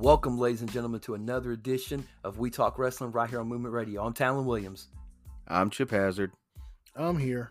[0.00, 3.74] Welcome, ladies and gentlemen, to another edition of We Talk Wrestling right here on Movement
[3.74, 4.04] Radio.
[4.06, 4.86] I'm Talon Williams.
[5.48, 6.30] I'm Chip Hazard.
[6.94, 7.50] I'm here.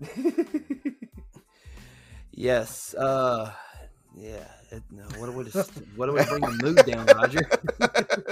[2.32, 2.94] yes.
[2.94, 3.52] Uh,
[4.16, 4.44] yeah.
[4.72, 5.54] It, no, what, what, is,
[5.94, 7.48] what do we bring the mood down, Roger?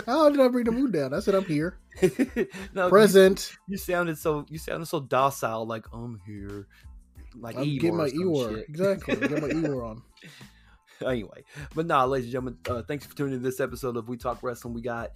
[0.06, 1.14] How did I bring the mood down?
[1.14, 1.78] I said I'm here.
[2.74, 3.52] no, Present.
[3.68, 6.66] You, you, sounded so you sounded so docile, like I'm here.
[7.38, 8.68] Like I'm getting my Eeyore.
[8.68, 9.14] Exactly.
[9.14, 10.02] Get my Eeyore on.
[11.08, 14.08] anyway, but nah, ladies and gentlemen, uh, thanks for tuning in to this episode of
[14.08, 14.74] We Talk Wrestling.
[14.74, 15.10] We got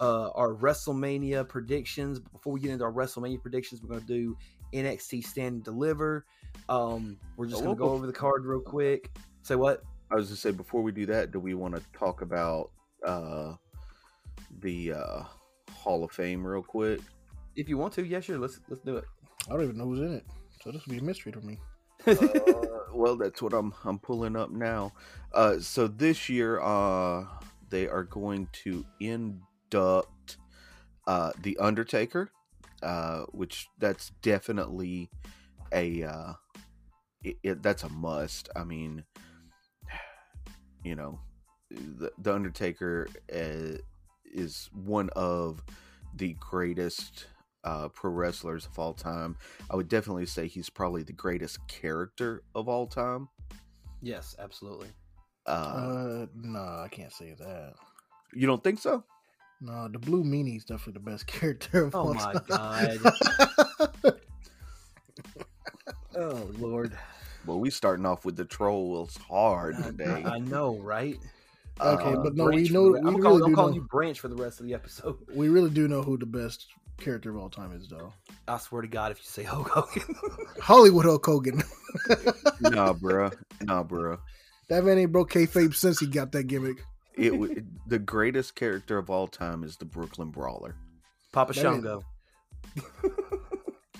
[0.00, 2.18] uh, our WrestleMania predictions.
[2.18, 4.36] Before we get into our WrestleMania predictions, we're going to do
[4.74, 6.24] NXT Stand and Deliver.
[6.68, 9.10] Um, we're just going to go over the card real quick.
[9.42, 9.82] Say what?
[10.10, 12.70] I was going to say before we do that, do we want to talk about
[13.06, 13.54] uh,
[14.60, 15.22] the uh,
[15.72, 17.00] Hall of Fame real quick?
[17.56, 18.38] If you want to, yeah, sure.
[18.38, 19.04] Let's let's do it.
[19.48, 20.24] I don't even know who's in it,
[20.62, 21.58] so this will be a mystery to me.
[22.06, 24.92] Uh, well, that's what I'm I'm pulling up now.
[25.32, 27.24] Uh, so this year, uh,
[27.70, 30.36] they are going to induct
[31.06, 32.30] uh, the Undertaker,
[32.82, 35.10] uh, which that's definitely
[35.72, 36.32] a uh,
[37.24, 38.48] it, it, that's a must.
[38.54, 39.04] I mean,
[40.84, 41.20] you know,
[41.70, 43.78] the, the Undertaker uh,
[44.24, 45.62] is one of
[46.14, 47.26] the greatest
[47.64, 49.36] uh, pro wrestlers of all time.
[49.70, 53.28] I would definitely say he's probably the greatest character of all time.
[54.00, 54.88] Yes, absolutely.
[55.46, 57.74] Uh, uh no, I can't say that.
[58.32, 59.04] You don't think so?
[59.60, 62.42] No, the Blue Meanie is definitely the best character of oh all my time.
[62.48, 62.98] god.
[66.16, 66.96] oh lord.
[67.46, 70.22] Well, we starting off with the trolls hard today.
[70.24, 71.18] I, I know, right?
[71.80, 72.82] Okay, uh, but no, Branch we know.
[72.90, 74.74] We I'm, really calling, I'm do calling know, you Branch for the rest of the
[74.74, 75.16] episode.
[75.34, 76.66] We really do know who the best
[77.02, 78.12] character of all time is, though.
[78.48, 80.14] I swear to God, if you say Hulk Hogan,
[80.60, 81.62] Hollywood Hulk Hogan.
[82.60, 83.30] nah, bro.
[83.62, 84.18] Nah, bro.
[84.68, 86.84] That man ain't broke kayfabe since he got that gimmick.
[87.14, 90.74] It, w- the greatest character of all time is the Brooklyn Brawler.
[91.32, 92.02] Papa That Shango.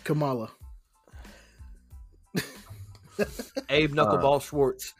[0.05, 0.51] Kamala.
[3.69, 4.95] Abe Knuckleball Schwartz.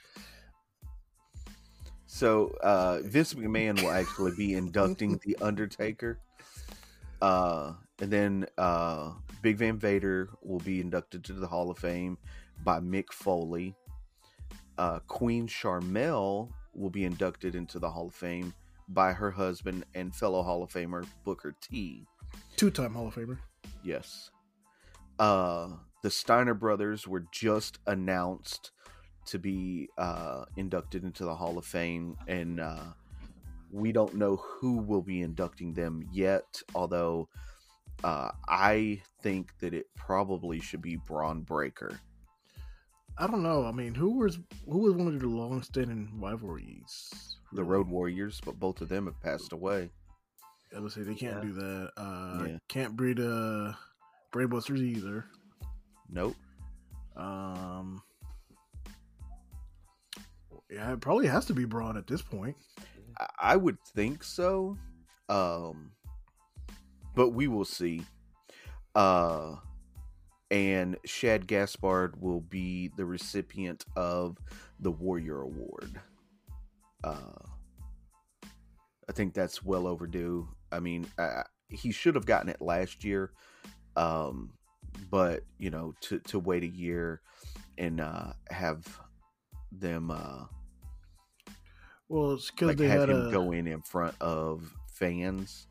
[2.07, 6.19] So uh, Vince McMahon will actually be inducting the Undertaker,
[7.23, 12.19] uh, and then uh, Big Van Vader will be inducted to the Hall of Fame
[12.65, 13.77] by Mick Foley.
[14.77, 18.53] Uh, Queen Sharmell will be inducted into the Hall of Fame
[18.89, 22.05] by her husband and fellow Hall of Famer Booker T.
[22.57, 23.39] Two time Hall of Famer.
[23.85, 24.33] Yes.
[25.21, 25.69] Uh,
[26.03, 28.73] the Steiner brothers were just announced
[29.27, 32.83] to be uh, inducted into the Hall of Fame, and uh,
[33.71, 36.61] we don't know who will be inducting them yet.
[36.75, 37.29] Although
[38.05, 41.99] uh, I think that it probably should be Bron Breakker.
[43.19, 43.67] I don't know.
[43.67, 47.11] I mean, who was who was one of the long standing rivalries?
[47.53, 49.91] The Road Warriors, but both of them have passed away.
[50.75, 51.43] I would say they can't Yeah.
[51.43, 51.91] do that.
[51.99, 52.59] Uh, Yeah.
[52.69, 53.75] Can't breed uh,
[54.33, 55.27] Brainbusters either.
[56.09, 56.35] Nope.
[57.15, 58.03] Um,
[60.71, 62.57] yeah, it probably has to be Bron at this point.
[63.21, 64.79] I- I would think so.
[65.29, 65.93] Um,
[67.15, 68.03] but we will see.
[68.95, 69.57] Uh,
[70.51, 74.37] and Shad Gaspard will be the recipient of
[74.81, 76.01] the Warrior Award.
[77.03, 77.39] Uh,
[79.09, 80.49] I think that's well overdue.
[80.71, 83.33] I mean, I, he should have gotten it last year,
[83.97, 84.53] um,
[85.11, 87.23] but you know, to to wait a year
[87.79, 89.01] and uh, have
[89.73, 90.45] them uh,
[92.09, 93.31] Well, it's because like they had him a.
[93.31, 95.67] go in in front of fans.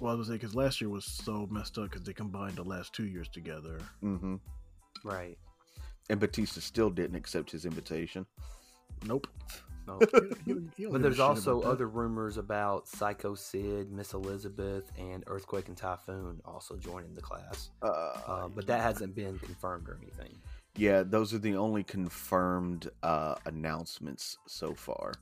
[0.00, 2.56] Well, I was gonna say because last year was so messed up because they combined
[2.56, 3.78] the last two years together.
[4.00, 4.36] hmm
[5.04, 5.38] Right.
[6.10, 8.26] And Batista still didn't accept his invitation.
[9.06, 9.26] Nope.
[9.86, 9.98] No.
[10.44, 14.90] He- he don't give a But there's also other rumors about Psycho Sid, Miss Elizabeth,
[14.98, 17.70] and Earthquake and Typhoon also joining the class.
[17.82, 17.86] Uh,
[18.26, 20.36] Uh, but that hasn't been confirmed or anything.
[20.76, 25.12] yeah, those are the only confirmed uh, announcements so far.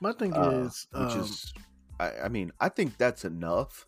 [0.00, 1.52] My thing uh, is, which um, is,
[2.00, 3.86] I, I mean, I think that's enough.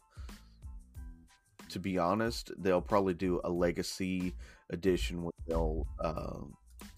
[1.73, 4.35] To be honest, they'll probably do a legacy
[4.71, 6.41] edition where they'll uh,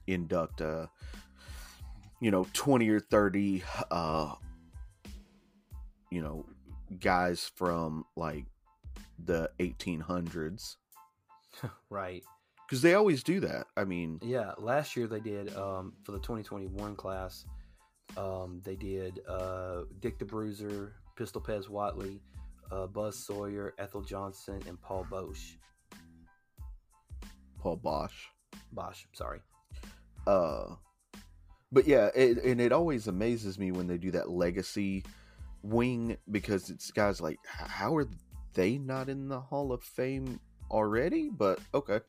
[0.06, 0.90] induct a,
[2.20, 4.34] you know, twenty or thirty, uh,
[6.10, 6.44] you know,
[7.00, 8.46] guys from like
[9.24, 10.76] the eighteen hundreds
[11.90, 12.24] Right.
[12.66, 13.66] because they always do that.
[13.76, 14.52] I mean, Yeah.
[14.58, 17.44] Last year they did um, for the 2021 class.
[18.16, 22.18] Um, they did uh, Dick the Bruiser, Pistol Pez Whatley,
[22.70, 25.56] uh, Buzz Sawyer, Ethel Johnson, and Paul Boesch.
[27.58, 28.10] Paul Boesch.
[28.74, 29.40] Boesch, sorry.
[30.26, 30.66] uh
[31.72, 35.04] but yeah it, and it always amazes me when they do that legacy
[35.62, 38.06] wing because it's guys like how are
[38.54, 40.38] they not in the Hall of Fame
[40.70, 41.28] already?
[41.30, 42.00] But okay,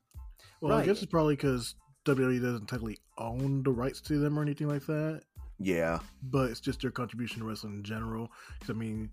[0.61, 1.75] Well, I guess it's probably because
[2.05, 5.21] WWE doesn't technically own the rights to them or anything like that,
[5.57, 8.29] yeah, but it's just their contribution to wrestling in general.
[8.59, 9.09] 'Cause, I mean,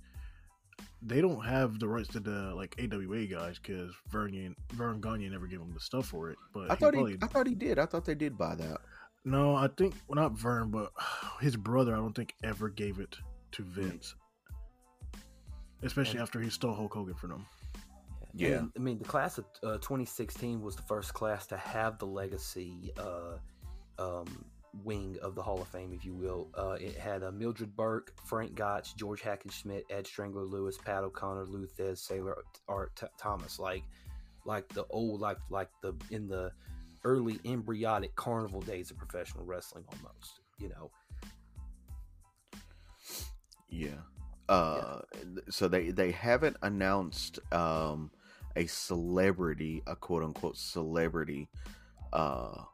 [1.03, 5.47] they don't have the rights to the like AWA guys because Verne Verne Gagne never
[5.47, 6.39] gave them the stuff for it.
[6.53, 7.79] But I thought probably, he, I thought he did.
[7.79, 8.81] I thought they did buy that.
[9.25, 10.93] no, I think well not Verne, but
[11.41, 11.95] his brother.
[11.95, 13.17] I don't think ever gave it
[13.53, 14.15] to Vince,
[15.83, 17.47] especially after he stole Hulk Hogan from them.
[18.35, 18.59] Yeah.
[18.59, 22.07] And, I mean, the class of uh, 2016 was the first class to have the
[22.07, 23.37] legacy uh,
[23.99, 24.45] um,
[24.85, 26.49] wing of the Hall of Fame, if you will.
[26.55, 31.47] Uh, it had uh, Mildred Burke, Frank Gotch, George Hackenschmidt, Ed Strangler Lewis, Pat O'Connor,
[31.47, 32.39] Lou Thesz, Sailor
[32.69, 33.85] Art T- Thomas, like
[34.45, 36.53] like the old, like like the in the
[37.05, 40.41] early embryonic carnival days of professional wrestling, almost.
[40.59, 40.91] You know,
[43.69, 44.03] Yeah.
[44.49, 45.01] Uh,
[45.51, 48.11] so they they haven't announced um
[48.55, 51.49] a celebrity, a quote unquote celebrity,
[52.13, 52.65] uh,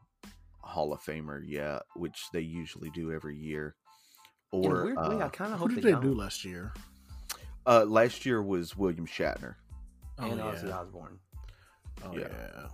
[0.69, 3.75] Hall of Famer yet, which they usually do every year.
[4.53, 6.45] in a Or weird way, I uh, kind of hope did they, they do last
[6.45, 6.73] year?
[7.65, 9.55] uh, last year was William Shatner.
[10.17, 10.77] and oh, Ozzy yeah.
[10.79, 11.19] Osbourne.
[12.05, 12.27] Oh yeah.
[12.31, 12.67] yeah.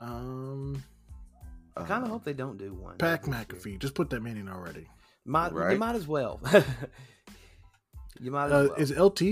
[0.00, 0.82] Um,
[1.76, 2.96] I kind of Uh, hope they don't do one.
[2.98, 3.44] Pat this year.
[3.44, 3.78] McAfee.
[3.78, 4.86] Just put that man in already.
[5.24, 6.40] Might you might as well.
[8.20, 8.74] you might as Uh, well.
[8.78, 9.22] is LT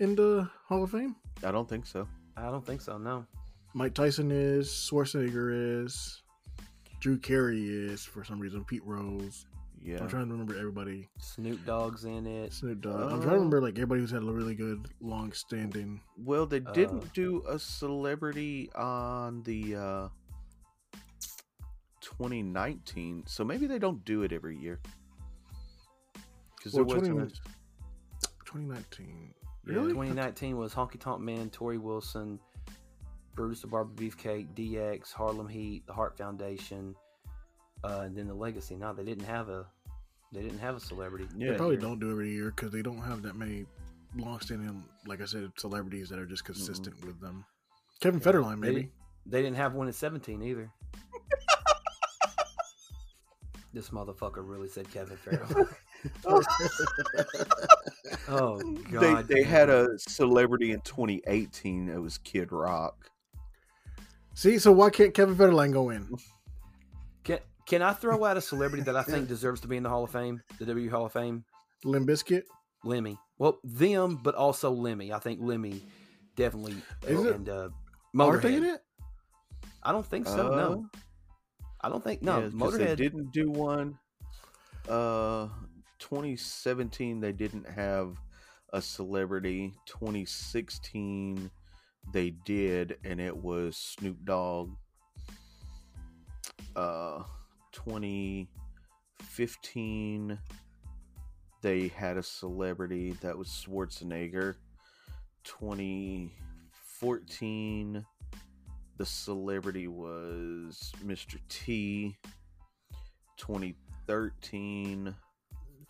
[0.00, 1.16] in the Hall of Fame?
[1.44, 2.08] I don't think so.
[2.36, 2.98] I don't think so.
[2.98, 3.26] No.
[3.74, 4.68] Mike Tyson is.
[4.68, 6.22] Schwarzenegger is.
[7.04, 8.64] Drew Carey is for some reason.
[8.64, 9.44] Pete Rose.
[9.82, 9.98] Yeah.
[10.00, 11.06] I'm trying to remember everybody.
[11.18, 12.50] Snoop Dogg's in it.
[12.54, 12.94] Snoop Dogg.
[12.94, 16.00] I'm Uh, trying to remember like everybody who's had a really good, long-standing.
[16.16, 20.08] Well, they Uh, didn't do a celebrity on the uh
[22.00, 24.80] 2019, so maybe they don't do it every year.
[26.56, 27.34] Because Well, there was 20
[28.46, 29.34] 2019.
[29.66, 29.74] Yeah.
[29.74, 29.88] Really?
[29.92, 32.40] 2019 was Honky Tonk Man, Torrie Wilson,
[33.34, 36.94] Brutus the Barber Beefcake, DX, Harlem Heat, the Hart Foundation,
[37.82, 38.76] uh, and then the Legacy.
[38.76, 39.66] No, they didn't have a
[40.32, 41.26] they didn't have a celebrity.
[41.36, 41.52] Yeah.
[41.52, 41.82] They probably year.
[41.82, 43.66] don't do every year because they don't have that many
[44.16, 47.44] long-standing, like I said, celebrities that are just consistent with them.
[48.00, 48.74] Kevin Federline, They maybe.
[48.82, 48.92] didn't-
[49.26, 50.70] They didn't have one at 17 either.
[53.72, 55.74] this motherfucker really said Kevin Federline.
[58.28, 59.26] oh they god.
[59.28, 59.50] they damn.
[59.50, 61.88] had a celebrity in 2018.
[61.88, 63.10] It was Kid Rock.
[64.34, 66.08] See, so why can't Kevin Federline go in?
[67.22, 69.88] Can can I throw out a celebrity that I think deserves to be in the
[69.88, 71.44] Hall of Fame, the W Hall of Fame?
[71.84, 72.42] Limp Bizkit.
[72.84, 73.18] Lemmy.
[73.38, 75.12] Well, them, but also Lemmy.
[75.12, 75.82] I think Lemmy
[76.36, 76.76] definitely.
[77.06, 77.36] Is it?
[77.36, 77.68] and uh,
[78.18, 78.74] Are they in Motorhead.
[78.74, 78.80] it?
[79.82, 80.36] I don't think so.
[80.54, 80.86] no,
[81.80, 82.32] I don't think no.
[82.32, 82.96] Uh, Yeah, 'cause they Motorhead.
[82.96, 83.98] didn't do one.
[84.88, 85.48] Uh,
[85.98, 88.16] 2017 they didn't have
[88.72, 89.72] a celebrity.
[89.86, 91.50] 2016
[92.12, 94.70] they did, and it was Snoop Dogg.
[96.76, 97.22] Uh,
[97.72, 100.38] 2015
[101.62, 104.56] they had a celebrity that was Schwarzenegger.
[105.44, 108.04] 2014
[108.96, 111.40] the celebrity was Mr.
[111.48, 112.16] T.
[113.36, 115.14] 2013.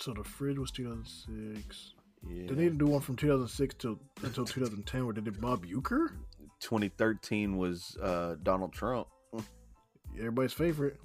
[0.00, 1.94] So the fridge was 2006.
[2.28, 2.47] Yeah.
[2.49, 6.09] They didn't do one from 2006 till until 2010 where they did Bob Uecker.
[6.61, 9.09] 2013 was uh, Donald Trump.
[10.19, 10.97] Everybody's favorite.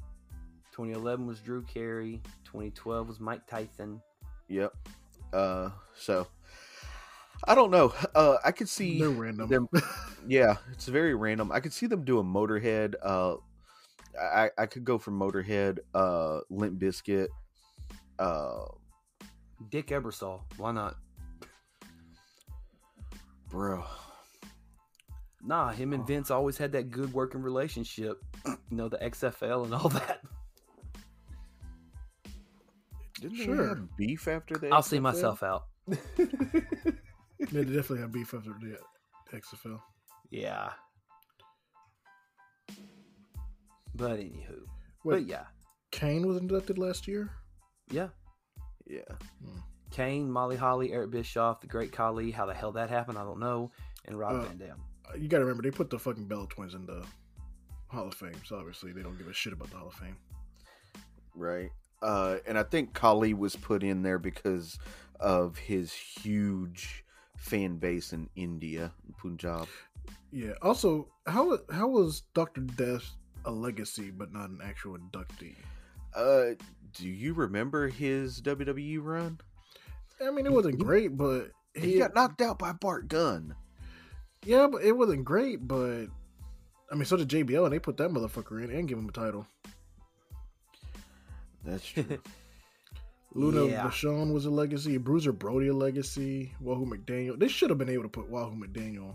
[0.72, 2.22] 2011 was Drew Carey.
[2.46, 4.00] 2012 was Mike Tyson.
[4.48, 4.74] Yep.
[5.34, 6.28] Uh, so
[7.46, 7.94] I don't know.
[8.16, 9.50] Uh, I could see They're random.
[9.50, 9.70] them.
[10.28, 11.52] Yeah, it's very random.
[11.52, 12.94] I could see them doing Motorhead.
[13.02, 13.36] Uh,
[14.22, 15.80] I I could go for Motorhead.
[15.94, 17.30] Uh, Limp Bizkit.
[18.20, 18.66] Uh,
[19.70, 20.42] Dick Ebersol.
[20.58, 20.98] Why not?
[23.50, 23.84] Bro.
[25.42, 26.06] Nah, him and Oh.
[26.06, 28.22] Vince always had that good working relationship.
[28.46, 30.22] you know, the XFL and all that.
[33.22, 33.68] Didn't they Sure.
[33.70, 34.72] have beef after that?
[34.72, 35.66] I'll see myself out.
[35.88, 38.78] Yeah, they definitely have beef after the
[39.38, 39.80] XFL.
[40.30, 40.70] Yeah.
[43.96, 44.60] But anywho.
[45.04, 45.46] Wait, But yeah.
[45.92, 47.32] Kane was inducted last year.
[47.90, 48.10] Yeah.
[48.86, 49.02] Yeah.
[49.44, 49.60] Hmm.
[49.92, 52.32] Kane, Molly Holly, Eric Bischoff, the Great Khali.
[52.32, 53.72] How the hell that happened, I don't know.
[54.06, 54.82] And Rob Uh, Van Dam.
[55.10, 57.06] Uh, You gotta remember they put the fucking Bella Twins in the
[57.88, 60.16] Hall of Fame, so obviously they don't give a shit about the Hall of Fame.
[61.36, 61.72] Right.
[62.02, 64.78] Uh, and I think Khali was put in there because
[65.20, 67.04] of his huge
[67.36, 69.68] fan base in India, Punjab.
[70.32, 70.54] Yeah.
[70.62, 73.16] Also, how how was Doctor Death
[73.46, 75.56] a legacy but not an actual inductee?
[76.14, 76.56] Uh,
[76.94, 79.40] do you remember his WWE run?
[80.26, 83.56] I mean, it wasn't great, but He got knocked out by Bart Gunn.
[84.46, 85.68] Yeah, but it wasn't great.
[85.68, 86.08] But
[86.92, 89.12] I mean, so did JBL, and they put that motherfucker in and give him a
[89.12, 89.46] title.
[91.64, 92.06] That's true.
[93.34, 93.88] Luna Yeah.
[93.88, 94.98] Vachon was a legacy.
[94.98, 96.52] Bruiser Brody a legacy.
[96.60, 97.38] Wahoo McDaniel.
[97.38, 99.14] They should have been able to put Wahoo McDaniel.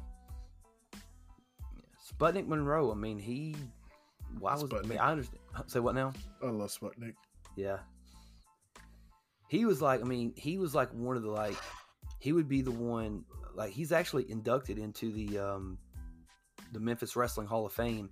[2.08, 2.92] Sputnik Monroe.
[2.92, 3.56] I mean, he.
[4.38, 5.40] Why was I mean, I understand.
[5.66, 6.12] Say what now?
[6.42, 7.14] I love Sputnik.
[7.56, 7.78] Yeah.
[9.48, 11.56] He was like, I mean, he was like one of the like,
[12.18, 13.24] he would be the one
[13.54, 15.78] like he's actually inducted into the um
[16.72, 18.10] the Memphis Wrestling Hall of Fame,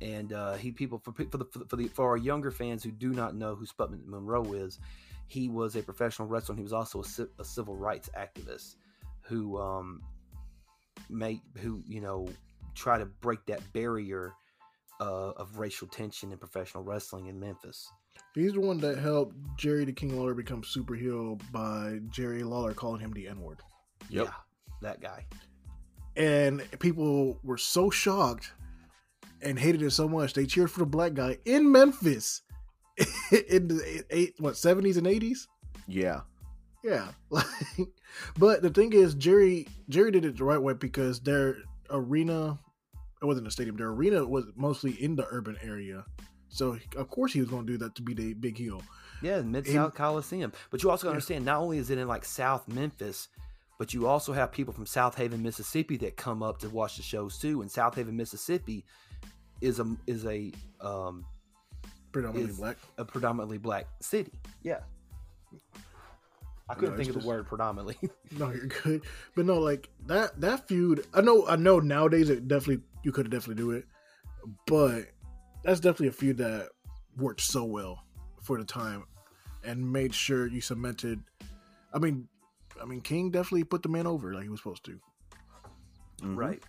[0.00, 3.10] and uh, he people for for the for the, for, our younger fans who do
[3.10, 4.78] not know who Sputnik Monroe is,
[5.26, 6.54] he was a professional wrestler.
[6.54, 8.76] and He was also a, a civil rights activist
[9.22, 10.02] who um
[11.10, 12.28] make who you know
[12.74, 14.32] try to break that barrier
[15.00, 17.90] uh, of racial tension in professional wrestling in Memphis.
[18.34, 23.00] He's the one that helped Jerry the King Lawler become superhero by Jerry Lawler calling
[23.00, 23.58] him the N word.
[24.10, 24.26] Yep.
[24.26, 24.32] Yeah,
[24.82, 25.26] that guy.
[26.16, 28.52] And people were so shocked
[29.42, 32.42] and hated it so much they cheered for the black guy in Memphis
[33.48, 35.48] in the eight what seventies and eighties.
[35.86, 36.20] Yeah.
[36.84, 37.44] Yeah, like,
[38.38, 41.56] but the thing is, Jerry Jerry did it the right way because their
[41.90, 42.58] arena,
[43.20, 43.76] it wasn't a stadium.
[43.76, 46.04] Their arena was mostly in the urban area,
[46.48, 48.82] so of course he was going to do that to be the big heel.
[49.22, 50.52] Yeah, Mid South Coliseum.
[50.70, 53.28] But you also understand, not only is it in like South Memphis,
[53.78, 57.38] but you also have people from Southaven, Mississippi, that come up to watch the shows
[57.38, 57.60] too.
[57.62, 58.84] And Southaven, Mississippi,
[59.60, 61.24] is a is a um,
[62.12, 62.76] Predominantly Is- black.
[62.96, 64.32] a predominantly black city.
[64.62, 64.80] Yeah,
[66.68, 67.96] I couldn't it's think of the word predominantly.
[68.38, 69.02] No, you're good,
[69.34, 71.06] but no, like that that feud.
[71.14, 71.80] I know, I know.
[71.80, 73.84] Nowadays, it definitely you could definitely do it,
[74.66, 75.06] but
[75.68, 76.70] that's definitely a feud that
[77.16, 78.04] worked so well
[78.42, 79.04] for the time
[79.64, 81.20] and made sure you cemented.
[81.92, 82.26] I mean,
[82.80, 84.98] I mean, King definitely put the man over like he was supposed to.
[86.22, 86.36] Mhm.
[86.36, 86.62] right.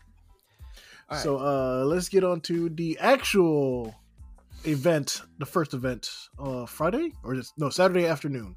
[1.09, 1.23] All right.
[1.23, 3.95] So uh let's get on to the actual
[4.65, 8.55] event, the first event, uh Friday or just no Saturday afternoon.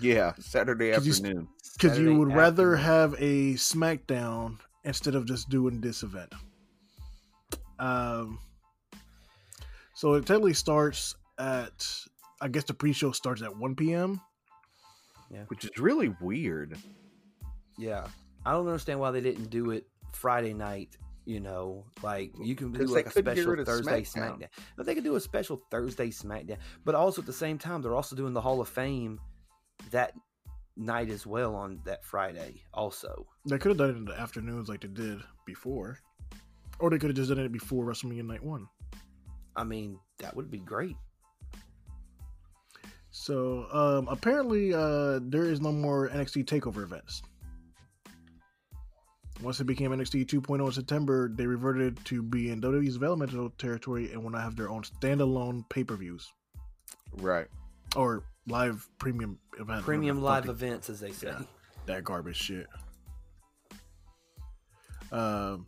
[0.00, 0.34] Yeah.
[0.38, 1.48] Saturday 'Cause you- afternoon.
[1.78, 6.32] Because you Saturday would rather have a SmackDown instead of just doing this event.
[7.78, 8.38] Um
[10.02, 11.86] so it technically starts at
[12.40, 14.20] I guess the pre-show starts at 1 p.m.
[15.30, 16.76] Yeah, Which is really weird.
[17.78, 18.08] Yeah,
[18.44, 20.96] I don't understand why they didn't do it Friday night.
[21.24, 24.40] You know, like you can do 'Cause they like a couldn't special Thursday SmackDown.
[24.40, 24.48] SmackDown.
[24.76, 26.58] But they could do a special Thursday SmackDown.
[26.84, 29.20] But also at the same time, they're also doing the Hall of Fame
[29.92, 30.14] that
[30.74, 32.60] night as well on that Friday.
[32.74, 36.00] Also, They could have done it in the afternoons like they did before.
[36.80, 38.66] Or they could have just done it before WrestleMania Night 1.
[39.56, 40.96] I mean, that would be great.
[43.10, 47.22] So um, apparently, uh, there is no more NXT Takeover events.
[49.42, 54.12] Once it became NXT 2.0 in September, they reverted to be in WWE's developmental territory
[54.12, 56.30] and will now have their own standalone pay per views
[57.16, 57.48] Right.
[57.96, 59.84] or live premium events.
[59.84, 61.28] Premium live events, as they say.
[61.28, 61.42] Yeah.
[61.86, 62.66] that garbage shit.
[65.10, 65.66] Um,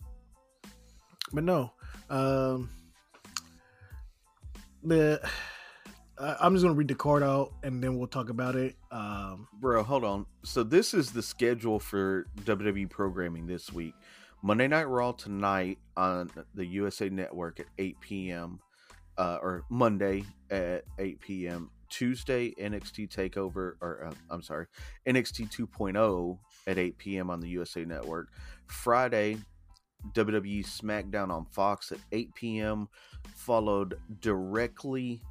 [1.33, 1.73] but no,
[2.09, 2.71] um,
[4.85, 5.21] the
[6.19, 8.77] I'm just gonna read the card out and then we'll talk about it.
[8.91, 10.27] Um, Bro, hold on.
[10.45, 13.95] So this is the schedule for WWE programming this week.
[14.43, 18.61] Monday Night Raw tonight on the USA Network at 8 p.m.
[19.17, 21.71] Uh, or Monday at 8 p.m.
[21.89, 24.67] Tuesday NXT Takeover, or uh, I'm sorry,
[25.07, 27.31] NXT 2.0 at 8 p.m.
[27.31, 28.29] on the USA Network.
[28.67, 29.39] Friday
[30.13, 32.89] WWE SmackDown on Fox at 8 p.m.
[33.37, 35.23] Followed directly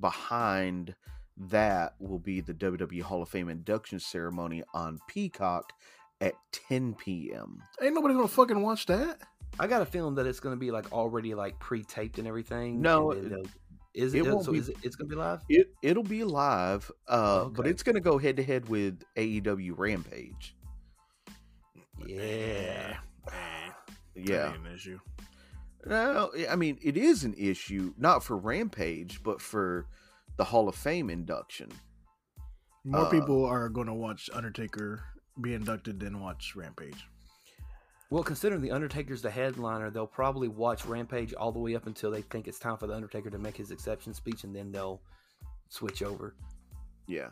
[0.00, 0.94] behind
[1.36, 5.72] that will be the WWE Hall of Fame induction ceremony on Peacock
[6.20, 6.34] at
[6.68, 7.62] 10 p.m.
[7.80, 9.18] ain't nobody gonna fucking watch that.
[9.60, 12.80] I got a feeling that it's going to be like already like pre-taped and everything.
[12.82, 13.50] No, and then it- they'll-
[13.94, 14.30] is it it?
[14.32, 14.76] won't so be- is it?
[14.82, 15.40] It's going to be live.
[15.48, 19.72] It it'll be live, uh, but it's going to go head to head with AEW
[19.76, 20.54] Rampage.
[22.06, 22.98] Yeah.
[24.14, 24.98] Yeah, That an issue.
[25.86, 29.86] no, I mean it is an issue not for Rampage, but for
[30.36, 31.70] the Hall of Fame induction.
[32.84, 35.04] More Uh, people are gonna watch Undertaker
[35.40, 37.06] be inducted than watch Rampage.
[38.10, 42.10] Well, considering the Undertaker's the headliner, they'll probably watch Rampage all the way up until
[42.10, 45.02] they think it's time for the Undertaker to make his acceptance speech, and then they'll
[45.68, 46.34] switch over.
[47.06, 47.28] Yeah,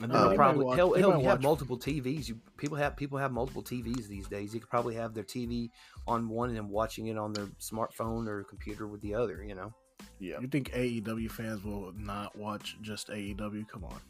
[0.00, 2.28] And Uh, they'll probably might watch- hell, they hell you have watch- multiple TVs.
[2.28, 4.54] You people have people have multiple TVs these days.
[4.54, 5.70] You could probably have their TV
[6.06, 9.42] on one and then watching it on their smartphone or computer with the other.
[9.42, 9.74] You know.
[10.20, 10.38] yeah.
[10.40, 13.66] You think AEW fans will not watch just AEW?
[13.68, 14.00] Come on.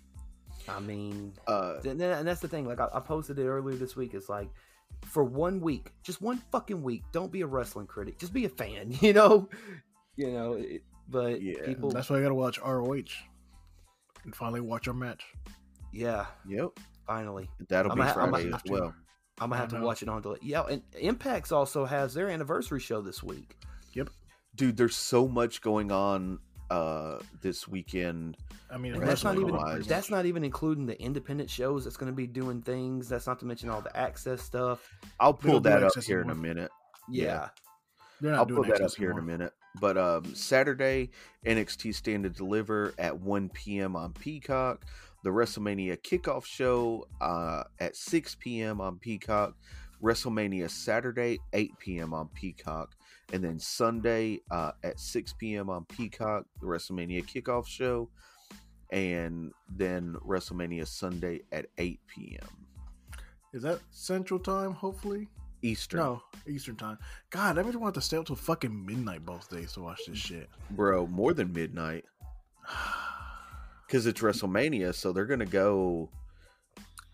[0.69, 2.67] I mean, Uh, and, and that's the thing.
[2.67, 4.13] Like I, I posted it earlier this week.
[4.13, 4.51] It's like
[5.07, 7.05] for one week, just one fucking week.
[7.13, 8.19] Don't be a wrestling critic.
[8.19, 8.91] Just be a fan.
[9.01, 9.49] You know,
[10.17, 10.53] you know.
[10.55, 11.65] It, but Yeah.
[11.65, 13.05] people, That's why I gotta watch ROH
[14.25, 15.25] and finally watch our match.
[15.93, 16.27] Yeah.
[16.49, 16.71] yep,
[17.07, 18.95] Finally, that'll I'm be ha- Friday as well.
[19.41, 20.39] I'm gonna have to watch it on delay.
[20.43, 23.57] Yeah, and Impacts also has their anniversary show this week.
[23.93, 24.11] Yep.
[24.57, 26.39] Dude, there's so much going on
[26.71, 28.37] uh this weekend.
[28.71, 29.87] I mean, that's not even wise.
[29.87, 33.09] that's not even including the independent shows that's going to be doing things.
[33.09, 34.91] That's not to mention all the access stuff.
[35.21, 36.71] I'll They pull that up access here in a minute.
[37.09, 37.49] Yeah, Yeah.
[38.21, 39.53] They're not I'll doing put that up access here in a minute.
[39.81, 41.11] But um, Saturday,
[41.47, 43.95] NXT Stand to Deliver at 1 p.m.
[43.95, 44.85] on Peacock.
[45.25, 48.81] The WrestleMania kickoff show uh, at 6 p.m.
[48.81, 49.55] on Peacock.
[50.03, 52.15] WrestleMania Saturday, 8 p.m.
[52.15, 52.95] on Peacock.
[53.33, 55.69] And then Sunday uh, at 6 p.m.
[55.69, 58.09] on Peacock, the WrestleMania kickoff show.
[58.91, 62.49] And then WrestleMania Sunday at 8 p.m.
[63.53, 64.73] Is that Central Time?
[64.73, 65.29] Hopefully,
[65.63, 66.01] Eastern.
[66.01, 66.99] no Eastern Time.
[67.31, 70.17] God, I really want to stay up till fucking midnight both days to watch this
[70.17, 70.49] shit.
[70.71, 72.05] Bro, more than midnight.
[73.89, 76.11] Because it's WrestleMania, so they're going to go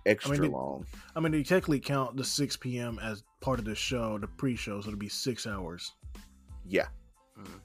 [0.06, 0.84] extra they- long.
[1.14, 2.98] I mean, they technically count the 6 p.m.
[3.00, 5.92] as part of the show, the pre-show, so it'll be six hours.
[6.66, 6.88] Yeah.
[7.38, 7.60] Mm.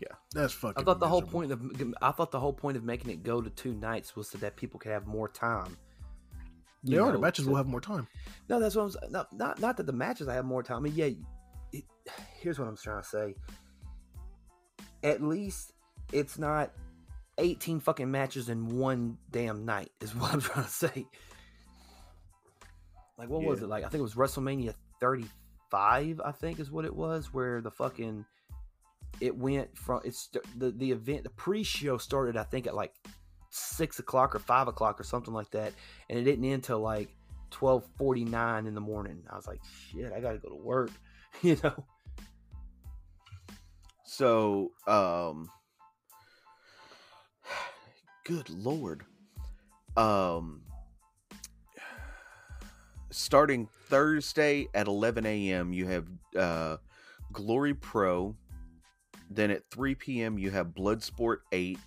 [0.00, 0.16] Yeah.
[0.34, 0.82] That's fucking.
[0.82, 1.62] I thought the whole point of
[2.02, 4.56] I thought the whole point of making it go to two nights was so that
[4.56, 5.76] people could have more time.
[6.82, 7.12] They You are.
[7.12, 8.08] The matches to- will have more time.
[8.48, 9.12] No, that's what I'm saying.
[9.12, 10.78] Not, not not that the matches I have more time.
[10.78, 11.10] I mean, yeah.
[11.72, 11.84] It,
[12.40, 13.34] here's what I'm trying to say.
[15.04, 15.72] At least
[16.12, 16.72] it's not
[17.38, 19.90] 18 fucking matches in one damn night.
[20.00, 21.06] Is what I'm trying to say.
[23.18, 23.84] Like what was it like?
[23.84, 26.20] I think it was WrestleMania 35.
[26.24, 28.24] I think is what it was, where the fucking
[29.20, 32.94] it went from it's the the event the pre-show started I think at like
[33.50, 35.72] six o'clock or five o'clock or something like that,
[36.08, 37.14] and it didn't end till like
[37.50, 39.22] twelve forty nine in the morning.
[39.30, 40.90] I was like, shit, I gotta go to work,
[41.42, 41.84] you know.
[44.04, 45.48] So, um,
[48.24, 49.04] good lord.
[49.96, 50.62] Um,
[53.10, 56.06] starting Thursday at 11 a.m., you have
[56.36, 56.76] uh,
[57.32, 58.34] Glory Pro.
[59.30, 61.78] Then at 3 p.m., you have Bloodsport 8.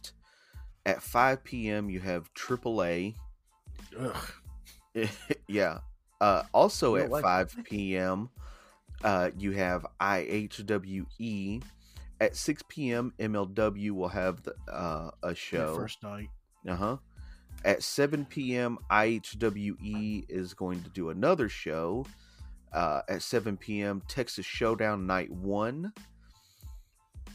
[0.85, 3.15] At 5 p.m., you have AAA.
[3.99, 4.31] Ugh.
[5.47, 5.79] yeah.
[6.21, 8.29] Uh, also at don't like 5 p.m.,
[9.03, 11.61] uh, you have IHWE.
[12.21, 15.75] At 6 p.m., MLW will have the, uh, a show.
[15.75, 16.29] first night.
[16.67, 16.97] Uh huh.
[17.65, 22.05] At 7 p.m., IHWE is going to do another show.
[22.71, 25.91] Uh, at 7 p.m., Texas Showdown Night 1.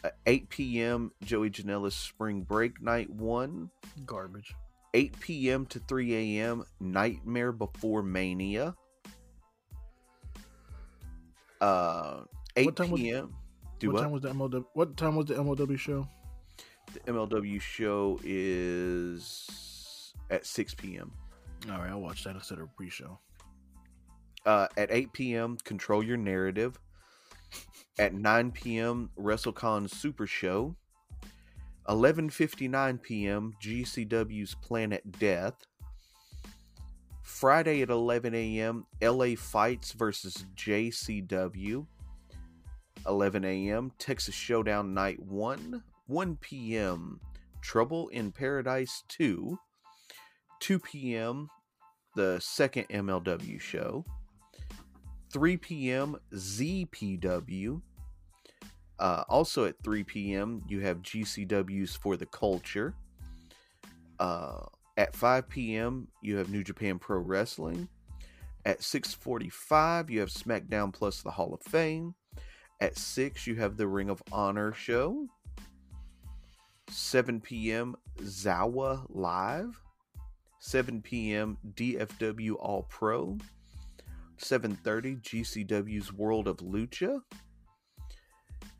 [0.04, 3.70] At 8 p.m., Joey Janela's Spring Break Night 1.
[4.06, 4.54] Garbage.
[4.94, 5.66] 8 p.m.
[5.66, 6.64] to 3 a.m.
[6.80, 8.74] Nightmare Before Mania.
[11.60, 12.20] Uh,
[12.56, 13.34] 8 What time was- p.m.
[13.80, 14.02] Do what, what?
[14.02, 14.64] time was the MLW?
[14.74, 16.06] What time was the MLW show?
[16.92, 21.12] the MLW show is at 6 p.m.
[21.70, 23.18] All right, I'll watch that instead of pre-show.
[24.46, 26.78] Uh, at 8 p.m., Control Your Narrative.
[27.98, 30.74] At 9 p.m., WrestleCon Super Show.
[31.88, 35.54] 11:59 p.m., GCW's Planet Death.
[37.22, 41.86] Friday at 11 a.m., LA Fights versus JCW.
[43.06, 45.82] 11 a.m., Texas Showdown Night 1.
[46.06, 47.20] 1 p.m.,
[47.62, 49.58] Trouble in Paradise 2.
[50.60, 51.48] 2 p.m.,
[52.16, 54.04] the second MLW show.
[55.32, 56.16] 3 p.m.
[56.34, 57.80] ZPW.
[58.98, 60.62] Uh, also at 3 p.m.
[60.68, 62.94] you have GCW's for the culture.
[64.18, 64.60] Uh,
[64.96, 66.08] at 5 p.m.
[66.22, 67.88] you have New Japan Pro Wrestling.
[68.66, 72.14] At 6:45 you have SmackDown Plus the Hall of Fame.
[72.80, 75.26] At 6 you have the Ring of Honor show.
[76.88, 77.94] 7 p.m.
[78.22, 79.80] Zawa Live.
[80.60, 81.56] 7 p.m.
[81.74, 83.38] DFW All Pro.
[84.38, 87.20] 7:30 GCW's World of Lucha.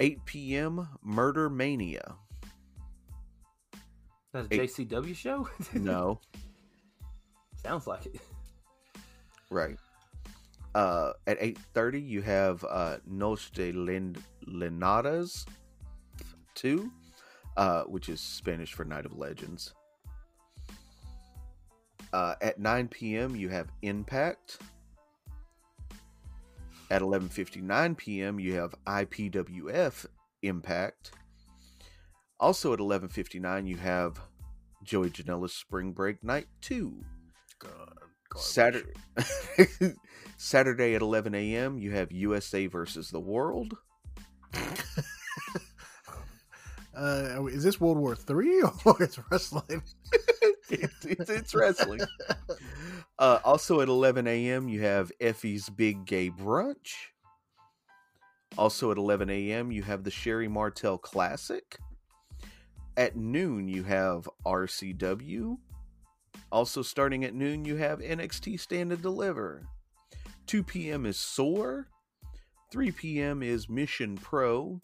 [0.00, 0.88] 8 p.m.
[1.02, 2.16] Murder Mania.
[4.32, 5.48] That's a JCW show.
[5.74, 6.20] No,
[7.62, 8.20] sounds like it.
[9.50, 9.76] right.
[10.74, 13.72] Uh, at 8:30 you have uh, Nos de
[14.46, 15.46] Lenadas
[16.54, 16.90] 2,
[17.56, 19.74] uh, which is Spanish for Night of Legends.
[22.12, 23.36] Uh, at 9 p.m.
[23.36, 24.58] you have Impact.
[26.90, 28.40] At 11:59 p.m.
[28.40, 30.06] you have IPWF
[30.42, 31.12] Impact.
[32.40, 34.20] Also at 11:59 you have
[34.82, 37.04] Joey Janela's Spring Break Night 2.
[38.30, 38.92] God, Saturday,
[40.36, 43.76] Saturday at 11 a.m., you have USA versus the World.
[47.00, 49.82] Uh, is this World War Three or it's wrestling?
[50.68, 52.00] it's, it's, it's wrestling.
[53.18, 56.92] Uh, also at 11 a.m., you have Effie's Big Gay Brunch.
[58.58, 61.78] Also at 11 a.m., you have the Sherri Martel Classic.
[62.96, 65.56] At noon, you have RCW.
[66.52, 69.66] Also starting at noon, you have NXT Stand and Deliver.
[70.46, 71.06] 2 p.m.
[71.06, 71.86] is Soar.
[72.72, 73.42] 3 p.m.
[73.42, 74.80] is Mission Pro.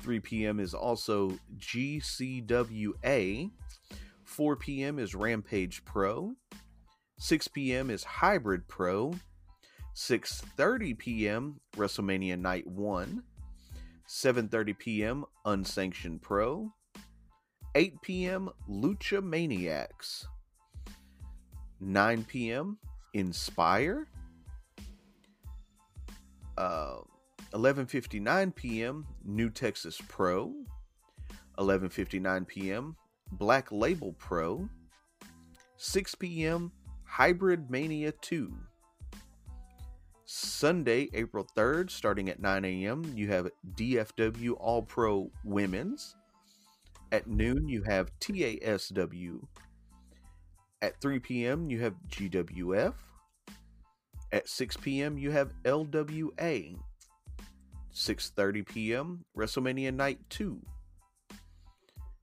[0.00, 0.60] 3 p.m.
[0.60, 3.50] is also GCWA.
[4.24, 4.98] 4 p.m.
[4.98, 6.34] is Rampage Pro.
[7.18, 7.90] 6 p.m.
[7.90, 9.14] is Hybrid Pro.
[9.94, 11.60] 6:30 p.m.
[11.76, 13.22] WrestleMania Night 1.
[14.08, 15.24] 7:30 p.m.
[15.44, 16.72] Unsanctioned Pro.
[17.74, 18.50] 8 p.m.
[18.68, 20.26] Lucha Maniacs.
[21.82, 22.78] 9 p.m.
[23.14, 24.06] Inspire.
[26.56, 26.98] Uh,
[27.52, 29.06] 11:59 p.m.
[29.24, 30.54] New Texas Pro.
[31.58, 32.96] 11:59 p.m.
[33.32, 34.68] Black Label Pro.
[35.76, 36.70] 6 p.m.
[37.04, 38.54] Hybrid Mania 2.
[40.24, 46.14] Sunday, April 3rd, starting at 9 a.m., you have DFW All Pro Women's.
[47.10, 49.40] At noon, you have TASW.
[50.82, 52.94] At 3 p.m., you have GWF.
[54.32, 56.76] At 6 p.m., you have LWA.
[57.94, 59.24] 6:30 p.m.
[59.36, 60.60] WrestleMania Night 2.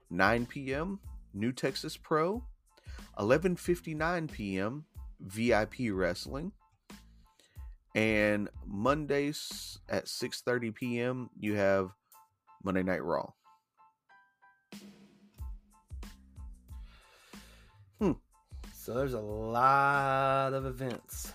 [0.10, 1.00] 9 p.m.
[1.34, 2.44] New Texas Pro.
[3.18, 4.86] 11:59 p.m.
[5.22, 6.52] VIP Wrestling.
[7.96, 11.30] And Mondays at 6:30 p.m.
[11.40, 11.92] you have
[12.64, 13.30] Monday Night Raw.
[18.00, 18.14] Hmm.
[18.90, 21.32] So there's a lot of events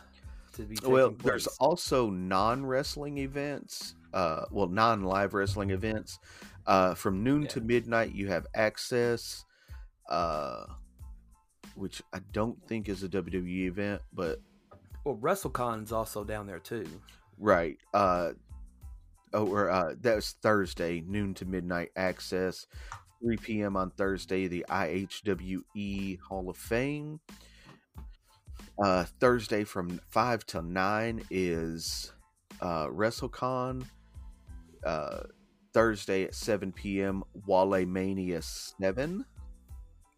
[0.54, 1.22] to be Well, place.
[1.24, 6.18] there's also non-wrestling events, uh, well, non-live wrestling events.
[6.66, 7.48] Uh, from noon Yeah.
[7.50, 9.44] to midnight, you have Access,
[10.08, 10.66] uh,
[11.76, 14.40] which I don't think is a WWE event, but
[15.04, 16.84] well, WrestleCon's also down there too.
[17.38, 17.78] right.
[17.92, 18.32] Uh,
[19.32, 22.66] oh, or uh, that was Thursday, noon to midnight Access.
[23.22, 23.76] 3 p.m.
[23.76, 27.20] on Thursday, the IHWE Hall of Fame.
[28.82, 32.12] Uh, Thursday from 5 till 9 is
[32.60, 33.84] uh, WrestleCon.
[34.84, 35.20] Uh,
[35.72, 39.24] Thursday at 7 p.m., Wale Mania 7.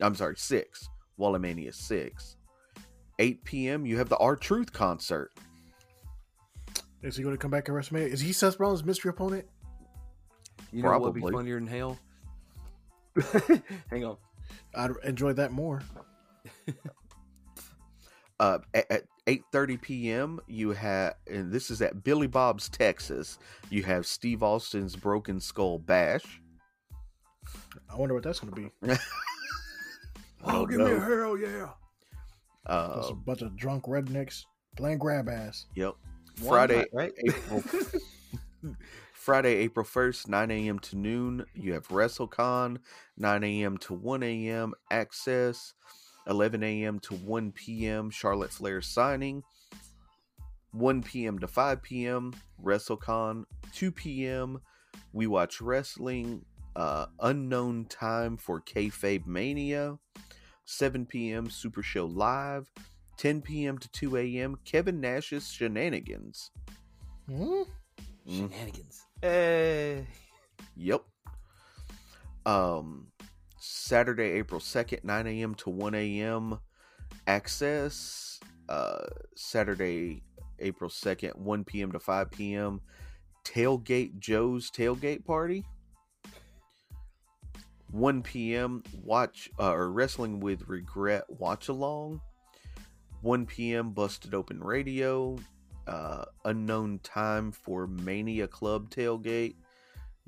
[0.01, 0.89] I'm sorry, 6.
[1.17, 2.37] Wale Mania 6.
[3.19, 5.33] 8 p.m., you have the R Truth concert.
[7.03, 8.09] Is he going to come back at WrestleMania?
[8.09, 9.47] Is he Seth Rollins' mystery opponent?
[10.73, 11.39] You know what would be Probably.
[11.39, 11.99] funnier than hell?
[13.91, 14.17] Hang on.
[14.75, 15.83] I'd enjoy that more.
[18.41, 23.39] uh, at, at 8.30 p.m you have and this is at billy bob's texas
[23.71, 26.41] you have steve austin's broken skull bash
[27.89, 28.97] I wonder what that's going to be.
[30.49, 31.71] Oh, give me a hell yeah!
[32.69, 34.45] Just uh, a bunch of drunk rednecks
[34.77, 35.67] playing grab ass.
[35.75, 35.95] yep
[36.41, 37.13] Why friday not, right?
[37.27, 37.65] April,
[39.27, 42.79] friday april 1st 9 a.m to noon you have wrestlecon
[43.17, 45.75] 9 a.m to 1 a.m access
[46.29, 49.43] 11 a.m to 1 p.m charlotte flair signing
[50.77, 51.39] 1 p.m.
[51.39, 52.35] to 5 p.m.
[52.63, 53.45] WrestleCon.
[53.73, 54.61] 2 p.m.
[55.13, 56.45] We watch wrestling.
[56.75, 59.99] Uh, unknown time for Kayfabe Mania.
[60.67, 61.49] 7 p.m.
[61.49, 62.71] Super Show Live.
[63.17, 63.79] 10 p.m.
[63.79, 64.59] to 2 a.m.
[64.65, 66.51] Kevin Nash's Shenanigans.
[67.27, 67.63] Hmm?
[68.29, 69.06] Mm, Shenanigans.
[69.23, 70.07] Hey.
[70.77, 71.03] Yep.
[72.45, 73.09] Um,
[73.59, 75.55] Saturday, April 2nd, 9 a.m.
[75.57, 76.59] to 1 a.m.
[77.27, 78.39] Access.
[78.69, 80.23] Uh, Saturday,
[80.59, 81.93] April 2nd, 1 p.m.
[81.93, 82.81] to 5 p.m.
[83.45, 85.65] Tailgate Joe's Tailgate Party.
[87.91, 88.83] 1 p.m.
[89.03, 92.21] Watch uh, or Wrestling with Regret Watch Along.
[93.23, 93.91] 1 p.m.
[93.93, 95.39] Busted Open Radio.
[95.87, 99.55] Uh, unknown time for Mania Club Tailgate.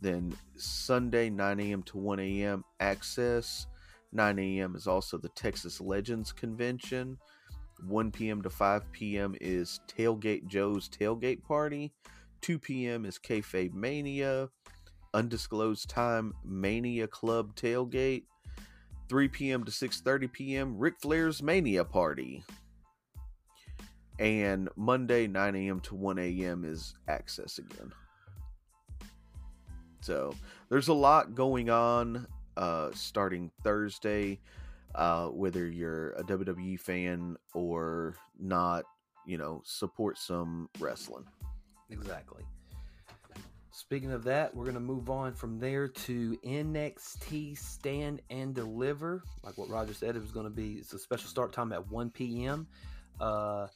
[0.00, 1.82] Then Sunday, 9 a.m.
[1.84, 2.64] to 1 a.m.
[2.78, 3.66] Access.
[4.12, 4.76] 9 a.m.
[4.76, 7.18] is also the Texas Legends Convention.
[7.86, 8.42] 1 p.m.
[8.42, 9.34] to 5 p.m.
[9.40, 11.92] is Tailgate Joe's Tailgate Party.
[12.40, 13.04] 2 p.m.
[13.04, 14.48] is Kayfabe Mania.
[15.14, 18.24] Undisclosed time Mania Club Tailgate.
[19.08, 19.64] 3 p.m.
[19.64, 20.78] to 6:30 p.m.
[20.78, 22.44] Ric Flair's Mania Party.
[24.18, 25.81] And Monday 9 a.m.
[25.81, 26.64] to 1 a.m.
[26.64, 27.92] is Access again.
[30.00, 30.35] So
[30.70, 32.26] there's a lot going on
[32.57, 34.40] uh, starting Thursday.
[34.94, 38.85] uh, whether you're a WWE fan or not.
[39.26, 41.24] You know, support some wrestling.
[41.90, 42.44] Exactly.
[43.70, 49.22] Speaking of that, we're going to move on from there to NXT Stand and Deliver.
[49.44, 51.88] Like what Roger said, it was going to be it's a special start time at
[51.90, 52.66] 1 p.m.
[53.20, 53.66] Uh,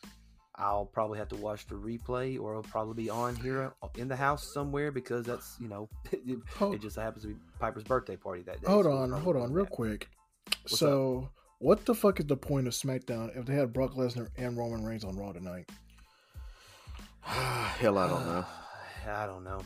[0.56, 4.16] I'll probably have to watch the replay, or it'll probably be on here in the
[4.16, 8.16] house somewhere because that's you know it, Hold, it just happens to be Piper's birthday
[8.16, 8.66] party that day.
[8.66, 9.72] hold so on, hold on, real that.
[9.72, 10.08] quick.
[10.64, 14.28] What's so, what the fuck is the point of SmackDown if they had Brock Lesnar
[14.36, 15.70] and Roman Reigns on Raw tonight?
[17.22, 18.44] Hell, I don't know.
[19.08, 19.62] I don't know.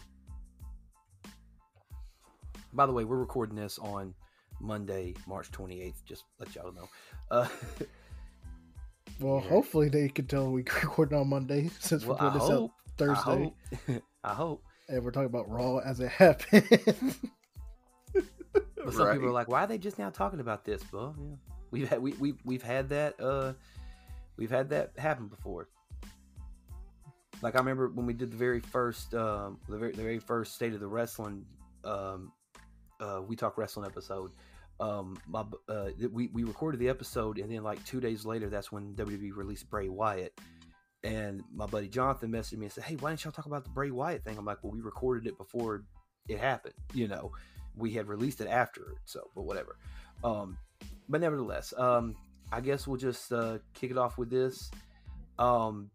[2.73, 4.15] By the way, we're recording this on
[4.61, 6.05] Monday, March 28th.
[6.05, 6.89] Just let y'all know.
[7.31, 7.49] Uh,
[9.21, 9.49] Well, Yeah.
[9.49, 12.71] hopefully they can tell we recording on Monday since well, we're I putting this out.
[12.99, 14.03] Thursday, I hope.
[14.25, 14.63] I hope.
[14.89, 16.65] and we're talking about Raw as it happened.
[18.13, 21.35] But some people are like, "Why are they just now talking about this?" Well, yeah,
[21.71, 23.53] we've had we, we we've had that uh
[24.37, 25.69] we've had that happen before.
[27.43, 30.55] Like I remember when we did the very first um the very the very first
[30.55, 31.45] state of the wrestling
[31.85, 32.33] um
[33.01, 34.31] uh we talk wrestling episode.
[34.79, 38.71] Um, my uh we we recorded the episode and then like two days later, that's
[38.71, 40.39] when WWE released Bray Wyatt.
[41.03, 43.71] And my buddy Jonathan messaged me and said, "Hey, why didn't y'all talk about the
[43.71, 45.85] Bray Wyatt thing?" I'm like, "Well, we recorded it before
[46.29, 47.33] it happened, you know."
[47.77, 49.77] we had released it after it, so but whatever
[50.25, 50.57] um
[51.09, 52.17] but nevertheless um
[52.53, 54.71] i guess we'll just uh kick it off with this
[55.39, 55.91] um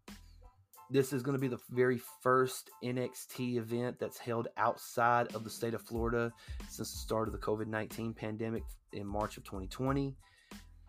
[0.91, 5.49] this is going to be the very first nxt event that's held outside of the
[5.49, 6.31] state of florida
[6.69, 10.15] since the start of the covid-19 pandemic in march of 2020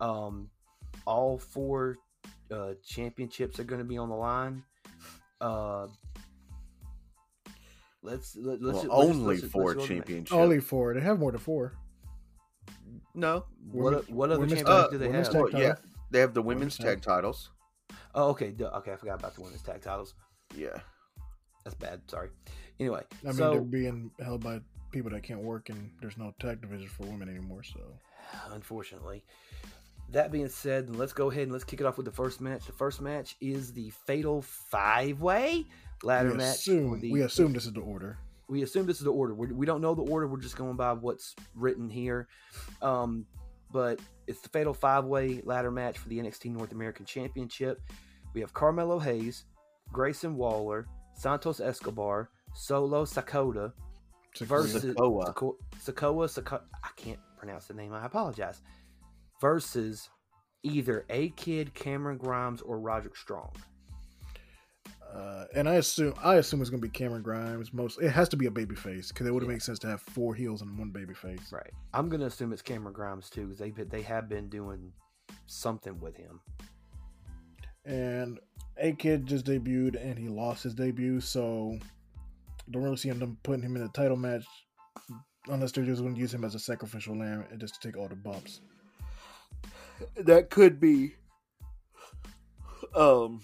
[0.01, 0.49] um
[1.05, 1.95] all four
[2.51, 4.61] uh championships are going to be on the line
[5.41, 5.87] uh
[8.05, 9.99] Let's let, let's well, let's just- only let's just- let's four go to the ma-
[10.01, 10.31] championships.
[10.33, 10.93] Only four.
[10.93, 11.73] They have more than four.
[13.15, 13.45] no.
[13.71, 15.29] What what other women's championships tag- do they have?
[15.31, 15.75] tag Well, yeah,
[16.11, 17.51] they have the women's Women's tag titles.
[18.15, 18.51] Oh, okay.
[18.51, 20.13] duh, Okay, I forgot about the women's tag titles.
[20.55, 20.77] Yeah.
[21.63, 22.01] That's bad.
[22.07, 22.29] Sorry.
[22.79, 24.59] Anyway, I mean, so they're being held by
[24.91, 27.63] people that can't work, and there's no tag division for women anymore.
[27.63, 27.79] So,
[28.51, 29.23] unfortunately,
[30.09, 32.65] that being said, let's go ahead and let's kick it off with the first match.
[32.65, 35.65] The first match is the Fatal Five Way
[36.03, 36.55] ladder we match.
[36.57, 38.17] assume the- we assume this is the order.
[38.49, 39.33] we assume this is the order.
[39.33, 40.27] We're, we don't know the order.
[40.27, 42.27] We're just going by what's written here.
[42.81, 43.25] Um,
[43.71, 47.81] but it's the Fatal Five Way ladder match for the NXT North American Championship.
[48.33, 49.45] We have Carmelo Hayes,
[49.91, 53.73] Grayson Waller, Santos Escobar, Solo Sakota
[54.41, 55.25] versus Sikoa.
[55.27, 57.93] Sako- Sokoa I can't pronounce the name.
[57.93, 58.61] I apologize.
[59.41, 60.09] Versus
[60.63, 63.51] either A Kid, Cameron Grimes, or Roderick Strong.
[65.13, 67.71] Uh, and I assume I assume it's gonna be Cameron Grimes.
[67.71, 69.55] Most it has to be a baby face because it would have Yeah.
[69.55, 71.51] made sense to have four heels and one baby face.
[71.51, 71.71] Right.
[71.93, 74.91] I'm gonna assume it's Cameron Grimes too, because they they have been doing
[75.45, 76.39] something with him.
[77.85, 78.39] And
[78.77, 81.77] A Kid just debuted and he lost his debut, so
[82.71, 84.45] don't really see them putting him in a title match
[85.47, 87.97] unless they're just going to use him as a sacrificial lamb and just to take
[87.97, 88.61] all the bumps.
[90.15, 91.15] That could be.
[92.95, 93.41] Um.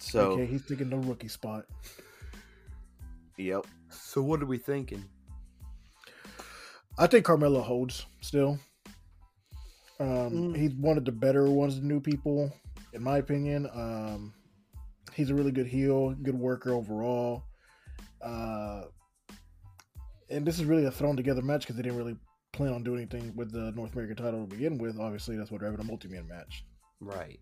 [0.00, 1.66] So, okay, he's taking the rookie spot.
[3.36, 3.66] yep.
[3.90, 5.04] So what are we thinking?
[6.98, 8.58] I think Carmelo holds still.
[9.98, 10.56] Um, Mm.
[10.56, 12.50] He's one of the better ones, the new people,
[12.94, 13.68] in my opinion.
[13.74, 14.32] Um,
[15.12, 17.44] he's a really good heel, good worker overall.
[18.22, 18.84] Uh,
[20.30, 22.16] and this is really a thrown together match because they didn't really
[22.52, 24.98] plan on doing anything with the North American title to begin with.
[24.98, 26.64] Obviously, that's what they're having a multi-man match.
[27.00, 27.38] Right.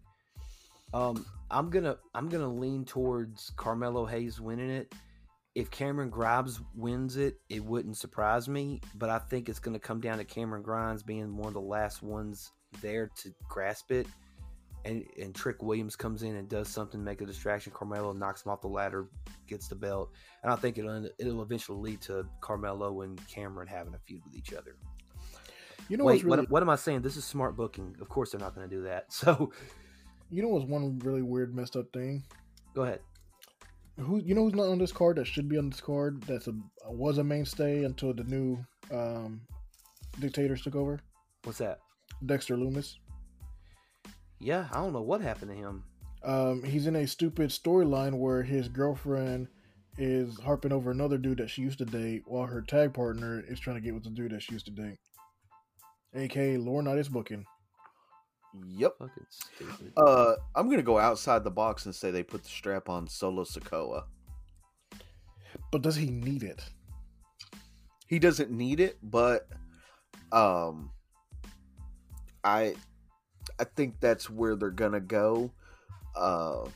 [0.95, 4.95] Um, I'm gonna I'm gonna lean towards Carmelo Hayes winning it.
[5.55, 10.01] If Cameron Grimes wins it, it wouldn't surprise me, but I think it's gonna come
[10.01, 14.07] down to Cameron Grimes being one of the last ones there to grasp it.
[14.85, 17.73] And and Trick Williams comes in and does something, make a distraction.
[17.75, 19.09] Carmelo knocks him off the ladder,
[19.47, 20.11] gets the belt,
[20.43, 24.37] and I think it'll it'll eventually lead to Carmelo and Cameron having a feud with
[24.37, 24.77] each other.
[25.89, 27.03] You know Wait, really, what, what am I saying?
[27.03, 27.97] This is smart booking.
[28.01, 29.07] Of course, they're not going to do that.
[29.13, 29.53] So
[30.31, 32.25] you know what's one really weird, messed up thing?
[32.79, 33.01] go ahead.
[33.99, 36.23] Who you know who's not on this card that should be on this card?
[36.23, 36.53] That's a
[36.87, 39.41] was a mainstay until the new um,
[40.21, 41.01] dictators took over.
[41.43, 41.81] What's that?
[42.25, 42.95] Dexter Lumis.
[44.39, 45.85] Yeah, I don't know what happened to him.
[46.23, 49.49] Um, he's in a stupid storyline where his girlfriend
[49.97, 53.59] is harping over another dude that she used to date, while her tag partner is
[53.59, 54.99] trying to get with the dude that she used to date.
[56.15, 57.45] aka Laurinaitis booking.
[58.55, 58.93] Yep.
[58.99, 59.93] Fucking stupid.
[59.97, 63.45] Uh, I'm gonna go outside the box and say they put the strap on Solo
[63.45, 64.05] Sokoa.
[65.71, 66.63] But does he need it?
[68.07, 69.49] He doesn't need it, but
[70.33, 70.91] um,
[72.43, 72.75] I
[73.59, 75.51] I think that's where they're gonna go.
[76.17, 76.69] Uh,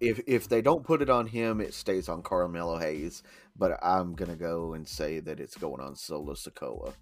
[0.00, 3.22] if if they don't put it on him, it stays on Carmelo Hayes.
[3.56, 6.92] But I'm gonna go and say that it's going on Solo Sokoa.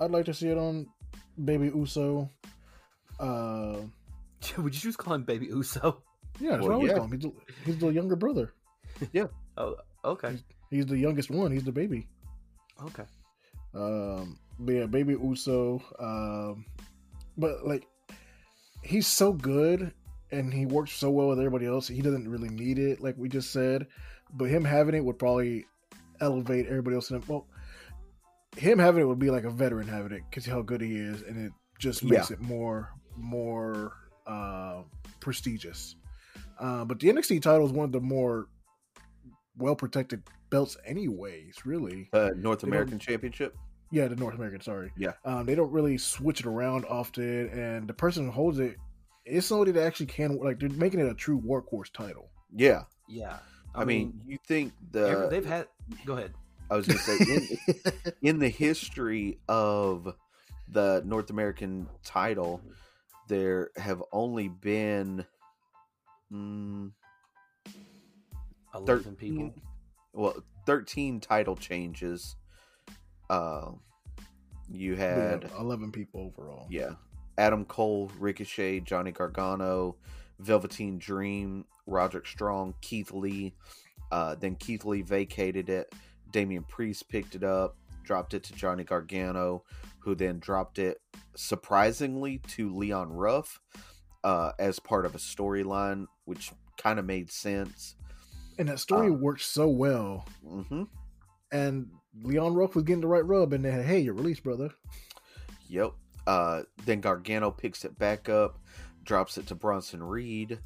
[0.00, 0.86] I'd like to see it on
[1.44, 2.30] Baby Uso.
[3.20, 3.76] Uh,
[4.58, 6.02] Would you just call him Baby Uso?
[6.40, 6.96] yeah, that's Well, what I always yeah.
[6.96, 7.12] call him.
[7.12, 7.32] He's the,
[7.64, 8.52] he's the younger brother.
[9.12, 9.26] Yeah.
[9.56, 10.38] Oh, okay,
[10.70, 11.50] He's the youngest one.
[11.50, 12.06] He's the baby.
[12.84, 13.04] okay.
[13.74, 15.82] Um, but yeah, Baby Uso.
[15.98, 16.64] Um,
[17.36, 17.86] but like,
[18.82, 19.92] he's so good
[20.30, 21.88] and he works so well with everybody else.
[21.88, 23.86] He doesn't really need it, like we just said.
[24.34, 25.66] But him having it would probably
[26.20, 27.10] elevate everybody else.
[27.10, 27.28] In it.
[27.28, 27.46] Well,
[28.56, 31.22] him having it would be like a veteran having it because how good he is,
[31.22, 33.92] and it just makes it more more
[34.26, 34.82] uh,
[35.20, 35.96] prestigious.
[36.58, 38.46] Uh, but the NXT title is one of the more
[39.56, 41.64] well protected belts, anyways.
[41.64, 43.56] Really, Uh, North They American Championship.
[43.90, 44.60] yeah, the North American.
[44.60, 44.92] Sorry.
[44.96, 45.12] Yeah.
[45.24, 48.76] Um, they don't really switch it around often, and the person who holds it
[49.24, 52.30] is somebody that actually can like they're making it a true workhorse title.
[52.54, 53.38] Yeah, Yeah,
[53.74, 55.66] I, mean, you think the they've had.
[56.04, 56.34] Go ahead.
[56.72, 57.58] I was gonna say in,
[58.22, 60.14] in the history of
[60.68, 62.62] the North American title,
[63.28, 65.26] there have only been
[66.32, 66.90] mm,
[68.74, 69.54] Eleven people.
[70.14, 72.36] well, thirteen title changes.
[73.28, 73.72] Uh,
[74.72, 76.68] you had Yeah, eleven people overall.
[76.70, 76.92] yeah,
[77.36, 79.96] Adam Cole, Ricochet, Johnny Gargano,
[80.38, 83.54] Velveteen Dream, Roderick Strong, Keith Lee.
[84.10, 85.92] Uh, then Keith Lee vacated it.
[86.32, 89.64] Damian Priest picked it up, dropped it to Johnny Gargano,
[90.00, 90.98] who then dropped it
[91.36, 93.60] surprisingly to Leon Ruff
[94.24, 97.96] uh, as part of a storyline, which kind of made sense.
[98.58, 100.84] And that story Uh, worked so well, hmm
[101.52, 101.90] and
[102.22, 104.70] Leon Ruff was getting the right rub, and then hey, you're released, brother.
[105.68, 105.92] Yep.
[106.26, 108.58] Uh, then Gargano picks it back up,
[109.04, 110.58] drops it to Bronson Reed,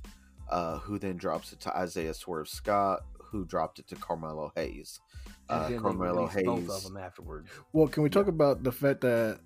[0.51, 3.01] uh, who then drops it to Isaiah Swerve Scott,
[3.31, 5.01] who dropped it to Carmelo Hayes.
[5.49, 6.71] And Uh, then they Carmelo released both Hayes.
[6.71, 7.51] of them afterwards.
[7.73, 9.41] Well, can we talk about the fact that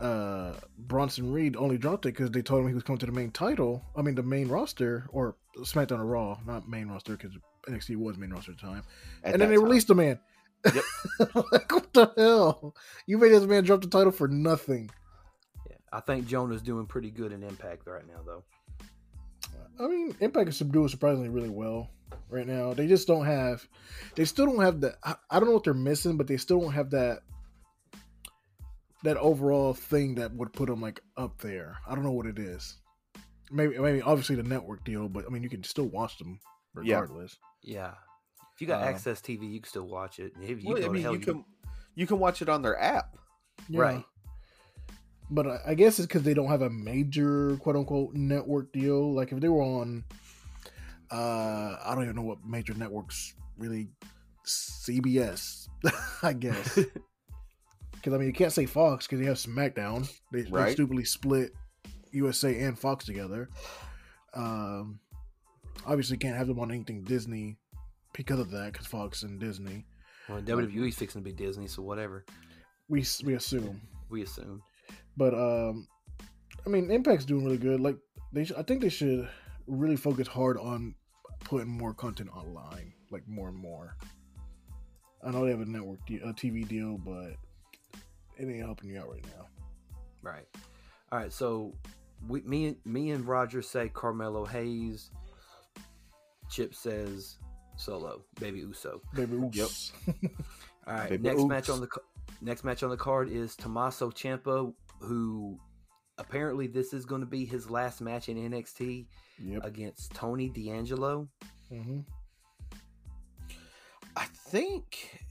[0.00, 3.12] uh, Bronson Reed only dropped it because they told him he was coming to the
[3.12, 3.84] main title?
[3.96, 7.32] I mean, the main roster or SmackDown or Raw, not main roster because
[7.68, 8.82] NXT was main roster at the time.
[9.24, 9.64] at and then they time.
[9.64, 10.18] released the man.
[10.64, 10.84] Yep.
[11.52, 12.74] like what the hell?
[13.06, 14.90] You made this man drop the title for nothing.
[15.68, 18.44] Yeah, I think Jonah's doing pretty good in Impact right now, though.
[19.82, 21.90] I mean, Impact is doing surprisingly really well
[22.28, 22.72] right now.
[22.72, 23.66] They just don't have,
[24.14, 24.94] they still don't have the.
[25.02, 27.20] I, I don't know what they're missing, but they still don't have that
[29.02, 31.76] that overall thing that would put them like up there.
[31.86, 32.78] I don't know what it is.
[33.50, 36.38] Maybe, maybe obviously the network deal, but I mean, you can still watch them
[36.74, 37.36] regardless.
[37.62, 37.92] Yeah, yeah.
[38.54, 40.32] if you got Uh, Access TV, you can still watch it.
[40.40, 41.44] If you Well, I mean, hell, you can
[41.94, 43.16] you can watch it on their app.
[43.68, 43.80] Yeah.
[43.80, 44.04] Right.
[45.32, 49.14] But I, I guess it's because they don't have a major quote unquote network deal.
[49.14, 50.04] Like if they were on,
[51.10, 53.88] uh, I don't even know what major networks really,
[54.46, 55.68] CBS,
[56.22, 56.78] I guess.
[57.94, 60.12] Because I mean, you can't say Fox because you have SmackDown.
[60.32, 61.52] They, they stupidly split
[62.10, 63.48] USA and Fox together.
[64.34, 64.98] Um,
[65.86, 67.58] obviously, can't have them on anything Disney
[68.12, 68.72] because of that.
[68.72, 69.86] Because Fox and Disney,
[70.28, 72.24] well, WWE's fixing to be Disney, so whatever
[72.88, 73.80] we we assume.
[74.10, 74.62] we assume.
[75.16, 75.86] But um,
[76.66, 77.80] I mean, Impact's doing really good.
[77.80, 77.96] Like
[78.32, 79.28] they, sh- I think they should
[79.66, 80.94] really focus hard on
[81.44, 83.96] putting more content online, like more and more.
[85.24, 87.34] I know they have a network, de- a TV deal, but
[88.36, 89.46] it ain't helping you out right now.
[90.22, 90.46] Right.
[91.10, 91.32] All right.
[91.32, 91.74] So
[92.28, 95.10] we, me, and me and Roger say Carmelo Hayes.
[96.50, 97.38] Chip says
[97.76, 99.00] Solo, Baby Uso.
[99.14, 99.92] Baby, Uso.
[100.06, 100.16] Yep.
[100.86, 101.10] All right.
[101.10, 101.48] Baby next Oops.
[101.48, 101.88] match on the
[102.42, 104.72] next match on the card is Tommaso Ciampa,
[105.02, 105.58] who
[106.18, 109.06] apparently this is going to be his last match in NXT
[109.38, 109.64] yep.
[109.64, 111.28] against Tony D'Angelo.
[111.68, 112.00] hmm
[114.14, 115.22] I think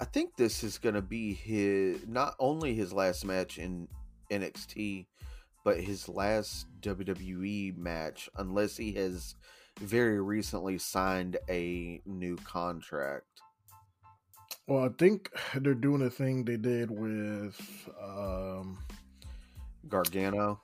[0.00, 3.86] I think this is going to be his not only his last match in
[4.32, 5.06] NXT
[5.64, 9.36] but his last WWE match unless he has
[9.80, 13.42] very recently signed a new contract.
[14.68, 17.60] Well, I think they're doing a thing they did with
[18.00, 18.78] um,
[19.88, 20.60] Gargano.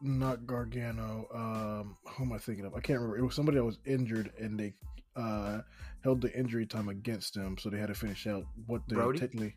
[0.00, 1.26] not Gargano.
[1.34, 2.74] Um, who am I thinking of?
[2.74, 3.18] I can't remember.
[3.18, 4.74] It was somebody that was injured, and they
[5.16, 5.60] uh,
[6.02, 9.18] held the injury time against them, so they had to finish out what they Brodie?
[9.18, 9.54] technically.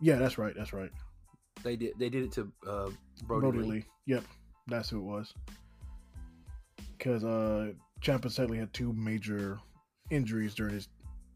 [0.00, 0.54] Yeah, that's right.
[0.56, 0.90] That's right.
[1.62, 2.90] They did they did it to uh,
[3.24, 3.66] Brodie, Brodie, Lee.
[3.66, 3.84] Lee.
[4.06, 4.24] Yep,
[4.68, 5.34] that's who it was.
[6.96, 9.58] Because uh, Ciampa sadly had two major
[10.10, 10.88] injuries during his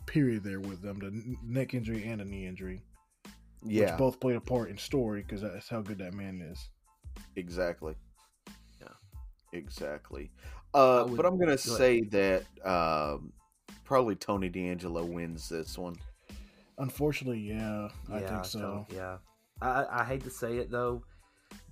[0.08, 2.82] period there with them: the neck injury and a knee injury.
[3.64, 6.68] Yeah, which both played a part in story because that's how good that man is.
[7.36, 7.94] exactly.
[8.80, 8.88] Yeah.
[9.52, 10.30] exactly.
[10.74, 11.60] Uh, would- but I'm gonna go ahead.
[11.60, 13.32] say that um,
[13.84, 15.96] probably Tony D'Angelo wins this one.
[16.78, 18.60] Unfortunately, yeah, I think so.
[18.60, 19.16] don't- yeah,
[19.60, 21.02] I, I hate to say it though,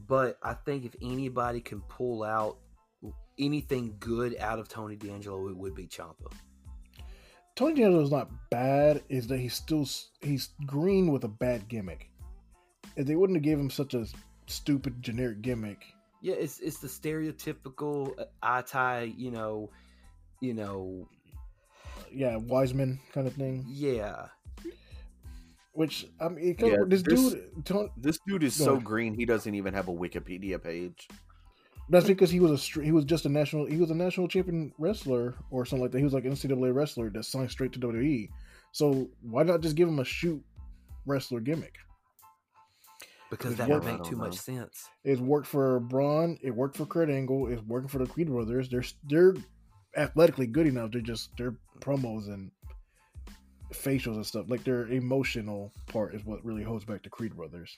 [0.09, 2.59] but I think if anybody can pull out
[3.39, 6.33] anything good out of Tony D'Angelo, it would be Ciampa.
[7.57, 9.03] Tony D'Angelo is not bad.
[9.09, 9.89] Is that he's still
[10.21, 12.11] he's green with a bad gimmick.
[12.97, 14.07] If they wouldn't have gave him such a
[14.47, 15.85] stupid generic gimmick,
[16.23, 19.71] Yeah, it's it's the stereotypical uh, eye tie, you know,
[20.41, 21.09] you know,
[22.13, 23.65] yeah, Wiseman kind of thing.
[23.69, 24.27] yeah,
[25.73, 28.85] Which I mean, Yeah, this this- dude, Tony, This dude is so ahead.
[28.85, 31.09] green he doesn't even have a Wikipedia page.
[31.89, 34.73] That's because he was a he was just a national he was a national champion
[34.79, 35.99] wrestler or something like that.
[35.99, 38.29] He was like an NCAA wrestler that signed straight to WWE.
[38.73, 40.43] So why not just give him a shoot
[41.07, 41.75] wrestler gimmick?
[43.31, 44.19] because It's that work- would I make too know.
[44.25, 44.89] much sense.
[45.05, 46.39] It's worked for Braun.
[46.43, 47.49] It worked for Kurt Angle.
[47.49, 48.69] It's working for the Creed brothers.
[48.69, 49.35] They're they're
[49.97, 50.93] athletically good enough.
[50.93, 52.51] They're just their promos and
[53.73, 54.47] facials and stuff.
[54.49, 57.77] Like their emotional part is what really holds back the Creed brothers.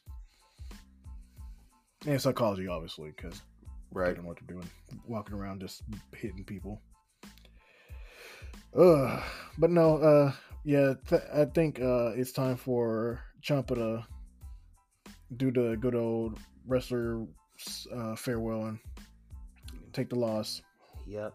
[2.06, 3.57] And psychology, obviously, because they
[3.90, 4.14] Right.
[4.14, 4.68] don't know what they're doing,
[5.06, 5.82] walking around just
[6.14, 6.80] hitting people.
[8.78, 9.20] Uh,
[9.58, 10.32] but no, uh,
[10.64, 14.06] yeah, th- I think uh, it's time for Ciampa to
[15.36, 17.24] do the good old wrestler
[17.94, 18.78] uh, farewell and
[19.92, 20.60] take the loss.
[21.06, 21.34] Yep.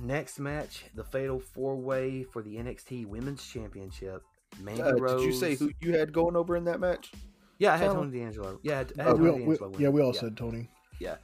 [0.00, 4.22] Next match, the Fatal Four Way for the NXT Women's Championship.
[4.60, 5.20] Mandy Uh, Rose.
[5.22, 7.12] did you say who you had going over in that match?
[7.60, 8.58] Yeah, I had Tell Tony D'Angelo.
[8.62, 9.70] Yeah, I had, I had we Tony all, we- D'Angelo.
[9.70, 9.80] win.
[9.80, 10.68] yeah, we all yeah, said Tony.
[10.98, 11.16] Yeah,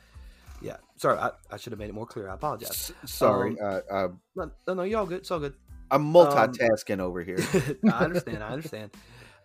[0.62, 0.76] yeah.
[0.96, 2.28] sorry, I, I should have made it more clear.
[2.28, 2.70] I apologize.
[2.70, 5.18] S- sorry, Um, I, I, No, no, no, you're all good.
[5.18, 5.54] It's all good.
[5.90, 7.38] I'm multitasking over here.
[7.92, 8.42] I understand.
[8.44, 8.90] I understand.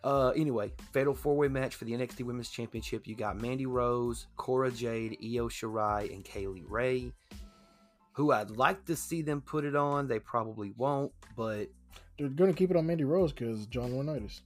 [0.04, 3.08] Uh, anyway, fatal four way match for the NXT Women's Championship.
[3.08, 7.14] You got Mandy Rose, Cora Jade, Io Shirai, and Kay Lee Ray.
[8.14, 10.08] Who I'd like to see them put it on.
[10.08, 11.70] They probably won't, but
[12.18, 14.42] They're going to keep it on Mandy Rose because John Laurinaitis.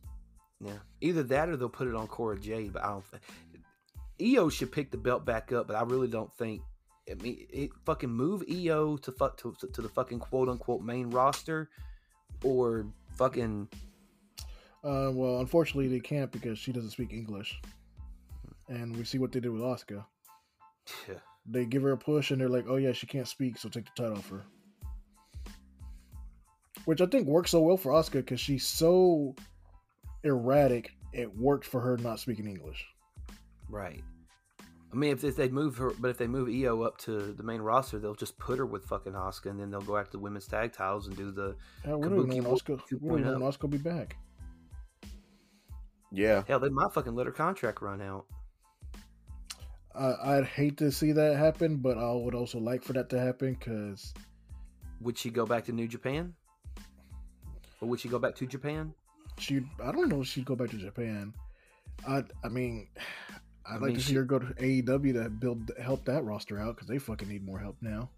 [0.61, 2.73] Yeah, either that or they'll put it on Cora Jade.
[2.73, 3.05] But I don't.
[3.05, 3.23] think
[4.21, 6.61] Io should pick the belt back up, but I really don't think.
[7.09, 11.09] I mean, it, fucking move Io to fuck to, to the fucking quote unquote main
[11.09, 11.69] roster,
[12.43, 12.87] or
[13.17, 13.67] fucking
[14.83, 17.59] Uh, well, unfortunately, they can't because she doesn't speak English.
[18.69, 20.05] And we see what they did with Asuka.
[21.47, 23.85] They give her a push, and they're like, "Oh yeah, she can't speak, so take
[23.85, 24.43] the title off her."
[26.85, 29.35] Which I think works so well for Oscar because she's so
[30.25, 30.91] erratic.
[31.13, 32.85] It worked for her not speaking English.
[33.69, 34.03] Right.
[34.91, 37.43] I mean, if, if they move her, but if they move Io up to the
[37.43, 40.19] main roster, they'll just put her with fucking Asuka, and then they'll go after the
[40.19, 42.79] women's tag titles and do the Hell, we don't Kabuki even know when Asuka.
[43.01, 43.39] We don't know 2.0.
[43.39, 44.17] when Asuka will be back.
[46.11, 46.59] Yeah, hell.
[46.59, 48.25] They might fucking let her contract run out.
[49.93, 53.19] Uh, I'd hate to see that happen, but I would also like for that to
[53.19, 54.13] happen because
[55.01, 56.33] Would she go back to New Japan,
[57.81, 58.93] or would she go back to Japan?
[59.37, 59.61] She.
[59.83, 61.33] I don't know if she'd go back to Japan.
[62.07, 62.23] I.
[62.43, 62.87] I mean,
[63.67, 66.23] I'd I like mean, to see she- her go to AEW to build help that
[66.23, 68.09] roster out because they fucking need more help now.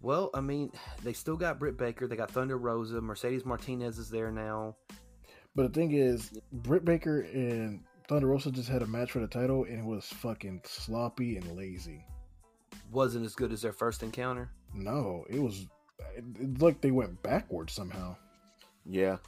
[0.00, 0.72] Well, I mean,
[1.04, 2.06] they still got Britt Baker.
[2.06, 3.00] They got Thunder Rosa.
[3.00, 4.76] Mercedes Martinez is there now.
[5.54, 9.26] But the thing is, Britt Baker and Thunder Rosa just had a match for the
[9.26, 12.04] title, and it was fucking sloppy and lazy.
[12.90, 14.50] Wasn't as good as their first encounter.
[14.74, 15.66] No, it was.
[16.16, 18.16] It, it's like they went backwards somehow.
[18.86, 19.18] yeah.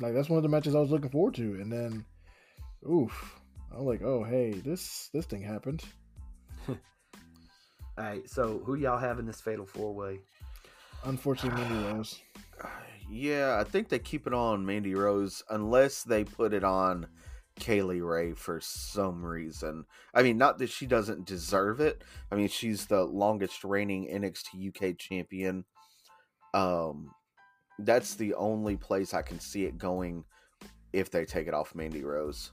[0.00, 2.04] Like that's one of the matches I was looking forward to, and then,
[2.88, 3.40] oof,
[3.76, 5.82] I'm like, oh hey, this this thing happened.
[6.68, 6.76] All
[7.96, 10.20] right, so who y'all have in this fatal four way?
[11.04, 12.20] Unfortunately, Mandy Rose.
[13.10, 17.06] Yeah, I think they keep it on Mandy Rose unless they put it on
[17.58, 19.84] Kay Lee Ray for some reason.
[20.14, 22.04] I mean, not that she doesn't deserve it.
[22.30, 25.64] I mean, she's the longest reigning NXT UK champion.
[26.54, 27.10] Um,
[27.80, 30.24] that's the only place I can see it going
[30.92, 32.50] if they take it off Mandy Rose.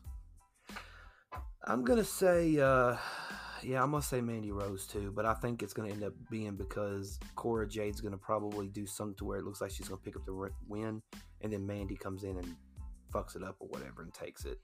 [1.63, 2.95] I'm gonna say, uh,
[3.63, 6.55] yeah, I'm gonna say Mandy Rose too, but I think it's gonna end up being
[6.55, 10.15] because Cora Jade's gonna probably do something to where it looks like she's gonna pick
[10.15, 11.01] up the win,
[11.41, 12.55] and then Mandy comes in and
[13.11, 14.59] fucks it up or whatever and takes it.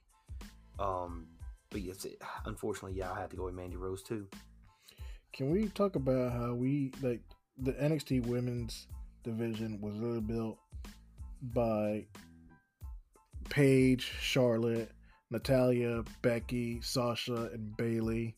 [0.78, 1.26] Um,
[1.70, 4.28] but yes, it, unfortunately, yeah, I had to go with Mandy Rose too.
[5.32, 7.22] Can we talk about how we like
[7.58, 8.86] the NXT women's
[9.22, 10.58] division was really built
[11.54, 12.06] by
[13.48, 14.90] Paige, Charlotte,
[15.30, 18.36] Natalya, Becky, Sasha, and Bayley,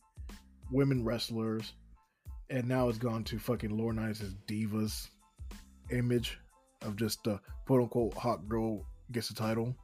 [0.71, 1.75] women wrestlers,
[2.51, 5.09] and now it's gone to fucking Laurinaitis' divas
[5.91, 6.39] image
[6.83, 9.75] of just the quote unquote hot girl gets the title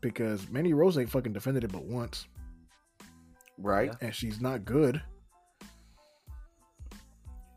[0.00, 2.26] because Mandy Rose ain't fucking defended it but once,
[3.58, 3.92] right?
[4.00, 5.00] and she's not good.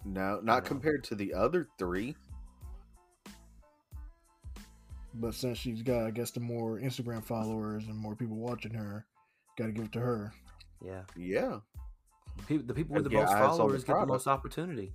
[0.06, 0.42] No, know.
[0.42, 2.16] not compared to the other three.
[5.16, 9.06] But since she's got, I guess, the more Instagram followers and more people watching her,
[9.58, 10.34] got to give it to her.
[10.84, 11.60] Yeah, Yeah,
[12.48, 14.28] people, the people with the Gotta most get eyes on the followers get the most
[14.28, 14.94] opportunity.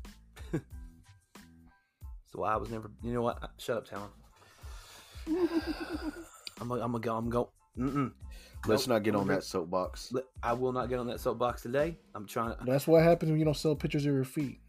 [2.33, 2.91] so I was never.
[3.03, 3.51] You know what?
[3.59, 4.11] Shut up, Talon.
[6.61, 7.17] I'm gonna I'm gonna go.
[7.17, 7.51] I'm go.
[7.79, 8.13] Mm-mm.
[8.67, 8.97] let's Nope.
[8.97, 10.13] not get on that soapbox.
[10.43, 11.97] I will not get on that soapbox today.
[12.15, 12.57] I'm trying.
[12.57, 12.65] to...
[12.65, 14.61] That's what happens when you don't sell pictures of your feet.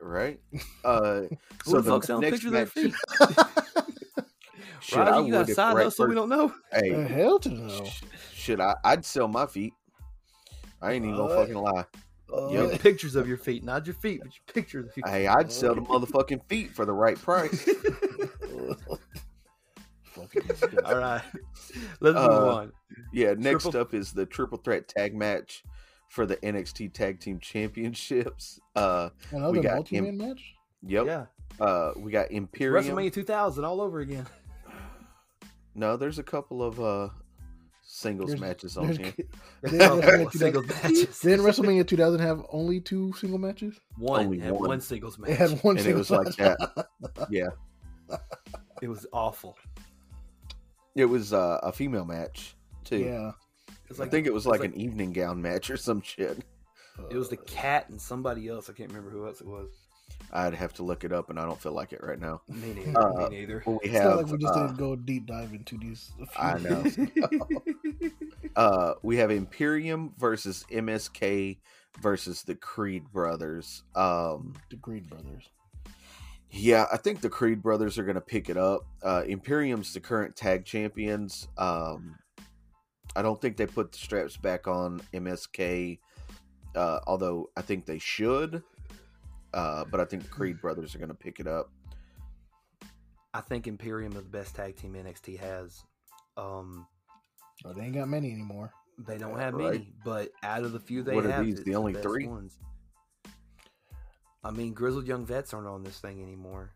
[0.00, 0.40] Right?
[0.84, 1.22] Uh,
[1.64, 2.94] Who so the fuck's the selling next pictures of their match, feet?
[4.80, 6.52] shit, Roger, I you got would a if side the right hustle we don't know.
[6.72, 7.84] The Hey, hell to no.
[7.84, 8.02] sh-
[8.34, 9.74] shit, I, I'd sell my feet.
[10.80, 11.84] I ain't even gonna Uh, fucking lie.
[12.32, 12.52] Uh, Yep.
[12.70, 15.08] Your pictures of your feet, not your feet, but your pictures of your feet.
[15.08, 17.68] Hey, I'd sell the motherfucking feet for the right price.
[20.84, 21.22] All right,
[22.00, 22.72] let's move Uh, on.
[23.12, 25.62] Yeah, next Triple- up is the triple threat tag match
[26.08, 28.58] for the NXT Tag Team Championships.
[28.74, 30.54] Uh, Another we got a multi-man match?
[30.82, 31.06] yep.
[31.06, 31.26] Yeah,
[31.60, 32.84] Uh, we got Imperium.
[32.84, 34.26] WrestleMania 2000 all over again.
[35.74, 37.08] No, there's a couple of uh
[37.82, 39.12] singles There's- matches on here.
[39.64, 41.20] Didn't WrestleMania 2000 singles matches.
[41.20, 43.78] Didn't WrestleMania 2000 have only two single matches?
[43.96, 44.68] One, Only had one.
[44.70, 45.30] one singles match.
[45.30, 46.58] It had one And it single was like match.
[46.58, 47.26] that.
[47.30, 47.48] Yeah,
[48.82, 49.56] It was awful.
[50.96, 52.98] it was uh, a female match too.
[52.98, 53.30] yeah.
[53.90, 56.38] It's I think it was like, like- an evening gown match or some shit.
[57.10, 58.68] it was the cat and somebody else.
[58.68, 59.70] I can't remember who else it was.
[60.32, 62.42] I'd have to look it up, and I don't feel like it right now.
[62.48, 62.98] Me neither.
[62.98, 63.62] Uh, me neither.
[63.64, 64.16] Well, we It's not have.
[64.16, 66.10] like we just uh, didn't go deep dive into these.
[66.20, 68.10] a few I know.
[68.56, 71.58] uh, we have Imperium versus MSK
[72.00, 73.84] versus the Creed brothers.
[73.94, 75.48] Um, the Creed brothers.
[76.50, 78.86] yeah, I think the Creed brothers are going to pick it up.
[79.02, 81.48] Uh, Imperium's the current tag champions.
[81.56, 82.16] Um,
[83.16, 85.98] I don't think they put the straps back on MSK,
[86.74, 88.62] uh, although I think they should.
[89.54, 91.70] Uh, but I think the Creed brothers are going to pick it up.
[93.34, 95.82] I think Imperium is the best tag team NXT has.
[96.36, 96.86] Um,
[97.64, 98.72] Oh, they ain't got many anymore.
[98.98, 99.72] they don't have right.
[99.72, 102.26] many, but out of the few they What are have, these, the only best three?
[102.28, 102.56] Ones.
[104.44, 106.70] I mean, grizzled young vets aren't on this thing anymore.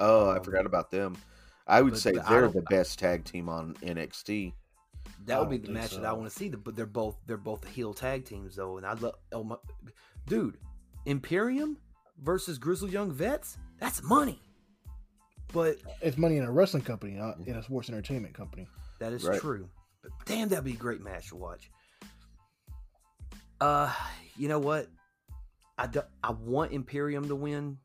[0.00, 1.16] Oh, I Um, forgot about them.
[1.68, 4.52] I would but- say but they're the best tag team on NXT.
[5.24, 6.48] That would be the think match that I want to see.
[6.50, 9.56] But they're both they're both heel tag teams though, and I love oh my
[10.26, 10.58] dude,
[11.06, 11.78] Imperium
[12.22, 13.58] versus Grizzled Young Vets.
[13.80, 14.40] That's money.
[15.52, 18.66] But It's money in a wrestling company, not in a sports entertainment company.
[18.98, 19.40] that is Right.
[19.40, 19.68] true.
[20.02, 21.70] But damn, that'd be a great match to watch.
[23.60, 23.92] Uh,
[24.36, 24.88] you know what?
[25.78, 27.78] I do, I want Imperium to win,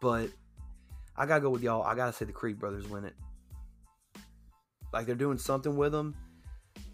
[0.00, 0.30] but
[1.16, 1.82] I gotta go with y'all.
[1.82, 3.14] I gotta say the Creed brothers win it.
[4.92, 6.14] Like they're doing something with them.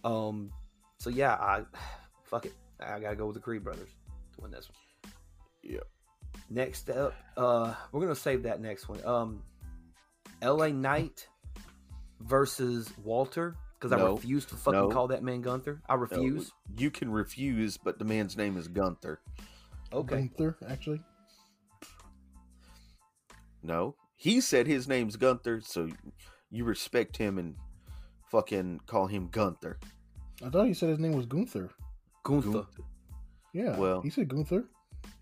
[0.04, 0.50] Um,
[0.98, 1.62] so yeah, I
[2.24, 2.54] fuck it.
[2.80, 3.90] I gotta go with the Creed brothers
[4.34, 5.12] to win this one.
[5.62, 5.84] Yep.
[6.50, 9.04] Next up, uh, we're gonna save that next one.
[9.04, 9.42] Um,
[10.40, 10.72] L.A.
[10.72, 11.28] Knight
[12.20, 14.88] versus Walter because I refuse to fucking No.
[14.88, 15.82] call that man Gunther.
[15.88, 16.52] I No, refuse.
[16.76, 19.20] you can refuse, but the man's name is Gunther.
[19.92, 20.28] Okay.
[20.28, 21.02] Gunther, actually.
[23.62, 25.88] No, he said his name's Gunther, so
[26.50, 27.56] you respect him and
[28.32, 29.78] fucking call him Gunther.
[30.44, 31.70] I thought he said his name was Gunther.
[32.24, 32.64] Gunther.
[33.54, 33.76] Yeah.
[33.78, 34.64] Well- he said Gunther.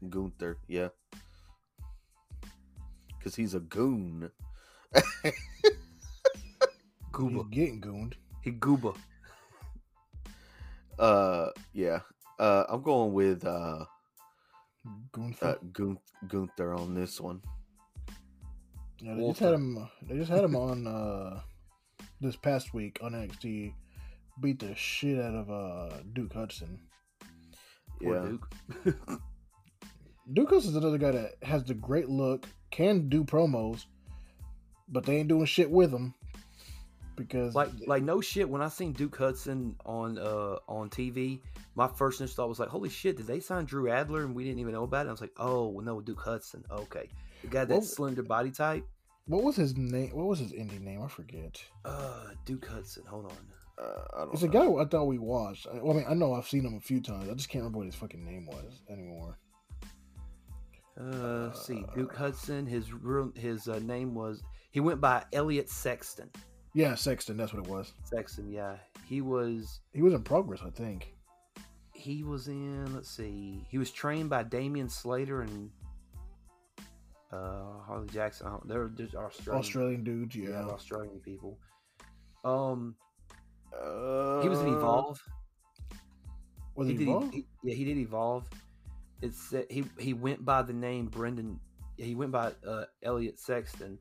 [0.08, 0.88] Gunther, yeah,
[3.18, 4.30] because he's a goon.
[7.12, 7.44] Gooba.
[7.50, 8.16] He's getting gooned.
[8.42, 8.94] He gooba.
[10.98, 12.00] Uh, yeah.
[12.38, 13.84] Uh, I'm going with uh,
[15.12, 15.46] Gunther.
[15.46, 15.98] uh Gun-
[16.28, 17.42] Gunther on this one.
[19.00, 19.88] yeah, they just had him.
[20.02, 21.40] They just had him on uh,
[22.20, 23.72] this past week on NXT.
[24.40, 26.78] Beat the shit out of uh, Duke Hudson.
[28.02, 28.54] Poor yeah, Duke.
[30.32, 33.86] Duke Hudson's another guy that has the great look, can do promos,
[34.88, 36.14] but they ain't doing shit with him
[37.16, 38.48] because like like no shit.
[38.48, 41.40] When I seen Duke Hudson on uh on TV,
[41.74, 43.16] my first initial thought was like, "Holy shit!
[43.16, 45.34] Did they sign Drew Adler and we didn't even know about it?" I was like,
[45.36, 46.64] "Oh, well, no, Duke Hudson.
[46.70, 47.08] Okay,
[47.42, 48.86] the guy that Well- slender body type.
[49.30, 50.10] What was his name?
[50.10, 51.02] What was his indie name?
[51.02, 51.62] I forget.
[51.84, 53.04] Uh, Duke Hudson.
[53.06, 53.84] Hold on.
[53.84, 55.66] uh, I don't It's a guy I thought we watched.
[55.66, 57.28] I, well, I mean, I know I've seen him a few times.
[57.28, 59.38] I just can't remember what his fucking name was anymore.
[61.00, 62.66] Uh, let's see, Duke Hudson.
[62.66, 66.28] His real his uh, name was he went by Elliot Sexton.
[66.74, 67.36] Yeah, Sexton.
[67.36, 67.92] That's what it was.
[68.04, 68.76] Sexton, yeah,
[69.06, 71.14] he was He was in progress, I think.
[71.94, 72.94] he was in.
[72.94, 75.70] Let's see, he was trained by Damian Slater and
[77.32, 78.46] uh, Harley Jackson.
[78.46, 79.60] I They're just Australian.
[79.64, 80.64] Australian dudes, yeah, yeah.
[80.66, 81.58] Australian people.
[82.44, 82.96] Um,
[83.72, 85.22] Uh, he was in Evolve.
[86.74, 87.32] Was he he did.
[87.32, 88.48] He, yeah, he did evolve.
[89.22, 91.60] It's he he went by the name Brendan.
[91.96, 93.98] He went by uh, Elliot Sexton.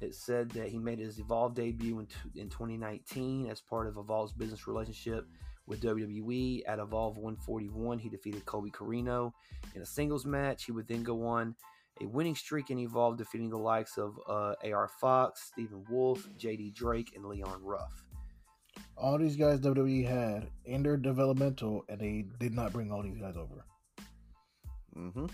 [0.00, 3.96] It said that he made his Evolve debut in, t- in 2019 as part of
[3.96, 5.26] Evolve's business relationship
[5.66, 6.62] with WWE.
[6.66, 9.32] At Evolve 141, he defeated Colby Corino
[9.74, 10.64] in a singles match.
[10.64, 11.54] He would then go on
[12.02, 16.74] a winning streak in Evolve, defeating the likes of uh, AR Fox, Stephen Wolf, JD
[16.74, 18.04] Drake, and Leon Ruff.
[18.98, 23.18] all these guys WWE had in their developmental, and they did not bring all these
[23.18, 23.64] guys over.
[24.96, 25.26] Mm-hmm.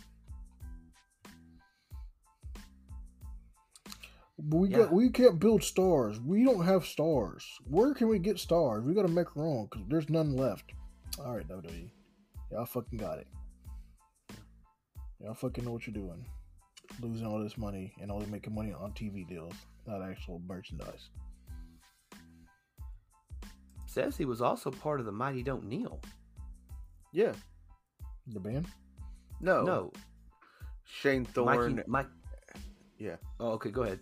[4.38, 4.78] But we Yeah.
[4.78, 6.20] got we can't build stars.
[6.20, 7.44] We don't have stars.
[7.64, 8.84] Where can we get stars?
[8.84, 10.72] We got to make our own because there's none left.
[11.18, 11.90] All right, WWE,
[12.50, 13.26] y'all fucking got it.
[15.20, 16.24] Y'all fucking know what you're doing.
[17.00, 19.54] Losing all this money and only making money on TV deals,
[19.86, 21.08] not actual merchandise.
[23.86, 26.00] Says he was also part of the Mighty Don't Kneel.
[27.12, 27.32] Yeah.
[28.28, 28.66] The band.
[29.40, 29.62] No.
[29.64, 29.92] No,
[30.84, 31.76] Shane Thorne.
[31.76, 32.06] Mikey, Mike.
[32.98, 33.16] Yeah.
[33.40, 33.70] Oh, okay.
[33.70, 33.98] Go ahead.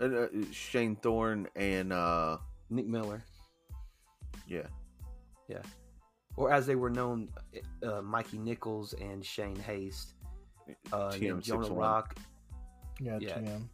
[0.00, 2.36] uh, uh, Shane Thorne and uh
[2.70, 3.24] Nick Miller,
[4.46, 4.66] Yeah.
[5.48, 5.62] yeah.
[6.36, 7.30] or as they were known,
[7.82, 10.14] uh, Mikey Nichols and Shane Haste.
[10.92, 12.16] Uh, and then Jonah Rock.
[13.00, 13.38] Yeah, Yeah.
[13.38, 13.68] TM.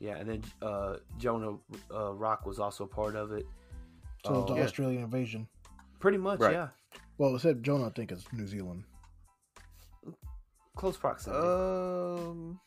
[0.00, 1.56] Yeah, and then uh, Jonah
[1.92, 3.46] uh, Rock was also part of it.
[4.24, 4.64] So it's Oh, the yeah.
[4.64, 5.46] Australian invasion.
[6.00, 6.52] Pretty much, Right.
[6.52, 6.68] yeah.
[7.18, 7.86] Well, it said Jonah.
[7.86, 8.84] I think it's New Zealand.
[10.76, 11.40] Close proximity.
[11.46, 12.60] Um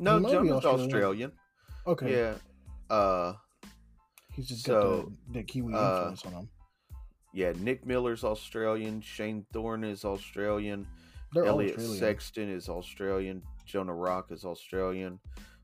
[0.00, 0.80] No, He Jonah's Australian.
[0.86, 1.32] Australian.
[1.86, 2.12] Okay.
[2.12, 2.94] Yeah.
[2.94, 3.34] Uh
[4.34, 5.78] He's just So, got the, the Kiwi uh,
[6.10, 6.48] influence on him.
[7.32, 10.86] yeah, Nick Miller's Australian, Shane Thorne is Australian,
[11.32, 11.98] They're Elliot Australian.
[11.98, 15.20] Sexton is Australian, Jonah Rock is Australian,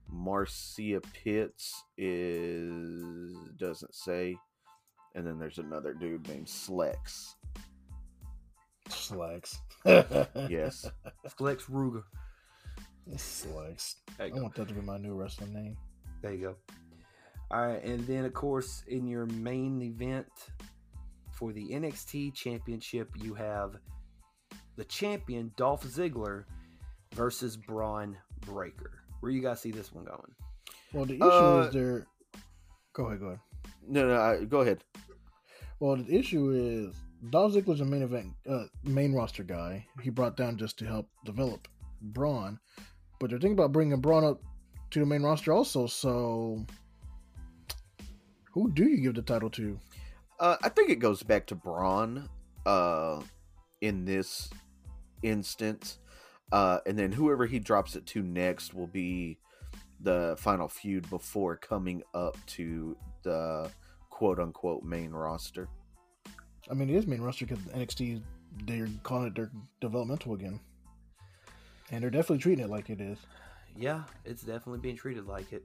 [0.08, 4.36] Marcia Pitts is doesn't say.
[5.14, 7.34] And then there's another dude named Slex.
[8.88, 9.58] Slacks.
[9.84, 10.90] Yes.
[11.38, 12.02] Flex Ruger.
[13.16, 13.96] Slacks.
[14.18, 14.42] There I go.
[14.42, 15.76] want that to be my new wrestling name.
[16.20, 16.56] There you go.
[17.50, 20.26] All right, and then of course in your main event
[21.32, 23.76] for the NXT Championship, you have
[24.76, 26.44] the champion Dolph Ziggler
[27.14, 29.00] versus Bron Breakker.
[29.20, 30.34] Where you guys see this one going?
[30.92, 32.06] Well, the issue Uh, is there.
[32.92, 33.40] Go ahead, go ahead.
[33.86, 34.84] No, no, I, go ahead.
[35.80, 36.94] Well, the issue is
[37.30, 39.86] Dolph Ziggler's a main event, uh, main roster guy.
[40.02, 41.68] He brought down just to help develop
[42.00, 42.58] Bron,
[43.18, 44.40] but they're thinking about bringing Bron up
[44.90, 45.86] to the main roster also.
[45.86, 46.64] So,
[48.52, 49.78] who do you give the title to?
[50.38, 52.28] Uh, I think it goes back to Braun
[52.66, 53.20] uh,
[53.80, 54.50] in this
[55.24, 55.98] instance.
[56.52, 59.38] Uh, and then whoever he drops it to next will be
[60.00, 63.70] the final feud before coming up to the
[64.10, 65.68] quote unquote main roster.
[66.70, 68.22] I mean, it is main roster because NXT
[68.66, 69.50] they're calling it their
[69.80, 70.60] developmental again,
[71.90, 73.18] and they're definitely treating it like it is.
[73.76, 75.64] Yeah, it's definitely being treated like it.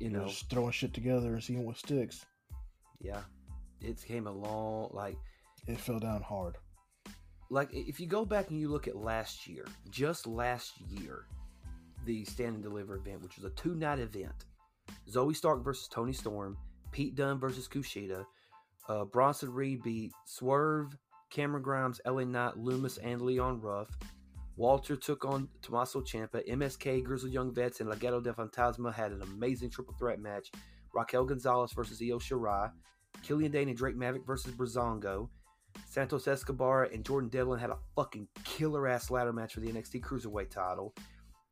[0.00, 2.26] You They're know, just throwing shit together and seeing what sticks.
[3.00, 3.22] yeah,
[3.80, 5.16] it came along like
[5.66, 6.56] It fell down hard.
[7.50, 11.24] Like if you go back and you look at last year, just last year,
[12.04, 14.44] the Stand and Deliver event, which was a two night event,
[15.10, 16.56] Zoey Stark versus Toni Storm,
[16.92, 18.24] Pete Dunne versus Kushida,
[18.88, 20.96] uh, Bronson Reed beat Swerve,
[21.30, 23.88] Cameron Grimes, LA Knight, Lumis, and Leon Ruff.
[24.56, 26.46] Walter took on Tommaso Ciampa.
[26.48, 30.50] MSK, Grizzled Young Vets, and Legado del Fantasma had an amazing triple threat match.
[30.92, 32.72] Raquel Gonzalez versus Io Shirai.
[33.22, 35.28] Killian Dain and Drake Maverick versus Breezango.
[35.86, 40.00] Santos Escobar and Jordan Devlin had a fucking killer ass ladder match for the NXT
[40.02, 40.94] Cruiserweight title.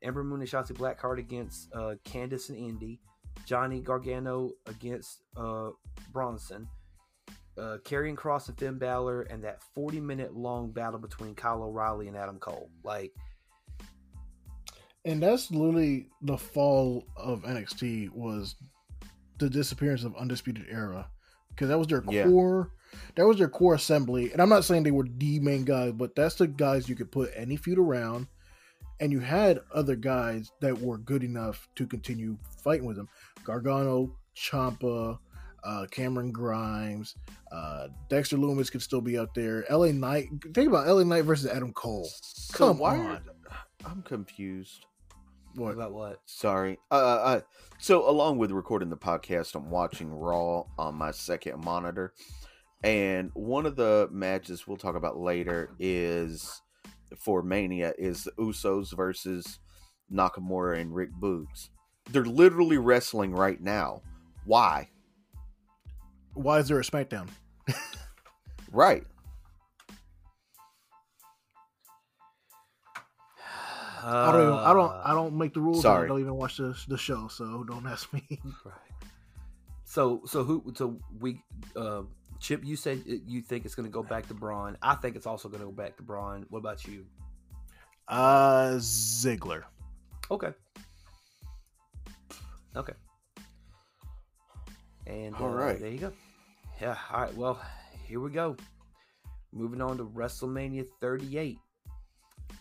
[0.02, 3.00] Ember Moon and Shotzi Blackheart against uh, Candice and Indy.
[3.46, 5.70] Johnny Gargano against uh,
[6.12, 6.66] Bronson.
[7.58, 12.06] Uh, Karrion Kross and Finn Balor, and that 40 minute long battle between Kyle O'Reilly
[12.08, 12.70] and Adam Cole.
[12.84, 13.12] Like,
[15.06, 18.56] And that's literally the fall of NXT was
[19.38, 21.08] the disappearance of Undisputed Era
[21.50, 22.24] because that was their Yeah.
[22.26, 22.72] core.
[23.16, 24.32] That was their core assembly.
[24.32, 27.10] And I'm not saying they were the main guys, but that's the guys you could
[27.10, 28.26] put any feud around.
[29.00, 33.08] And you had other guys that were good enough to continue fighting with them.
[33.44, 35.18] Gargano, Ciampa,
[35.64, 37.14] uh, Cameron Grimes,
[37.52, 39.64] uh, Dexter Lumis could still be out there.
[39.70, 40.28] LA Knight.
[40.54, 42.08] Think about LA Knight versus Adam Cole.
[42.22, 43.06] So Come why on.
[43.06, 43.22] are-
[43.84, 44.86] I'm confused.
[45.56, 45.74] What?
[45.74, 46.20] about what?
[46.26, 46.78] Sorry.
[46.90, 47.40] Uh, uh,
[47.78, 52.12] so along with recording the podcast, I'm watching Raw on my second monitor,
[52.86, 56.62] and one of the matches we'll talk about later is
[57.18, 59.58] for Mania is the Usos versus
[60.12, 61.70] Nakamura and Rick Boogs.
[62.12, 64.02] They're literally wrestling right now.
[64.44, 64.88] Why?
[66.34, 67.26] Why is there a SmackDown?
[68.70, 69.04] Right.
[74.04, 74.42] I don't.
[74.42, 74.92] Even, I don't.
[74.92, 75.82] I don't make the rules.
[75.82, 76.04] sorry.
[76.04, 78.22] I don't even watch the the show, so don't ask me.
[78.64, 78.74] Right.
[79.84, 81.42] So so who so we
[81.74, 82.02] uh,
[82.40, 84.76] Chip, you said you think it's going to go back to Bron.
[84.82, 86.46] I think it's also going to go back to Bron.
[86.50, 87.04] What about you?
[88.08, 89.64] Uh, Ziggler.
[90.30, 90.52] Okay.
[92.76, 92.92] Okay.
[95.06, 95.80] And All uh, right.
[95.80, 96.12] there you go.
[96.80, 96.96] Yeah.
[97.12, 97.34] All right.
[97.34, 97.60] Well,
[98.06, 98.56] here we go.
[99.52, 101.58] Moving on to WrestleMania 38,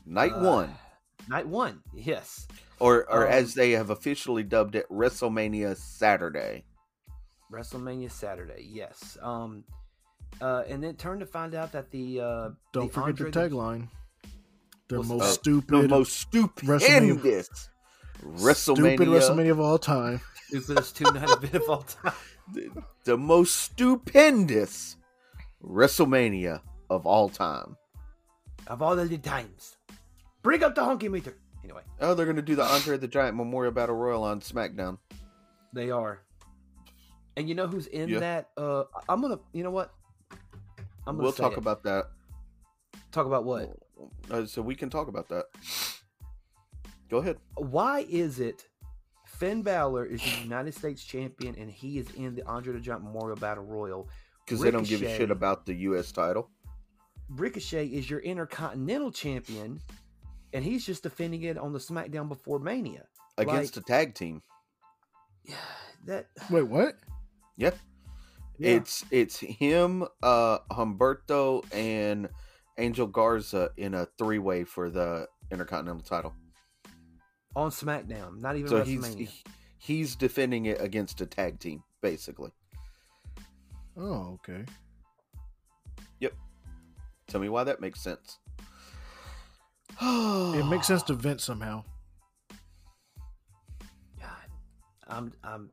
[0.06, 0.76] Night Uh, one.
[1.28, 1.82] night one.
[1.94, 2.48] Yes,
[2.80, 6.64] Or or um, as they have officially dubbed it, WrestleMania Saturday.
[7.52, 8.68] WrestleMania Saturday.
[8.70, 9.18] Yes.
[9.22, 9.64] Um.
[10.42, 13.40] Uh, and then turn to find out that the uh, Don't the forget Andre the
[13.40, 13.88] the- tagline.
[14.88, 15.34] The most that?
[15.34, 17.60] stupid, The most stupendous WrestleMania-
[18.24, 20.22] WrestleMania, stupid WrestleMania of all time.
[20.48, 22.14] stupidest two night event of all time.
[22.54, 22.70] the,
[23.06, 24.98] the most stupendous
[25.64, 27.78] WrestleMania of all time.
[28.68, 29.78] of all the times.
[30.44, 31.36] Bring up the honky meter.
[31.64, 34.98] Anyway, Oh, they're gonna do the Andre the Giant Memorial Battle Royal on SmackDown.
[35.74, 36.22] they are.
[37.38, 38.20] And you know who's in Yeah.
[38.20, 38.50] that?
[38.58, 39.40] Uh, I'm gonna.
[39.54, 39.94] You know what?
[41.08, 41.58] I'm gonna We'll say talk it.
[41.58, 42.06] about that.
[43.12, 43.78] talk about what.
[44.30, 45.46] Uh, so we can talk about that.
[47.10, 47.38] Go ahead.
[47.56, 48.68] Why is it
[49.26, 53.04] Finn Balor is the United States champion and he is in the Andre the Giant
[53.04, 54.10] Memorial Battle Royal?
[54.46, 56.12] Because they don't give a shit about the U.S.
[56.12, 56.50] title.
[57.30, 59.80] Ricochet is your Intercontinental champion,
[60.54, 63.06] and he's just defending it on the SmackDown before Mania.
[63.38, 64.42] against Like- a tag team.
[65.44, 65.56] Yeah,
[66.06, 66.28] that.
[66.50, 66.96] Wait, what?
[67.58, 67.72] Yeah.
[68.58, 72.30] It's it's him, uh, Humberto, and
[72.78, 76.34] Angel Garza in a three way for the Intercontinental title.
[77.56, 79.44] on SmackDown, not even So he's he-
[79.78, 82.52] he's defending it against a tag team, basically.
[83.98, 84.66] Oh, okay.
[86.20, 86.34] Yep.
[87.28, 88.40] Tell me why that makes sense.
[90.02, 91.84] It makes sense to Vince somehow.
[94.20, 94.50] God,
[95.08, 95.72] I'm I'm.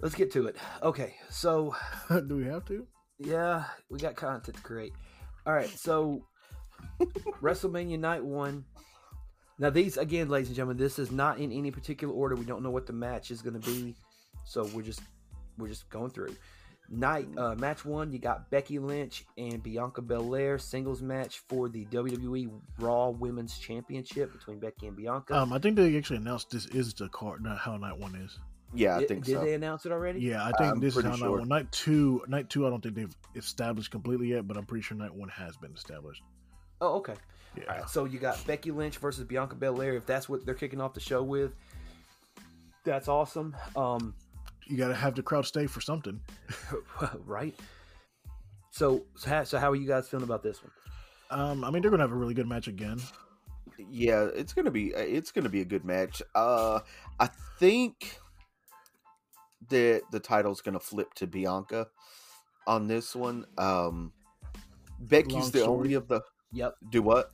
[0.00, 0.56] Let's get to it.
[0.82, 1.74] Okay, so
[2.08, 2.86] Do we have to?
[3.18, 4.92] yeah, we got content to create.
[5.46, 6.24] All right, so
[7.42, 8.64] WrestleMania Night One.
[9.58, 12.34] Now these again, ladies and gentlemen, this is not in any particular order.
[12.36, 13.94] We don't know what the match is going to be,
[14.44, 15.00] so we're just
[15.56, 16.36] we're just going through.
[16.88, 21.84] Night uh, match one, you got Becky Lynch and Bianca Belair singles match for the
[21.86, 25.34] WWE Raw Women's Championship between Becky and Bianca.
[25.36, 28.38] Um, I think they actually announced this is the card, not how night one is.
[28.74, 29.44] Yeah, I did think did so.
[29.44, 30.20] they announce it already?
[30.20, 31.38] Yeah, I think I'm this is pretty how night sure.
[31.38, 31.48] one.
[31.48, 32.66] Night two, night two.
[32.66, 35.72] I don't think they've established completely yet, but I'm pretty sure night one has been
[35.72, 36.22] established.
[36.80, 37.14] Oh, okay.
[37.56, 37.64] Yeah.
[37.70, 39.94] All right, so you got Becky Lynch versus Bianca Belair.
[39.94, 41.52] If that's what they're kicking off the show with,
[42.84, 43.56] that's awesome.
[43.74, 44.14] Um,
[44.66, 46.20] You got to have the crowd stay for something.
[47.24, 47.54] right.
[48.72, 50.70] So, so how, so how are you guys feeling about this one?
[51.30, 53.00] Um, I mean, they're gonna have a really good match again.
[53.90, 56.22] Yeah, it's gonna be it's gonna be a good match.
[56.34, 56.80] Uh,
[57.18, 58.20] I think
[59.68, 61.86] that the title's gonna flip to Bianca
[62.66, 63.46] on this one.
[63.58, 64.12] Um,
[65.00, 65.78] Becky's Long the story.
[65.78, 66.20] only of the
[66.52, 66.74] Yep.
[66.90, 67.32] do what?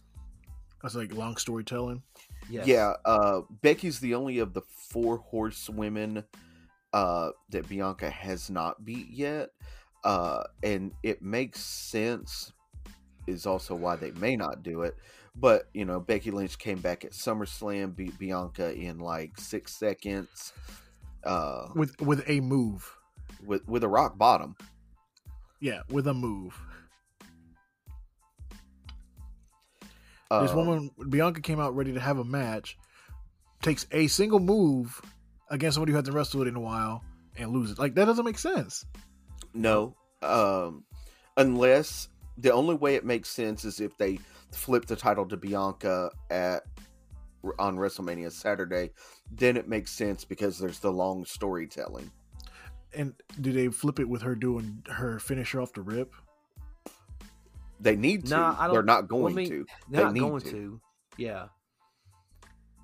[0.82, 2.02] That's like long storytelling.
[2.50, 2.66] Yes.
[2.66, 6.24] Yeah, uh, Becky's the only of the four horsewomen
[6.92, 9.50] uh, that Bianca has not beat yet,
[10.04, 12.52] uh, and it makes sense.
[13.28, 14.96] Is also why they may not do it,
[15.36, 20.52] but you know Becky Lynch came back at SummerSlam, beat Bianca in like six seconds,
[21.24, 22.90] uh, with with a move.
[23.44, 24.56] with with a rock bottom.
[25.60, 26.58] Yeah, with a move.
[30.30, 32.78] Uh, This woman Bianca came out ready to have a match,
[33.60, 35.00] takes a single move
[35.50, 37.04] against somebody who hasn't wrestled in a while
[37.36, 37.78] and loses.
[37.78, 38.84] Like that doesn't make sense.
[39.54, 40.84] No, um,
[41.36, 42.08] unless
[42.38, 44.18] the only way it makes sense is if they
[44.52, 46.62] flip the title to Bianca at
[47.58, 48.90] on WrestleMania Saturday.
[49.34, 52.10] Then it makes sense because there's the long storytelling.
[52.94, 56.12] And do they flip it with her doing her finisher off the rip?
[57.80, 58.30] They need to.
[58.36, 59.66] Nah, I don't- They're not well, I going mean, to.
[59.90, 60.50] They're They not need going to.
[60.50, 60.80] to.
[61.16, 61.46] Yeah.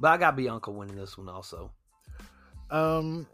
[0.00, 1.70] But I got Bianca winning this one also.
[2.70, 3.26] Um,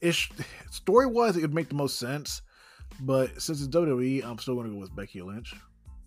[0.00, 0.30] ish
[0.70, 2.42] story wise, it would make the most sense.
[3.00, 5.54] But since it's WWE, I'm still going to go with Becky Lynch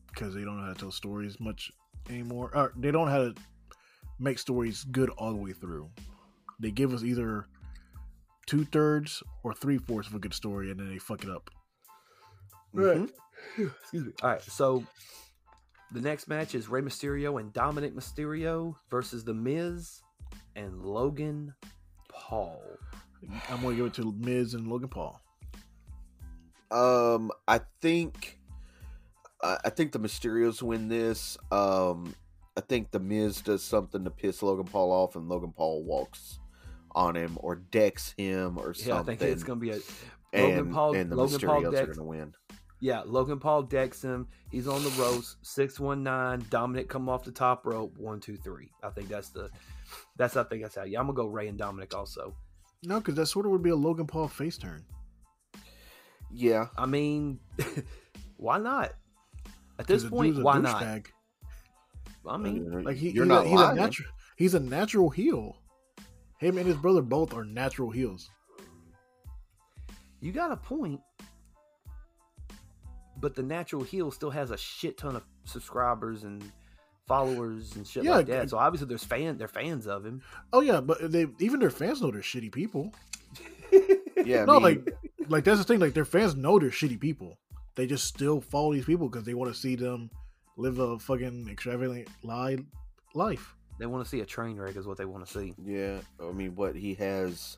[0.08, 1.72] because they don't know how to tell stories much
[2.10, 2.52] anymore.
[2.54, 3.36] Or they don't know how to
[4.22, 5.90] make stories good all the way through.
[6.60, 7.48] They give us either
[8.46, 11.50] two thirds or three fourths of a good story, and then they fuck it up.
[12.74, 13.10] Mhm.
[13.58, 14.14] Excuse me.
[14.22, 14.42] All right.
[14.42, 14.84] So
[15.94, 20.02] The next match is Rey Mysterio and Dominic Mysterio versus The Miz
[20.56, 21.54] and Logan
[22.08, 22.64] Paul.
[23.50, 25.20] I'm gonna give it to Miz and Logan Paul.
[26.72, 28.40] Um, I think,
[29.44, 31.38] I I think the Mysterios win this.
[31.52, 32.16] Um,
[32.58, 36.40] I think the Miz does something to piss Logan Paul off, and Logan Paul walks
[36.94, 38.94] on him or decks him or something.
[38.94, 39.80] Yeah, I think it's gonna be a
[40.34, 42.34] and, Logan Paul- and the Logan Paul Mysterios are decks- going to win.
[42.82, 43.04] yeah.
[43.06, 44.28] Logan Paul decks him.
[44.50, 45.38] He's on the ropes.
[45.42, 46.46] Six one nine.
[46.50, 47.98] Dominic come off the top rope.
[47.98, 48.70] One two three.
[48.84, 49.50] I think that's the.
[50.18, 50.84] That's I think that's how.
[50.84, 52.34] Yeah, I'm gonna go Ray and Dominic also.
[52.84, 54.84] No, because that sort of would be a Logan Paul face turn.
[56.34, 57.40] Yeah, I mean,
[58.38, 58.94] why not?
[59.80, 60.82] At this point, why not?
[60.82, 61.06] douchebag.
[62.28, 64.10] I mean, Like he, you're he's, not a, he's a natural.
[64.36, 65.58] He's a natural heel.
[66.38, 68.30] Him and his brother both are natural heels.
[70.20, 71.02] you got a point.
[73.18, 76.44] But the natural heel still has a shit ton of subscribers and
[77.08, 78.50] followers and shit Yeah, like that.
[78.50, 80.22] So obviously, there's fan, they're fans of him.
[80.54, 82.94] Oh yeah, but they even their fans know they're shitty people.
[84.26, 84.44] yeah.
[84.44, 84.96] I no, mean, like
[85.28, 85.80] like that's the thing.
[85.80, 87.38] Like their fans know they're shitty people.
[87.76, 90.10] They just still follow these people because they want to see them
[90.62, 92.58] live a fucking extravagant lie
[93.14, 93.56] life.
[93.80, 95.54] They want to see a train wreck, is what they want to see.
[95.64, 95.98] yeah.
[96.22, 97.58] I mean, what he has.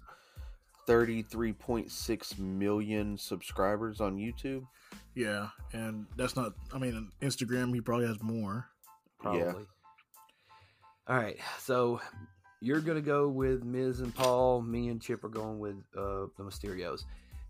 [0.87, 4.65] 33.6 million subscribers on YouTube.
[5.15, 6.53] Yeah, and that's not.
[6.73, 8.67] I mean, on Instagram he probably has more.
[9.19, 9.39] Probably.
[9.41, 9.53] Yeah.
[11.07, 12.01] All right, so
[12.61, 14.61] you're gonna go with Miz and Paul.
[14.61, 17.03] Me and Chip are going with uh, the Mysterios.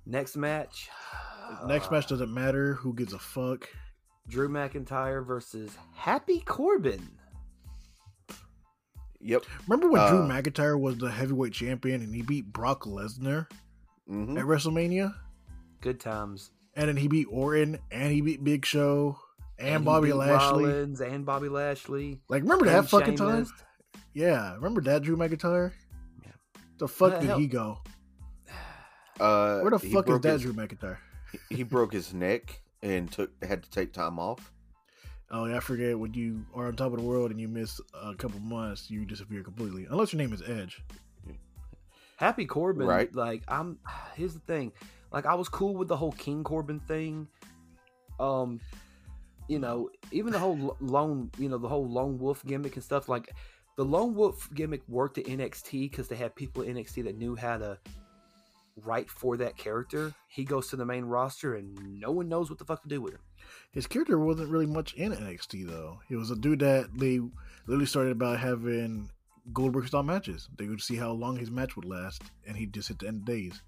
[0.05, 0.89] Next match.
[1.65, 2.73] Next uh, match doesn't matter.
[2.75, 3.67] Who gives a fuck?
[4.27, 7.09] Drew McIntyre versus Happy Corbin.
[9.19, 9.43] Yep.
[9.67, 13.47] Remember when Drew Uh, McIntyre was the heavyweight champion and he beat Brock Lesnar
[14.07, 15.13] hmm at WrestleMania,
[15.81, 16.51] Good times.
[16.75, 19.17] and then he beat Orton and he beat Big Show
[19.57, 20.65] and, he Bobby Lashley.
[20.65, 22.19] Rollins and Bobby Lashley.
[22.27, 23.47] Like, remember that and fucking time?
[24.13, 25.71] Yeah, remember that Drew McIntyre?
[26.21, 26.31] Yeah.
[26.79, 27.37] The fuck the did hell?
[27.39, 27.77] he go?
[29.19, 30.97] Uh, Where the fuck is that his- Drew McIntyre?
[31.49, 34.51] he broke his neck and took had to take time off.
[35.31, 37.81] Oh, yeah, I forget when you are on top of the world and you miss
[37.99, 39.87] a couple months, you disappear completely.
[39.89, 40.83] Unless your name is Edge.
[42.17, 43.13] Happy Corbin, Right.
[43.15, 43.79] Like I'm.
[44.15, 44.71] Here's the thing.
[45.11, 47.27] Like I was cool with the whole King Corbin thing.
[48.19, 48.59] Um,
[49.47, 52.83] you know, even the whole lo- lone, you know, the whole lone wolf gimmick and
[52.83, 53.09] stuff.
[53.09, 53.31] Like
[53.75, 57.35] the lone wolf gimmick worked at NXT because they had people at NXT that knew
[57.35, 57.77] how to
[58.75, 60.13] write for that character.
[60.27, 63.01] He goes to the main roster and no one knows what the fuck to do
[63.01, 63.21] with him.
[63.71, 65.99] His character wasn't really much in NXT, though.
[66.07, 67.19] He was a dude that they
[67.67, 69.09] literally started about having
[69.51, 70.47] Goldberg style matches.
[70.57, 73.21] They would see how long his match would last, and he'd just hit the end
[73.21, 73.61] of days.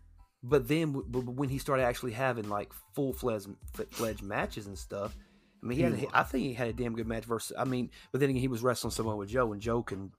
[0.43, 3.49] But then when he started actually having like full fledged
[3.91, 5.15] fledged matches and stuff,
[5.63, 7.55] I mean, he had, I think he had a damn good match versus.
[7.57, 10.11] I mean, but then again, he was wrestling someone with Joe, and Joe can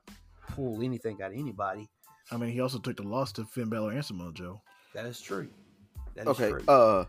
[0.49, 1.89] pull anything out of anybody.
[2.33, 4.61] I mean, he also took the loss to Finn Balor and Samoa Joe.
[4.97, 5.49] That is true.
[6.15, 6.51] That is Okay.
[6.51, 6.65] true.
[6.67, 7.05] Uh,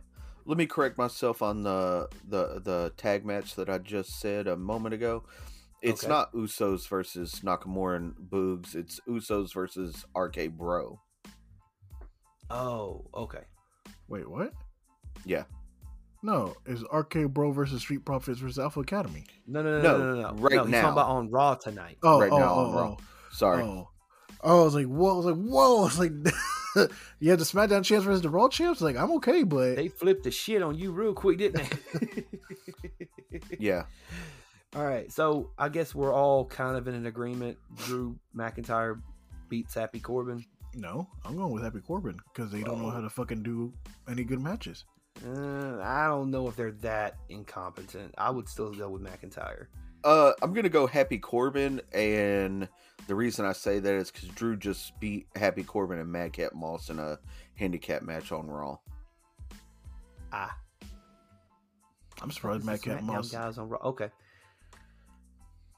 [0.46, 4.58] let me correct myself on the the the tag match that I just said a
[4.58, 5.24] moment ago.
[5.82, 6.10] It's Okay.
[6.10, 8.76] not Usos versus Nakamura and Boogs.
[8.76, 11.00] It's Usos versus RK Bro.
[12.50, 13.44] oh, okay.
[14.10, 14.52] Wait, what?
[15.26, 15.44] Yeah.
[16.24, 19.24] No, it's RK Bro versus Street Profits versus Alpha Academy.
[19.46, 20.42] No, no, no, No, no, no, no.
[20.42, 20.82] right no, he's now.
[20.82, 21.98] talking about on Raw tonight.
[22.04, 22.88] Oh, Right oh, now oh, on Raw.
[22.90, 22.98] oh,
[23.32, 23.64] Sorry.
[23.64, 23.90] oh.
[24.44, 25.14] Oh, I was like, whoa!
[25.14, 25.80] I was like, whoa!
[25.80, 26.12] I was like,
[27.20, 28.82] you had the SmackDown champs versus the Raw champs.
[28.82, 31.64] Like, I'm okay, but They flipped the shit on you real quick, didn't
[32.02, 32.24] they?
[33.60, 33.84] Yeah.
[34.76, 37.58] All right, so I guess we're all kind of in an agreement.
[37.76, 39.02] Drew McIntyre
[39.50, 40.44] beats Happy Corbin.
[40.76, 42.92] no, I'm going with Happy Corbin because they don't know Oh.
[42.92, 43.74] how to fucking do
[44.10, 44.86] any good matches.
[45.26, 48.14] Uh, I don't know if they're that incompetent.
[48.18, 49.68] I would still go with McIntyre.
[50.04, 52.68] Uh, I'm gonna go Happy Corbin, and
[53.08, 56.90] the reason I say that is because Drew just beat Happy Corbin and Madcap Moss
[56.90, 57.18] in a
[57.56, 58.78] handicap match on Raw.
[60.32, 60.58] Ah,
[62.22, 63.32] I'm surprised Why is Madcap Moss.
[63.32, 63.80] guys on Raw.
[63.84, 64.10] Okay.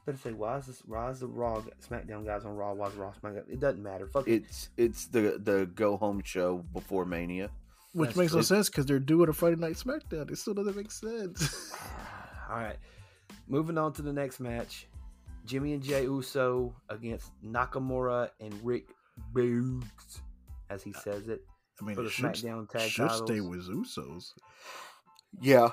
[0.06, 0.82] Better say why is this?
[0.86, 2.74] Why is the Raw SmackDown guys on Raw?
[2.74, 3.44] Why is Raw SmackDown?
[3.48, 4.08] It doesn't matter.
[4.08, 4.44] Fuck it.
[4.44, 7.50] It's it's the the go home show before Mania.
[7.94, 10.32] Which That's makes no sense because they're doing a Friday Night SmackDown.
[10.32, 11.74] It still doesn't make sense.
[12.50, 12.78] All right.
[13.48, 14.88] Moving on to the next match.
[15.50, 18.89] Jimmy and Jay Uso against Nakamura and Rick
[19.34, 20.20] Boogs,
[20.70, 21.41] as he says it,
[21.82, 23.28] I mean, for the it should, SmackDown tag should titles.
[23.30, 24.32] stay with Usos.
[25.41, 25.70] Yeah,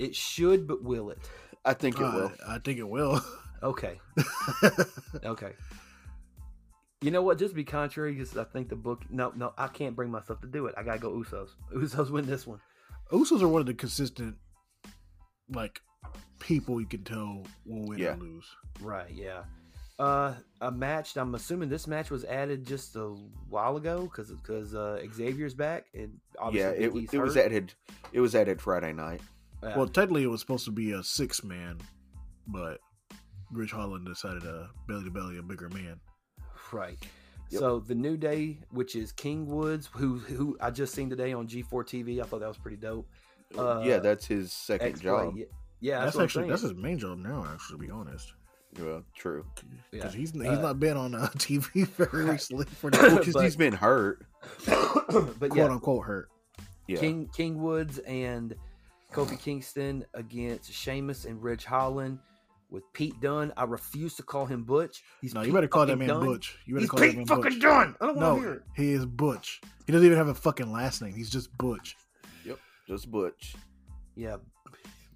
[0.00, 1.18] It should, but will it?
[1.64, 2.32] I think it Uh, will.
[2.48, 3.20] I think it will.
[3.62, 4.00] Okay.
[5.24, 5.52] Okay.
[7.00, 7.38] You know what?
[7.38, 9.02] Just be contrary, because I think the book.
[9.10, 10.74] No, no, I can't bring myself to do it.
[10.76, 11.50] I gotta go Usos.
[11.74, 12.60] Usos win this one.
[13.12, 14.36] Usos are one of the consistent,
[15.48, 15.80] like
[16.40, 18.14] people you can tell will win Yeah.
[18.14, 18.46] or lose.
[18.80, 19.44] Right, yeah.
[19.98, 21.16] Uh, a match.
[21.16, 23.14] I'm assuming this match was added just a
[23.48, 27.36] while ago because because uh, Xavier's back and yeah, obviously it, Big was- it was
[27.36, 27.72] added.
[28.12, 29.20] It was added Friday night.
[29.62, 29.76] Yeah.
[29.78, 31.78] Well, technically, it was supposed to be a six man,
[32.48, 32.80] but
[33.52, 36.00] Ridge Holland decided to belly to belly a bigger man.
[36.72, 36.98] right.
[37.50, 37.60] Yep.
[37.60, 41.46] So the new day, which is King Woods, who who I just seen today on
[41.46, 42.20] G4 TV.
[42.20, 43.06] I thought that was pretty dope.
[43.56, 45.34] Uh, yeah, that's his second X-Play, job.
[45.84, 47.46] Yeah, yeah that's, that's, actually that's his main job now.
[47.52, 48.32] Actually, to be honest,
[48.80, 49.44] Well, true.
[49.62, 49.68] Yeah.
[49.92, 53.42] because he's he's Uh, not been on uh, TV very recently for Well, the because
[53.42, 54.24] he's been hurt.
[54.66, 56.28] but quote yeah, unquote hurt.
[56.88, 56.98] Yeah.
[56.98, 58.54] King King Woods and
[59.12, 62.18] Kofi Kingston against Sheamus and Ridge Holland
[62.70, 63.52] with Pete Dunne.
[63.56, 65.02] I refuse to call him Butch.
[65.20, 66.24] He's No, you better call that man Dunne.
[66.24, 66.58] Butch.
[66.66, 67.60] You better He's call that Pete man fucking Butch.
[67.60, 67.94] Dunne.
[68.00, 68.62] I don't want to hear it.
[68.74, 69.60] he is Butch.
[69.86, 71.12] He doesn't even have a fucking last name.
[71.14, 71.96] He's just Butch.
[72.44, 72.58] Yep,
[72.88, 73.54] just Butch.
[74.16, 74.36] Yeah,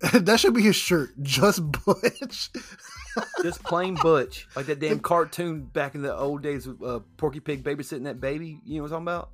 [0.12, 1.10] that should be his shirt.
[1.22, 2.50] Just Butch.
[3.42, 7.40] just plain Butch, like that damn cartoon back in the old days with uh, Porky
[7.40, 8.60] Pig babysitting that baby.
[8.64, 9.30] You know what I'm talking about?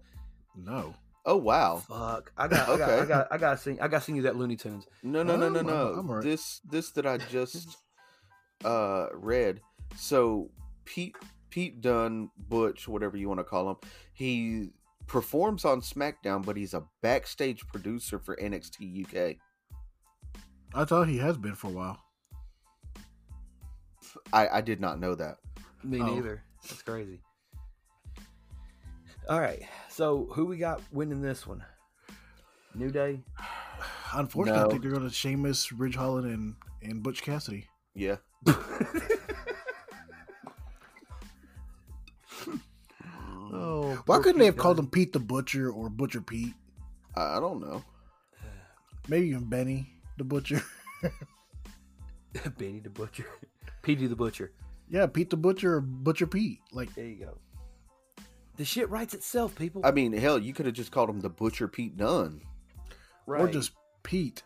[0.57, 0.95] no.
[1.27, 1.77] Oh wow.
[1.89, 3.09] Fuck, I got, I got, I Okay.
[3.09, 4.87] got, I got sing, I got sing you that Looney Tunes.
[5.03, 5.95] No, no, no, no, I'm- no.
[5.99, 6.23] I'm alright.
[6.25, 7.77] This this that I just
[8.65, 9.61] uh read.
[9.97, 10.51] So
[10.85, 11.17] Pete
[11.51, 13.77] Pete Dunne, Butch, whatever you want to call him,
[14.13, 14.71] he
[15.07, 19.37] performs on SmackDown, but he's a backstage producer for NXT UK.
[20.75, 22.01] I thought he has been for a while.
[24.33, 25.37] I I did not know that.
[25.83, 26.07] Me Oh.
[26.07, 26.43] neither.
[26.69, 27.21] That's crazy.
[29.29, 31.65] All right, so who we got winning this one?
[32.75, 33.23] New Day.
[34.13, 34.67] Unfortunately, No.
[34.67, 37.67] I think they're going to Sheamus, Ridge Holland, and, and Butch Cassidy.
[37.95, 38.17] Yeah.
[43.53, 46.55] Oh, Why couldn't they have called him Pete the Butcher or Butcher Pete?
[47.17, 47.85] I, I don't know.
[49.09, 50.63] Maybe even Benny the Butcher.
[52.59, 53.27] Benny the Butcher,
[53.83, 54.53] Petey the Butcher?
[54.89, 56.61] yeah, Pete the Butcher or Butcher Pete.
[56.73, 57.39] Like, There you go.
[58.57, 59.83] The shit writes itself, people.
[59.85, 62.41] I mean, hell, you could have just called him the Butcher Pete Dunne.
[63.27, 63.43] Right.
[63.43, 64.43] or just Pete.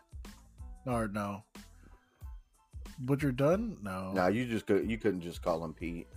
[0.85, 1.43] Or no.
[2.99, 3.77] Butcher Dunn?
[3.83, 4.11] No.
[4.13, 6.07] Nah, you just could you couldn't just call him Pete.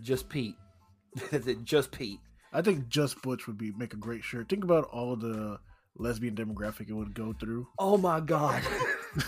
[0.00, 0.56] just Pete.
[1.30, 2.20] That's it, just Pete.
[2.52, 4.48] I think just Butch would be make a great shirt.
[4.48, 5.58] Think about all the
[5.96, 7.68] lesbian demographic it would go through.
[7.78, 8.62] Oh my god.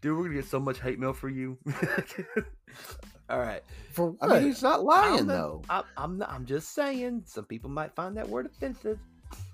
[0.00, 1.58] Dude, we're gonna get so much hate mail for you.
[3.28, 3.62] All right.
[3.92, 5.62] For I mean, he's not lying I'm not- though.
[5.68, 7.24] I, I'm not, I'm just saying.
[7.26, 8.98] Some people might find that word offensive.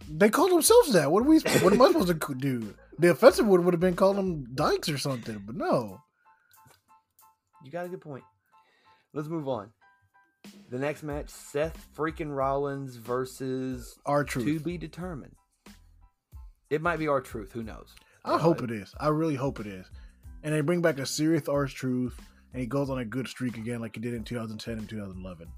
[0.09, 1.11] they called themselves that.
[1.11, 1.41] What are we?
[1.41, 2.75] What am I supposed to do?
[2.99, 6.01] The offensive word would have been calling them dykes or something, but no.
[7.65, 8.25] You got a good point.
[9.13, 9.71] Let's move on.
[10.71, 15.35] The next match: Seth freaking Rollins versus R-Truth to be determined.
[16.71, 17.51] It might be R-Truth.
[17.53, 17.95] Who knows?
[18.27, 18.95] I hope it is.
[19.01, 19.87] I really hope it is.
[20.43, 22.21] And they bring back a serious R-Truth,
[22.53, 25.49] and he goes on a good streak again, like he did in 2010 and 2011.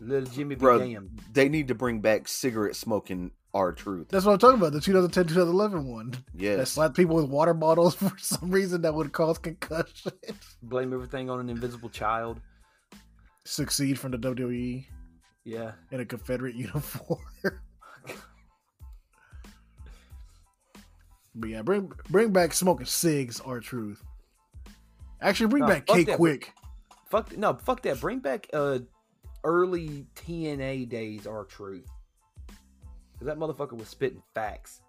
[0.00, 0.94] Little Jimmy Bro.
[1.32, 4.08] They need to bring back cigarette smoking R-Truth.
[4.08, 4.72] That's what I'm talking about.
[4.72, 6.72] The 2010 2011 one that Yes.
[6.72, 10.12] slapped people with water bottles for some reason that would cause concussion.
[10.62, 12.40] Blame everything on an invisible child.
[13.44, 14.86] Succeed from the WWE
[15.44, 15.72] Yeah.
[15.92, 17.20] in a Confederate uniform.
[21.34, 23.40] but yeah, bring bring back smoking cigs.
[23.40, 24.02] R-Truth.
[25.20, 26.16] Actually, bring Nah, back fuck K that.
[26.16, 26.52] Quick.
[27.10, 28.00] Fuck no, fuck that.
[28.00, 28.80] Bring back uh
[29.42, 31.88] early TNA days R-Truth.
[33.18, 34.80] Cause that motherfucker was spitting facts.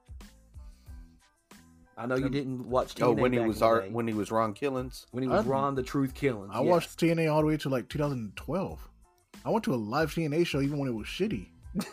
[1.97, 4.13] I know you didn't watch TNA Oh, when he was in the our when he
[4.13, 5.07] was Ron Killings.
[5.11, 6.51] when he was I- Ron the Truth Killings.
[6.53, 8.89] I watched TNA all the way to like 2012.
[9.45, 11.47] I went to a live TNA show even when it was shitty.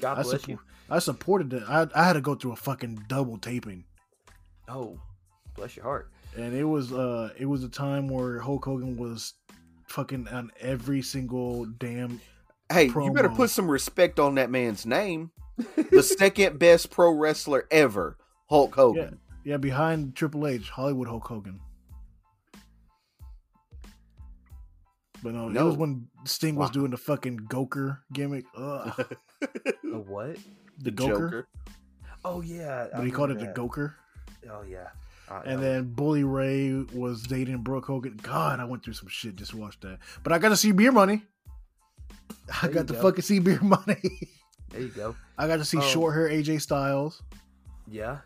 [0.00, 0.58] God I, bless suppo- you.
[0.88, 1.62] I supported it.
[1.68, 3.84] I, I had to go through a fucking double taping,
[4.68, 4.98] Oh,
[5.56, 6.10] bless your heart.
[6.36, 9.34] and it was uh it was a time where Hulk Hogan was
[9.88, 12.20] fucking on every single damn.
[12.70, 15.30] Hey, you better put some respect on that man's name.
[15.90, 18.16] the second best pro wrestler ever,
[18.50, 19.18] Hulk Hogan.
[19.44, 21.60] Yeah, behind Triple H, Hollywood Hulk Hogan.
[25.22, 25.66] But no, it No.
[25.66, 28.44] was when Sting was doing the fucking Goker gimmick.
[28.56, 30.36] Ugh, A what?
[30.78, 31.08] The Goker.
[31.30, 31.48] Joker.
[32.24, 32.86] Oh yeah.
[32.94, 33.60] But he called it remember the.
[33.68, 33.94] Goker.
[34.50, 34.88] Oh yeah.
[35.28, 35.68] I And know.
[35.68, 38.18] then Bully Ray was dating Brooke Hogan.
[38.22, 39.98] God, I went through some shit just watch that.
[40.22, 41.22] But I got to see Beer Money.
[42.62, 43.02] I There got to go.
[43.02, 44.20] fucking see Beer Money.
[44.70, 45.16] there you go.
[45.38, 45.80] I got to see Oh.
[45.82, 47.22] short hair AJ Styles.
[47.88, 48.18] Yeah.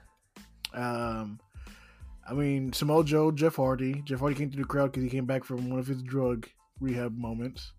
[0.74, 1.40] Um,
[2.28, 4.02] I mean Samoa Joe, Jeff Hardy.
[4.04, 6.46] Jeff Hardy came to the crowd because he came back from one of his drug
[6.80, 7.72] rehab moments.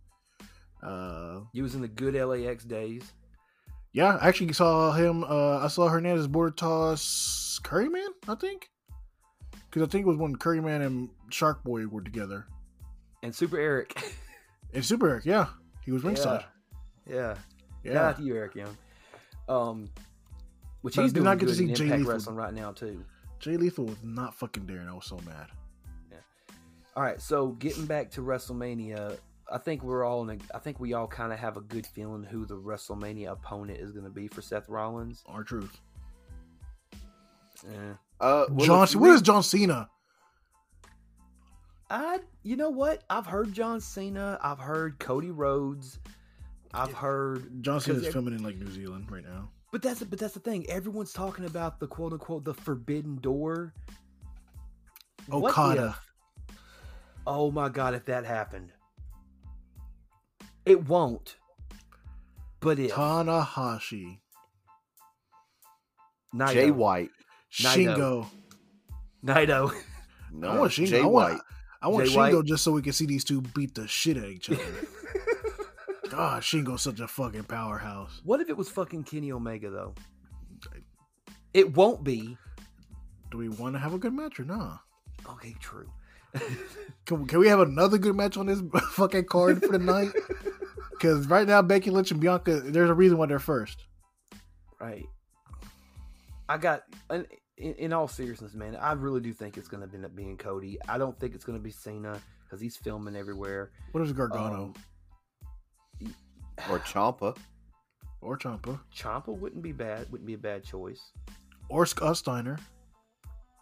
[0.84, 3.04] Uh, You was in the good LAX days.
[3.94, 5.24] Yeah, I actually saw him.
[5.24, 8.08] Uh, I saw Hernandez border toss Curryman.
[8.28, 8.70] I think.
[9.70, 12.46] Because I think it was when Curry Man and Shark Boy were together.
[13.24, 14.16] And Super Eric.
[14.74, 15.48] And Super Eric, yeah,
[15.84, 16.46] he was ringside.
[17.06, 17.36] yeah.
[17.84, 18.78] Yeah, to you, Eric Young.
[19.50, 19.90] Um,
[20.82, 22.14] which But he's did doing not get to see Jay Impact Lethal.
[22.14, 23.04] Wrestling right now too.
[23.40, 25.48] Jay Lethal was not fucking there, and I was so mad.
[26.10, 26.18] Yeah.
[26.96, 29.18] All right, so getting back to WrestleMania,
[29.52, 31.86] I think we're all in a, I think we all kind of have a good
[31.86, 35.24] feeling who the WrestleMania opponent is going to be for Seth Rollins.
[35.28, 35.78] R-Truth.
[37.68, 37.72] Eh.
[38.20, 39.90] Uh, well, John, if you what read- is John Cena?
[41.90, 43.04] I, you know what?
[43.10, 44.40] I've heard John Cena.
[44.42, 46.00] I've heard Cody Rhodes.
[46.74, 49.50] I've heard, John Cena's Because filming in like New Zealand right now.
[49.74, 50.66] but that's but that's the thing.
[50.70, 53.74] Everyone's talking about the quote unquote the forbidden door.
[55.32, 55.98] Okada.
[56.48, 56.54] if-
[57.28, 57.94] oh my god!
[57.94, 58.72] If that happened,
[60.66, 61.36] it won't.
[62.60, 64.20] But if Tanahashi,
[66.34, 67.10] Naito, Jay White.
[67.52, 68.28] Shingo.
[69.26, 69.74] Naito.
[70.32, 70.88] No, I want Shingo.
[70.88, 71.42] Jay I want, White.
[71.82, 72.46] I want Jay Shingo White.
[72.46, 74.62] just so we can see these two beat the shit out of each other.
[76.10, 78.22] God, Shingo's such a fucking powerhouse.
[78.24, 79.96] What if it was fucking Kenny Omega though?
[81.54, 82.38] It won't be.
[83.30, 84.82] Do we want to have a good match or not?
[85.28, 85.90] Okay, true.
[87.06, 88.62] Can, can we have another good match on this
[88.92, 90.12] fucking card for the night?
[90.92, 93.86] Because right now, Becky Lynch and Bianca, there's a reason why they're first.
[94.80, 95.08] Right.
[96.48, 96.84] I got.
[97.10, 97.26] In,
[97.58, 100.38] in, in all seriousness, man, I really do think it's going to end up being
[100.38, 100.78] Cody.
[100.88, 103.72] I don't think it's going to be Cena because he's filming everywhere.
[103.94, 104.74] What is Gargano
[106.04, 106.14] Um,
[106.70, 107.36] Or Ciampa.
[108.22, 110.06] or Ciampa Ciampa wouldn't be bad.
[110.12, 111.02] Wouldn't be a bad choice.
[111.70, 112.60] or Scott Steiner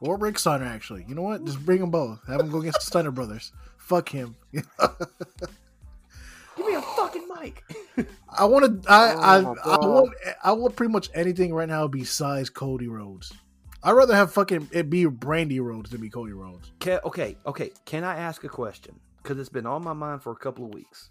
[0.01, 0.65] or Rick Steiner?
[0.65, 1.43] Actually, you know what?
[1.45, 2.19] Just bring them both.
[2.27, 3.51] Have them go against the Steiner brothers.
[3.77, 4.35] Fuck him.
[4.53, 4.65] Give
[6.67, 7.63] me a fucking mic.
[8.29, 8.91] I want to.
[8.91, 10.13] I, Oh I, I want.
[10.43, 13.33] I want pretty much anything right now besides Cody Rhodes.
[13.81, 16.71] I'd rather have fucking it be Brandi Rhodes than be Cody Rhodes.
[16.81, 17.71] Ca okay, okay.
[17.85, 18.99] Can I ask a question?
[19.23, 21.09] Because it's been on my mind for a couple of weeks.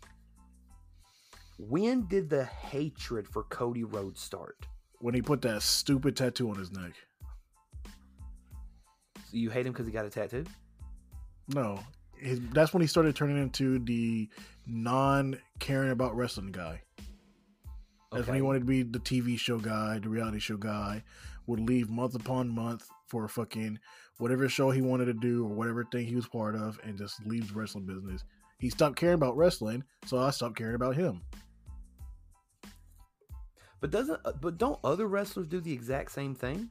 [1.59, 4.67] When did the hatred for Cody Rhodes start?
[5.01, 6.93] When he put that stupid tattoo on his neck.
[9.33, 10.45] You hate him because he got a tattoo?
[11.49, 11.81] No,
[12.17, 14.29] his, that's when he started turning into the
[14.67, 16.83] non caring about wrestling guy.
[18.13, 21.03] That's when he wanted to be the TV show guy, the reality show guy.
[21.47, 23.79] Would leave month upon month for fucking
[24.19, 27.25] whatever show he wanted to do or whatever thing he was part of, and just
[27.27, 28.25] leaves the wrestling business.
[28.59, 31.23] He stopped caring about wrestling, so I stopped caring about him.
[33.81, 36.71] But doesn't uh, but don't other wrestlers do the exact same thing?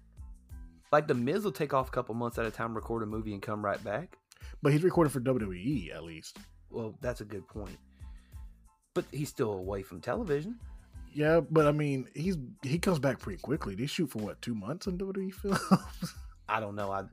[0.91, 3.33] Like the Miz will take off a couple months at a time, record a movie,
[3.33, 4.17] and come right back.
[4.61, 6.37] But he's recording for WWE at least.
[6.69, 7.77] Well, that's a good point.
[8.93, 10.57] But he's still away from television.
[11.13, 13.75] Yeah, but I mean, he's he comes back pretty quickly.
[13.75, 15.59] They shoot for what two months in WWE films.
[16.49, 16.91] I don't know.
[16.91, 17.03] I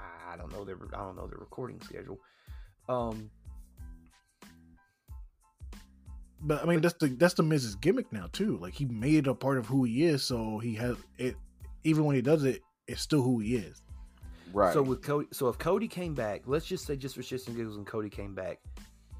[0.00, 2.18] I don't know their I don't know their recording schedule.
[2.88, 3.30] Um,
[6.40, 8.58] But I mean, that's the that's the Miz's gimmick now too.
[8.58, 11.36] Like he made it a part of who he is, so he has it.
[11.84, 13.82] Even when he does it, it's still who he is.
[14.52, 14.72] Right.
[14.72, 17.56] So with Cody, so if Cody came back, let's just say just for shits and
[17.56, 18.60] giggles, and Cody came back,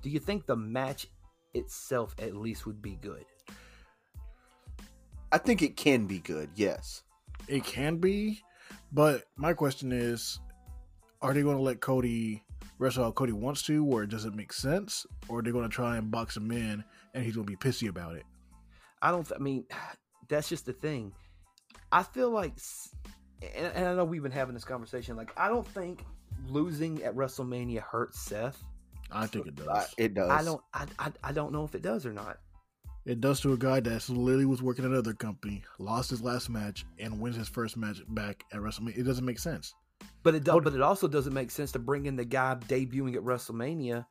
[0.03, 1.07] do you think the match
[1.55, 3.25] itself at least would be good?
[5.31, 6.49] I think it can be good.
[6.55, 7.03] Yes.
[7.47, 8.43] It can be,
[8.93, 10.41] but my question is,
[11.21, 12.43] are they going to let Cody
[12.79, 15.75] wrestle how Cody wants to, where it doesn't make sense, or are they going to
[15.75, 16.83] try and box him in
[17.13, 18.25] and he's going to be pissy about it?
[19.03, 19.31] I don't.
[19.33, 19.65] I mean,
[20.29, 21.13] that's just the thing.
[21.93, 22.95] I feel like, s-
[23.43, 25.17] and, and I know we've been having this conversation.
[25.17, 26.05] Like, I don't think
[26.49, 28.63] losing at WrestleMania hurts Seth.
[29.11, 29.67] I think it does.
[29.69, 30.31] Uh, it does.
[30.31, 30.61] I don't.
[30.75, 32.39] I, I I don't know if it does or not.
[33.07, 36.51] It does to a guy that literally was working at another company, lost his last
[36.51, 38.99] match, and wins his first match back at WrestleMania.
[38.99, 39.75] It doesn't make sense.
[40.23, 40.61] But it does.
[40.63, 44.05] But it also doesn't make sense to bring in the guy debuting at WrestleMania,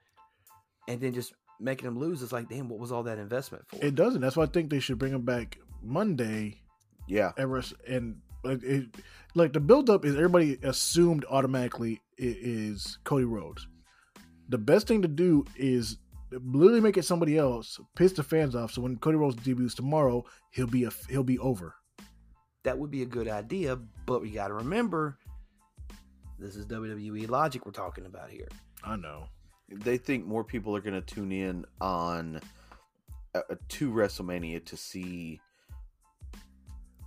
[0.87, 2.23] and then just making him lose.
[2.23, 3.77] It's like, damn, what was all that investment for?
[3.85, 4.21] It doesn't.
[4.21, 6.61] That's why I think they should bring him back Monday
[7.07, 7.33] Yeah.
[7.37, 8.17] at Wrest- and
[8.47, 8.85] like it,
[9.35, 13.67] like the build up is everybody assumed automatically it is Cody Rhodes.
[14.49, 15.97] The best thing to do is
[16.31, 18.71] literally make it somebody else, piss the fans off.
[18.71, 21.75] So when Cody Rhodes debuts tomorrow, he'll be a he'll be over.
[22.63, 23.77] that would be a good idea.
[24.05, 25.17] But we got to remember,
[26.39, 28.47] this is WWE logic we're talking about here.
[28.83, 29.27] I know.
[29.69, 32.39] They think more people are going to tune in on
[33.35, 35.39] uh, to WrestleMania to see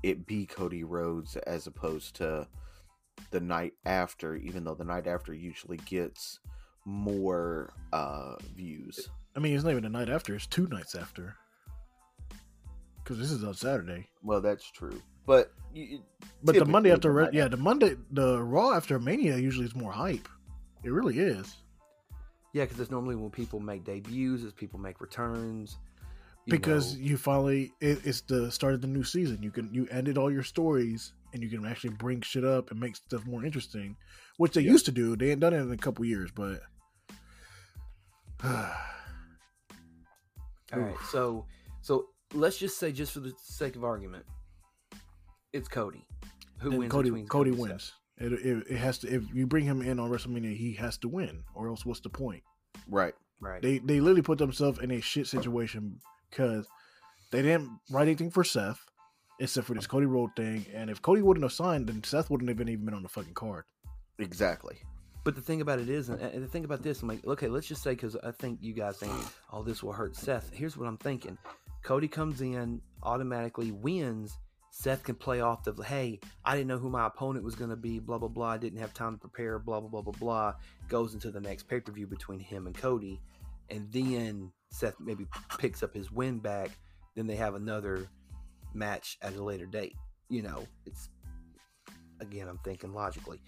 [0.03, 2.47] it be Cody Rhodes as opposed to
[3.31, 6.41] the night after, even though the night after usually gets
[6.87, 9.09] more uh views.
[9.37, 11.37] I mean, it's not even the night after; it's two nights after.
[12.99, 14.09] because this is on Saturday.
[14.23, 16.03] Well, that's true, but you,
[16.43, 19.67] But the Monday after, the Re- night yeah, the Monday, the Raw after Mania usually
[19.67, 20.29] is more hype.
[20.83, 21.57] It really is
[22.55, 25.79] Yeah, because it's normally when people make debuts, as people make returns.
[26.47, 27.05] You because know.
[27.07, 29.43] you finally it, it's the start of the new season.
[29.43, 32.81] You can you ended all your stories and you can actually bring shit up and
[32.81, 33.97] make stuff more interesting,
[34.39, 34.73] which they Yeah.
[34.73, 35.17] used to do.
[35.17, 36.61] They ain't done it in a couple years, but
[40.73, 41.47] All right, so
[41.83, 44.25] so let's just say, just for the sake of argument,
[45.53, 46.07] it's Cody.
[46.59, 46.93] Who then wins?
[46.93, 47.93] Cody between Cody wins.
[48.19, 51.09] It, it, it has to if you bring him in on WrestleMania, he has to
[51.09, 52.43] win, or else what's the point?
[52.89, 53.15] right?
[53.41, 53.63] Right.
[53.63, 55.99] They they literally put themselves in a shit situation
[56.31, 56.67] because
[57.31, 58.81] they didn't write anything for Seth
[59.41, 62.49] except for this Cody Road thing, and if Cody wouldn't have signed, then Seth wouldn't
[62.49, 63.65] have been even been on the fucking card.
[64.19, 64.77] Exactly.
[65.25, 67.49] But the thing about it is, and and the thing about this, I'm like, okay,
[67.49, 69.13] let's just say because I think you guys think,
[69.53, 70.51] oh, this will hurt Seth.
[70.53, 71.37] Here's what I'm thinking:
[71.83, 74.39] Cody comes in, automatically wins.
[74.73, 77.77] Seth can play off the, hey, I didn't know who my opponent was going to
[77.77, 78.51] be, blah blah blah.
[78.51, 80.55] I didn't have time to prepare, blah blah blah blah blah.
[80.89, 83.21] Goes into the next pay per view between him and Cody,
[83.69, 85.27] and then Seth maybe
[85.59, 86.71] picks up his win back.
[87.17, 88.09] Then they have another
[88.75, 89.97] match at a later date.
[90.29, 91.09] You know, it's
[92.21, 93.41] again, I'm thinking logically.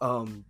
[0.00, 0.44] Um,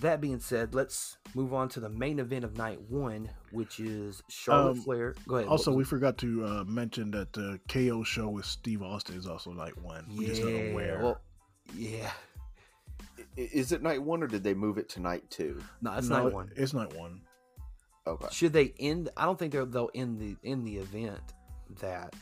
[0.00, 4.22] that being said, let's move on to the main event of night one, which is
[4.28, 5.14] Charlotte Um, Flair.
[5.26, 5.48] Go ahead.
[5.48, 9.26] Also, we was- forgot to uh, mention that the KO show with Steve Austin is
[9.26, 10.04] also night one.
[10.16, 11.00] We just not yeah, aware.
[11.02, 11.20] well,
[11.74, 12.10] yeah,
[13.36, 15.60] Is it night one or did they move it to night two?
[15.80, 16.50] no, it's No, night one.
[16.56, 17.22] It's night one.
[18.06, 18.26] Okay.
[18.30, 19.08] Should they end?
[19.16, 21.20] I don't think they'll they'll end the in the event
[21.80, 22.14] that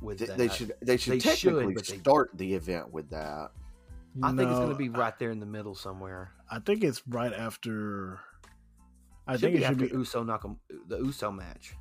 [0.00, 0.36] with They, that.
[0.38, 3.50] they should they should They should, technically they- start the event with that.
[4.22, 6.30] I think it's going to be right there in the middle somewhere.
[6.48, 8.20] I think it's right after.
[9.26, 9.92] I should think be it should after be.
[9.98, 10.56] Uso Nakam,
[10.86, 11.74] the Uso match.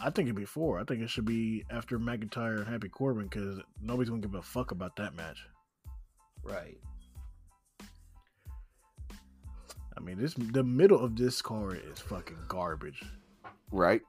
[0.00, 0.78] I think it'd be four.
[0.78, 4.40] I think it should be after McIntyre and Happy Corbin because nobody's gonna give a
[4.42, 5.44] fuck about that match.
[6.42, 6.78] Right.
[9.96, 13.02] I mean, this the middle of this card is fucking garbage.
[13.72, 14.02] Right?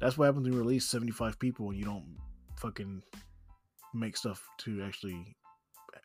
[0.00, 2.16] That's what happens when you release seventy five people and you don't
[2.56, 3.02] fucking
[3.94, 5.36] make stuff to actually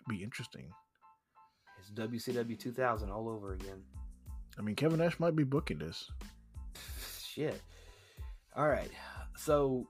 [0.07, 0.71] be interesting.
[1.79, 3.81] It's WCW 2000 all over again.
[4.57, 6.09] I mean, Kevin Nash might be booking this.
[7.25, 7.61] Shit.
[8.55, 8.91] All right.
[9.37, 9.87] So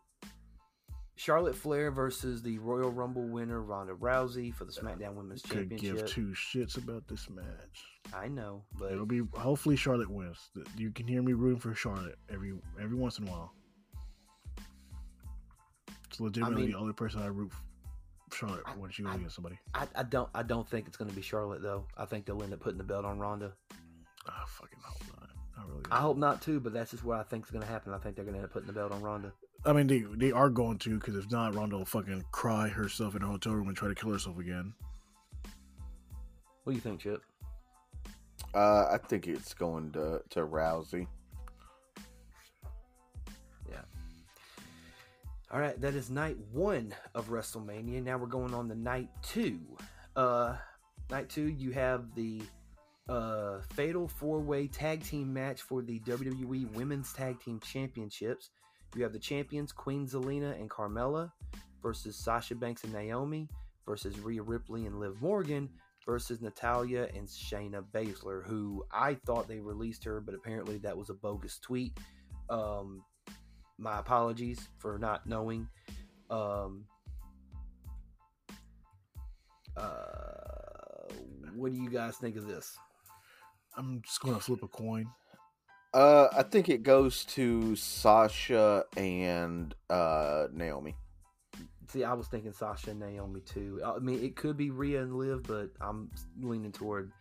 [1.22, 6.04] Charlotte Flair versus the Royal Rumble winner Ronda Rousey for the SmackDown Women's Could give
[6.08, 7.86] two shits about this match.
[8.12, 10.50] I know, but It'll be hopefully Charlotte wins.
[10.76, 13.54] You can hear me rooting for Charlotte every every once in a while.
[16.10, 19.36] It's legitimately mean- the only person I root for Charlotte I- when she I- against
[19.36, 19.60] somebody.
[19.76, 21.86] I, I don't I don't think it's going to be Charlotte though.
[21.96, 23.54] I think they'll end up putting the belt on Ronda.
[24.28, 25.30] I fucking hope not.
[25.56, 25.84] I really.
[25.92, 26.02] I don't.
[26.02, 27.94] hope not too, but that's just what I think is going to happen.
[27.94, 29.32] I think they're going to end up putting the belt on Ronda.
[29.66, 33.16] I mean, they they are going to because if not, Ronda will fucking cry herself
[33.16, 34.74] in a hotel room and try to kill herself again.
[36.64, 37.22] What do you think, Chip?
[38.54, 41.06] Uh, I think it's going to to Rousey.
[43.70, 43.82] Yeah.
[45.52, 48.04] All right, that is night one of WrestleMania.
[48.04, 49.60] Now we're going on the night two.
[50.16, 50.56] Uh,
[51.12, 52.42] night two, you have the
[53.08, 58.50] uh, fatal four way tag team match for the WWE Women's Tag Team Championships.
[58.96, 61.32] You have the champions Queen Zelina and Carmella
[61.82, 63.48] versus Sasha Banks and Naomi
[63.86, 65.70] versus Rhea Ripley and Liv Morgan
[66.06, 71.10] versus Natalya and Shayna Baszler, who I thought they released her, but apparently that was
[71.10, 71.98] a bogus tweet.
[72.50, 73.04] Um,
[73.78, 75.68] my apologies for not knowing.
[76.30, 76.86] Um,
[79.78, 81.14] uh,
[81.56, 82.78] what do you guys think of this?
[83.78, 85.08] I'm just gonna flip a coin.
[85.94, 90.96] Uh, I think it goes to Sasha and uh Naomi.
[91.90, 93.82] See, I was thinking Sasha and Naomi too.
[93.86, 96.10] I mean, it could be Rhea and Liv, but I'm
[96.40, 97.12] leaning toward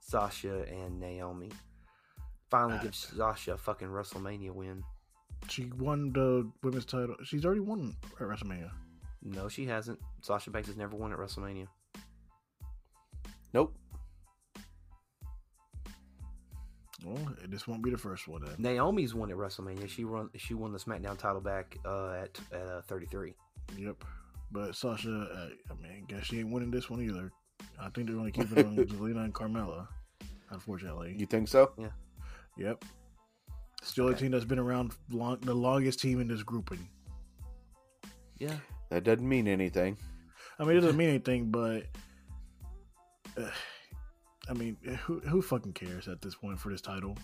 [0.00, 1.50] Sasha and Naomi.
[2.48, 4.84] Finally, give Sasha a fucking WrestleMania win.
[5.48, 7.16] She won the women's title.
[7.24, 8.70] She's already won at WrestleMania.
[9.22, 9.98] No, she hasn't.
[10.22, 11.66] Sasha Banks has never won at WrestleMania.
[13.52, 13.76] Nope.
[17.04, 17.18] Well,
[17.48, 18.54] this won't be the first one then.
[18.58, 19.88] Naomi's won at WrestleMania.
[19.88, 20.30] She won.
[20.36, 23.34] She won the SmackDown title back uh, at at uh, 33.
[23.76, 24.04] Yep.
[24.50, 27.30] But Sasha, uh, I mean, guess she ain't winning this one either.
[27.80, 29.88] I think they're going to keep it on Zelina and Carmella.
[30.50, 31.14] Unfortunately.
[31.18, 31.72] You think so?
[31.76, 31.88] Yeah.
[32.56, 32.84] Yep.
[33.82, 36.88] It's the only team that's been around long, the longest team in this grouping.
[38.38, 38.56] Yeah,
[38.90, 39.96] That doesn't mean anything.
[40.58, 41.84] I mean, it doesn't mean anything, but
[43.36, 43.50] uh,
[44.48, 47.16] I mean, who who fucking cares at this point for this title?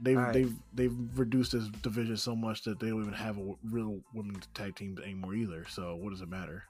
[0.00, 0.32] They've right.
[0.32, 4.48] they've they've reduced this division so much that they don't even have a real women's
[4.54, 5.64] tag teams anymore either.
[5.68, 6.64] So what does it matter?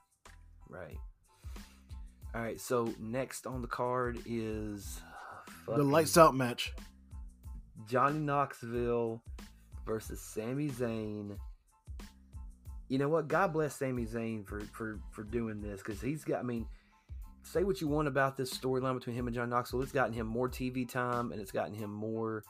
[0.68, 0.98] Right.
[2.34, 2.60] All right.
[2.60, 5.00] So next on the card is
[5.66, 6.74] The lights out match.
[7.88, 9.22] Johnny Knoxville
[9.86, 11.36] versus Sami Zayn.
[12.88, 13.28] You know what?
[13.28, 16.40] God bless Sami Zayn for for for doing this because he's got.
[16.40, 16.66] I mean,
[17.42, 19.82] say what you want about this storyline between him and John Knoxville.
[19.82, 22.44] It's gotten him more TV time and it's gotten him more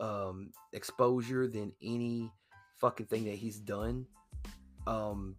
[0.00, 2.30] um, exposure than any
[2.80, 4.06] fucking thing that he's done.
[4.86, 5.36] Um,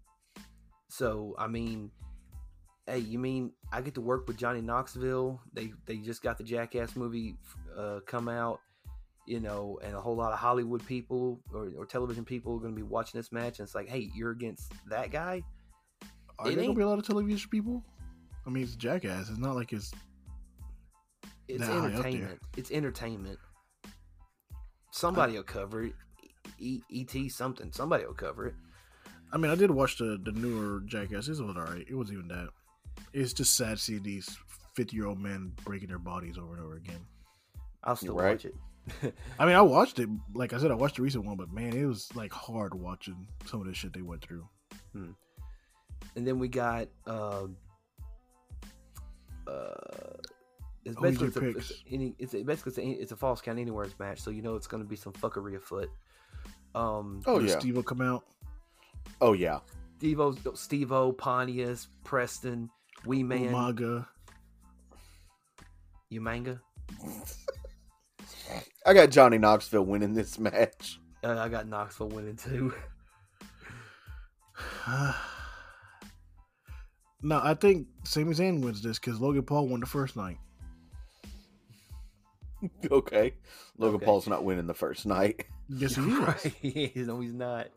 [0.89, 1.91] so I mean,
[2.87, 5.41] hey, you mean I get to work with Johnny Knoxville?
[5.53, 7.35] They they just got the Jackass movie
[7.77, 8.59] uh, come out,
[9.27, 12.73] you know, and a whole lot of Hollywood people or, or television people are going
[12.73, 15.41] to be watching this match, and it's like, hey, you're against that guy.
[16.39, 17.83] Are It there gonna be a lot of television people?
[18.45, 19.29] I mean, it's Jackass.
[19.29, 19.91] It's not like it's
[21.47, 21.91] It's That high up there.
[21.93, 22.39] entertainment.
[22.57, 23.39] It's entertainment.
[24.91, 25.93] Somebody will cover it.
[26.59, 27.71] E- Et something.
[27.71, 28.55] Somebody will cover it.
[29.31, 31.27] I mean, I did watch the the newer Jackass.
[31.27, 31.85] It was alright.
[31.89, 32.49] It wasn't even that.
[33.13, 34.37] It's just sad to see these
[34.75, 37.05] fifty year old men breaking their bodies over and over again.
[37.83, 38.31] I'll still Right.
[38.33, 38.55] watch it.
[39.39, 40.09] I mean, I watched it.
[40.33, 43.27] Like I said, I watched the recent one, but man, it was like hard watching
[43.45, 44.47] some of the shit they went through.
[44.93, 47.57] and then we got um
[49.47, 50.13] uh
[50.85, 51.71] it's Who's basically it's, a, picks?
[51.71, 54.41] it's, any, it's a, basically it's a, it's a false count anywhere match, so you
[54.41, 55.89] know it's going to be some fuckery afoot.
[56.75, 57.57] Um, Oh yeah.
[57.59, 58.25] Steve will come out.
[59.21, 59.59] Oh yeah.
[59.97, 62.69] Steve-O, Steve-O, Pontius, Preston,
[63.05, 64.05] Wee Man, Umaga.
[66.11, 66.59] Umanga.
[68.85, 70.99] I got Johnny Knoxville winning this match.
[71.23, 72.73] Uh, I got Knoxville winning too.
[77.23, 80.37] no, I think Sami Zayn wins this because Logan Paul won the first night.
[82.91, 83.33] okay.
[83.77, 84.05] Logan Okay.
[84.05, 85.45] Paul's not winning the first night.
[85.69, 86.19] Yes, he is.
[86.19, 86.95] right.
[87.07, 87.67] no, he's not.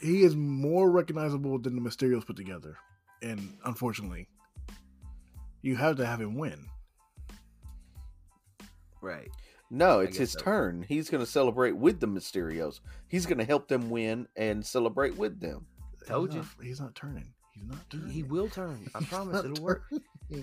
[0.00, 2.76] He is more recognizable than the Mysterios put together,
[3.22, 4.28] and unfortunately,
[5.60, 6.68] you have to have him win.
[9.02, 9.28] Right.
[9.68, 10.38] No, it's his so.
[10.38, 10.84] turn.
[10.88, 12.78] He's going to celebrate with the Mysterios.
[13.08, 15.66] He's going to help them win and celebrate with them.
[16.06, 16.40] Told he's you.
[16.40, 17.34] Not, he's not turning.
[17.54, 18.12] He's not He, turning.
[18.12, 18.90] he will turn.
[18.94, 19.84] I He's promise it'll work.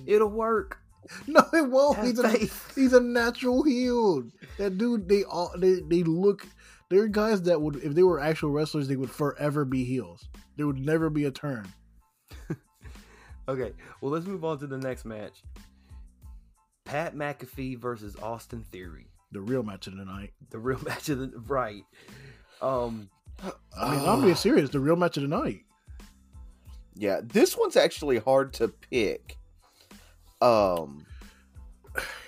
[0.06, 0.78] It'll work.
[1.26, 1.98] No, it won't.
[1.98, 2.30] Have He's a,
[2.76, 4.24] he's a natural heel.
[4.60, 6.46] That dude, they all they, they look.
[6.92, 10.30] There are guys that would, if they were actual wrestlers, they would forever be heels.
[10.58, 11.68] There would never be a turn.
[13.48, 15.42] Okay, well, let's move on to the next match.
[16.86, 19.08] Pat McAfee versus Austin Theory.
[19.32, 20.32] The real match of the night.
[20.52, 21.84] The real match of the right.
[22.62, 23.10] Um,
[23.78, 24.70] I mean, I'm being serious.
[24.70, 25.62] The real match of the night.
[27.02, 29.38] Yeah, this one's actually hard to pick.
[30.40, 31.04] Um,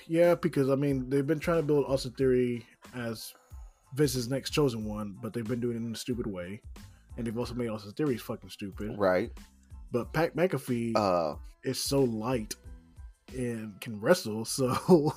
[0.07, 3.33] Yeah, because I mean, they've been trying to build Austin Theory as
[3.93, 6.59] Vince's next chosen one, but they've been doing it in a stupid way,
[7.17, 8.95] and they've also made Austin Theory fucking stupid.
[8.97, 9.31] right.
[9.91, 12.55] But Pat McAfee Uh, is so light
[13.37, 15.13] and can wrestle, so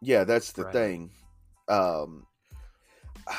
[0.00, 0.72] yeah, that's the Right.
[0.72, 1.10] thing.
[1.68, 2.26] Um,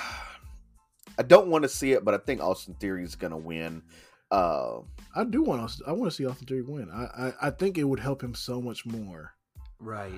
[1.18, 3.82] I don't want to see it, but I think Austin Theory is going to win.
[4.32, 4.80] Uh,
[5.16, 5.84] I do want to.
[5.88, 6.90] I want to see Austin Theory win.
[6.92, 9.34] I, I I think it would help him so much more.
[9.80, 10.12] right.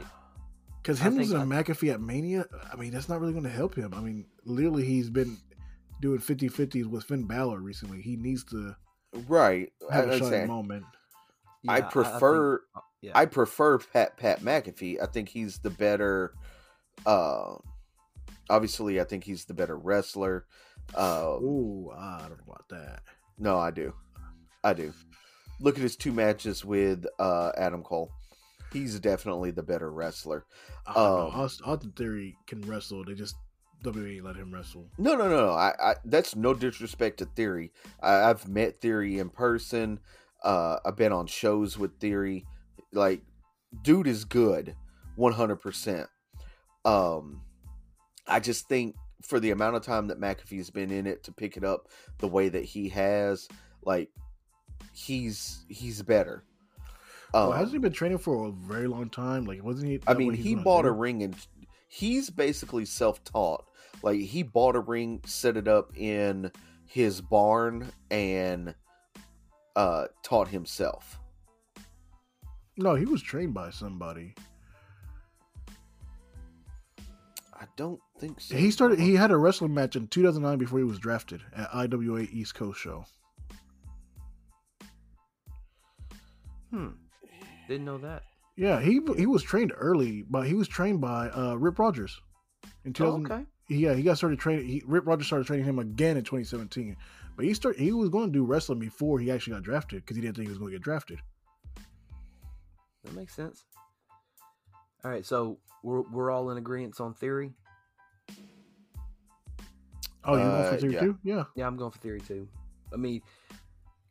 [0.81, 3.51] Because him think losing to McAfee at Mania, I mean, that's not really going to
[3.51, 3.93] help him.
[3.93, 5.37] I mean, literally, he's been
[6.01, 8.01] doing 50 50s with Finn Balor recently.
[8.01, 8.75] He needs to
[9.27, 9.71] right.
[9.91, 10.33] I, have a understand.
[10.33, 10.85] shining moment.
[11.61, 12.63] Yeah, I think- prefer.
[13.01, 13.11] yeah.
[13.13, 14.97] I prefer Pat Pat McAfee.
[14.99, 16.33] I think he's the better.
[17.05, 17.57] Uh,
[18.49, 20.47] obviously, I think he's the better wrestler.
[20.95, 23.03] Uh, Ooh, I don't know about that.
[23.37, 23.93] No, I do,
[24.63, 24.93] I do.
[25.59, 28.11] Look at his two matches with uh, Adam Cole.
[28.73, 30.45] He's definitely the better wrestler.
[30.87, 30.97] Don't.
[30.97, 33.03] Um, Aust- Austin Theory can wrestle.
[33.03, 33.35] They just
[33.83, 34.89] WWE let him wrestle.
[34.97, 35.53] No, no, no, no.
[35.53, 37.71] I, I that's no disrespect to Theory.
[38.01, 39.99] I, I've met Theory in person.
[40.43, 42.45] Uh, I've been on shows with Theory.
[42.93, 43.21] Like,
[43.83, 44.75] dude is good,
[45.15, 46.07] one hundred percent.
[46.85, 47.41] Um,
[48.27, 51.57] I just think for the amount of time that McAfee's been in it to pick
[51.57, 51.89] it up
[52.19, 53.47] the way that he has,
[53.83, 54.09] like,
[54.93, 56.43] he's he's better.
[57.33, 59.45] Um, well, hasn't he been training for a very long time?
[59.45, 60.01] Like, wasn't he?
[60.05, 61.35] I mean, he bought a ring and
[61.87, 63.65] he's basically self-taught.
[64.03, 66.51] Like he bought a ring, set it up in
[66.85, 68.75] his barn, and
[69.75, 71.19] uh taught himself.
[72.77, 74.33] No, he was trained by somebody.
[77.61, 78.55] I don't think so.
[78.55, 78.99] He started.
[78.99, 82.79] He had a wrestling match in 2009 before he was drafted at IWA East Coast
[82.79, 83.05] show.
[86.71, 86.87] Hmm.
[87.67, 88.23] Didn't know that.
[88.57, 92.19] Yeah, he he was trained early, but he was trained by uh, Rip Rogers.
[92.83, 93.45] In Oh, okay.
[93.69, 94.65] yeah, he got started training.
[94.65, 96.97] He, Rip Rogers started training him again in 2017.
[97.35, 100.15] But he start he was going to do wrestling before he actually got drafted because
[100.15, 101.19] he didn't think he was going to get drafted.
[103.03, 103.65] That makes sense.
[105.03, 107.53] All right, so we're we're all in agreement on theory.
[110.23, 110.99] Oh, you going Uh, for theory yeah.
[110.99, 111.17] too?
[111.23, 111.43] Yeah.
[111.55, 112.47] Yeah, I'm going for theory too.
[112.93, 113.21] I mean,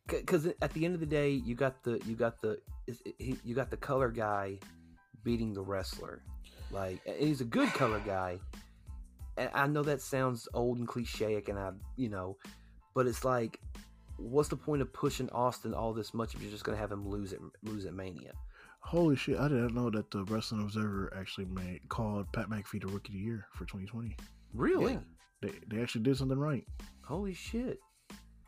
[0.07, 2.59] because at the end of the day, you got the you got the
[3.17, 4.59] you got the color guy
[5.23, 6.21] beating the wrestler.
[6.71, 8.39] Like, he's a good color guy.
[9.37, 12.37] And I know that sounds old and cliche, and I, you know,
[12.93, 13.59] but it's like,
[14.17, 17.07] what's the point of pushing Austin all this much if you're just gonna have him
[17.07, 18.33] lose it lose at Mania?
[18.83, 19.37] Holy shit!
[19.39, 23.13] I didn't know that the Wrestling Observer actually made called Pat McAfee the Rookie of
[23.13, 24.15] the Year for 2020.
[24.53, 24.93] Really?
[24.93, 24.99] Yeah.
[25.41, 26.65] They they actually did something right.
[27.05, 27.79] Holy shit.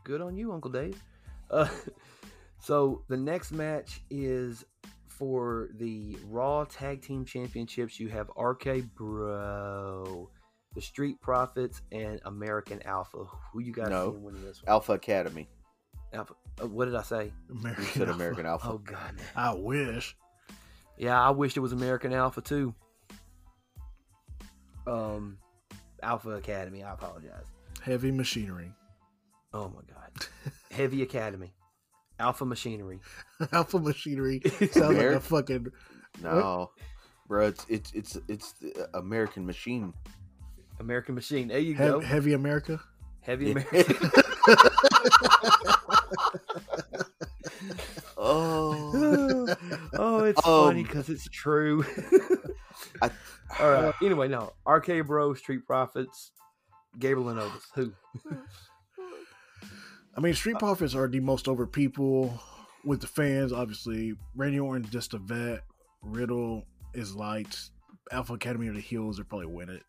[0.03, 1.01] Good on you, Uncle Dave.
[1.49, 1.67] Uh,
[2.59, 4.65] so the next match is
[5.07, 7.99] for the Raw Tag Team Championships.
[7.99, 10.29] You have RK Bro,
[10.75, 13.23] the Street Profits, and American Alpha.
[13.53, 14.11] Who you guys No.
[14.11, 14.73] see winning this one?
[14.73, 15.47] Alpha Academy.
[16.11, 16.33] Alpha.
[16.61, 17.31] Uh, what did I say?
[17.49, 18.67] American You said American Alpha.
[18.71, 19.15] Oh God.
[19.35, 20.15] I wish.
[20.97, 22.73] Yeah, I wish it was American Alpha too.
[24.85, 25.37] Um,
[26.01, 26.83] Alpha Academy.
[26.83, 27.45] I apologize.
[27.81, 28.71] Heavy machinery.
[29.53, 30.27] Oh my God.
[30.71, 31.53] Heavy Academy.
[32.19, 32.99] Alpha Machinery.
[33.51, 34.39] Alpha machinery
[34.71, 35.67] sounds like a fucking.
[36.21, 36.69] No,
[37.27, 39.93] bro, it's it's it's it's the American Machine.
[40.79, 41.47] American Machine.
[41.47, 41.99] There you Heavy, go.
[42.01, 42.79] heavy America.
[43.21, 43.51] Heavy Yeah.
[43.71, 44.09] American.
[48.17, 49.55] oh,
[50.23, 51.85] oh, it's Um, funny because it's true.
[53.01, 53.11] I-
[53.59, 53.93] All right.
[54.01, 54.53] Anyway, no.
[54.67, 56.31] RK Bro, Street Profits,
[56.99, 57.67] Gabriel and Otis.
[57.75, 57.93] Who?
[60.15, 62.39] I mean, Street Profits are the most over people
[62.85, 63.51] with the fans.
[63.51, 65.61] Obviously, Randy Orton's just a vet.
[66.01, 67.57] Riddle is light.
[68.11, 69.17] Alpha Academy are the heels.
[69.17, 69.81] They'll probably win it.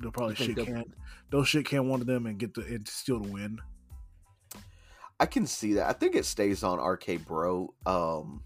[0.00, 0.84] They'll probably shit they'll- can.
[1.30, 3.58] They'll shit can one of them and get the and steal the win.
[5.20, 5.88] I can see that.
[5.88, 7.72] I think it stays on RK Bro.
[7.86, 8.42] Um,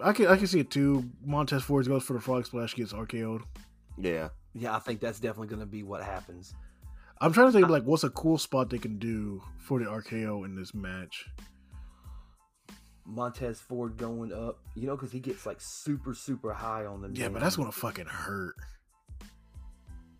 [0.00, 1.04] I can I can see it too.
[1.24, 3.42] Montez Ford goes for the frog splash, gets RKO'd.
[3.96, 6.54] yeah, Yeah, I think that's definitely going to be what happens.
[7.20, 9.86] I'm trying to think of like what's a cool spot they can do for the
[9.86, 11.26] RKO in this match.
[13.04, 17.10] Montez Ford going up, you know, because he gets like super, super high on the.
[17.12, 18.54] Yeah, but that's gonna fucking hurt.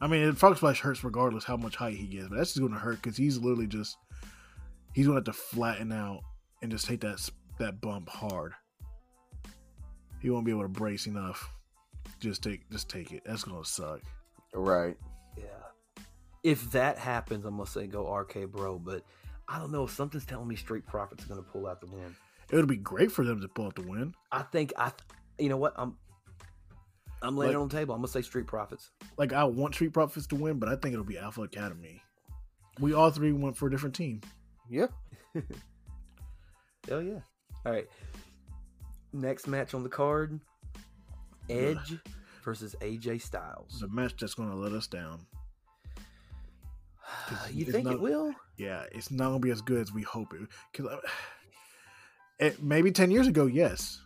[0.00, 2.80] I mean, frog splash hurts regardless how much height he gets, but that's just gonna
[2.80, 3.96] hurt because he's literally just
[4.94, 6.20] he's gonna have to flatten out
[6.62, 7.28] and just take that
[7.58, 8.54] that bump hard.
[10.20, 11.48] He won't be able to brace enough.
[12.20, 13.22] Just take just take it.
[13.24, 14.00] That's gonna suck.
[14.54, 14.96] right.
[15.36, 15.44] Yeah.
[16.42, 19.04] If that happens, I'm gonna say go RK Bro, but
[19.46, 19.86] I don't know.
[19.86, 22.14] Something's telling me Street Profits are gonna pull out the win.
[22.50, 24.14] It would be great for them to pull out the win.
[24.32, 24.90] I think I,
[25.38, 25.74] you know what?
[25.76, 25.96] I'm,
[27.22, 27.94] I'm laying Like- it on the table.
[27.94, 28.90] I'm gonna say Street Profits.
[29.16, 32.02] Like I want Street Profits to win, but I think it'll be Alpha Academy.
[32.80, 34.20] We all three went for a different team.
[34.70, 34.86] Yeah.
[36.88, 37.20] Hell yeah!
[37.66, 37.86] All right.
[39.12, 40.38] Next match on the card:
[41.48, 41.98] Edge
[42.44, 43.78] versus AJ Styles.
[43.80, 45.20] The match that's gonna let us down.
[47.52, 48.34] you think not- it will?
[48.56, 50.40] Yeah, it's not gonna be as good as we hope it.
[50.72, 50.98] Because
[52.38, 54.00] it, maybe ten years ago, yes.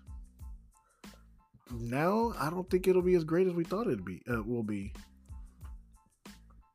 [1.71, 4.23] Now I don't think it'll be as great as we thought it'd be.
[4.31, 4.93] Uh, will be.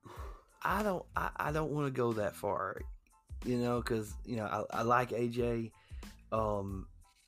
[0.63, 1.05] I don't.
[1.15, 2.81] I, I don't want to go that far,
[3.45, 5.71] you know, because you know I, I like AJ,
[6.31, 6.87] um,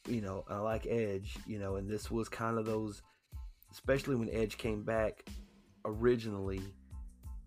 [0.10, 3.02] you know, I like Edge, you know, and this was kind of those,
[3.72, 5.24] especially when Edge came back
[5.86, 6.62] originally.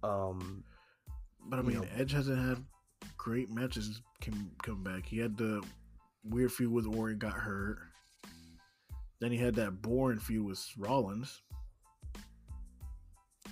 [0.03, 0.65] Um,
[1.47, 1.87] But I mean, know.
[1.97, 2.63] Edge hasn't had
[3.17, 5.07] great matches come come back.
[5.07, 5.63] He had the
[6.25, 7.79] weird feud with Orton, got hurt.
[9.21, 11.43] Then he had that boring feud with Rollins,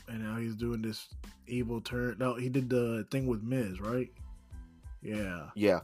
[0.09, 1.09] and now he's doing this
[1.47, 2.17] evil turn.
[2.19, 4.09] No, he did the thing with Miz, right?
[5.03, 5.81] Yeah, Yeah.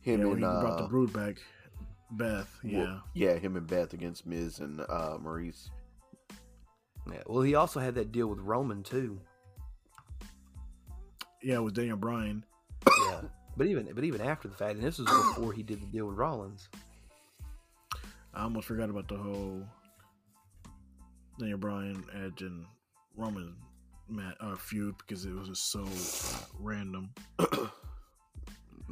[0.00, 1.36] Him yeah, and he brought the uh, Brood back.
[2.12, 2.78] Beth, yeah.
[2.78, 5.70] well, yeah, him and Beth against Miz and uh, Maryse.
[7.10, 7.22] yeah.
[7.26, 9.20] Well, he also had that deal with Roman too.
[11.42, 12.44] Yeah, with was Daniel Bryan.
[12.86, 13.22] Yeah,
[13.56, 16.06] but even but even after the fact, and this was before he did the deal
[16.06, 16.68] with Rollins.
[18.34, 19.62] I almost forgot about the whole
[21.38, 22.64] Daniel Bryan, Edge, and
[23.16, 23.56] Roman
[24.08, 25.86] mat, uh, feud because it was just so
[26.58, 27.10] random.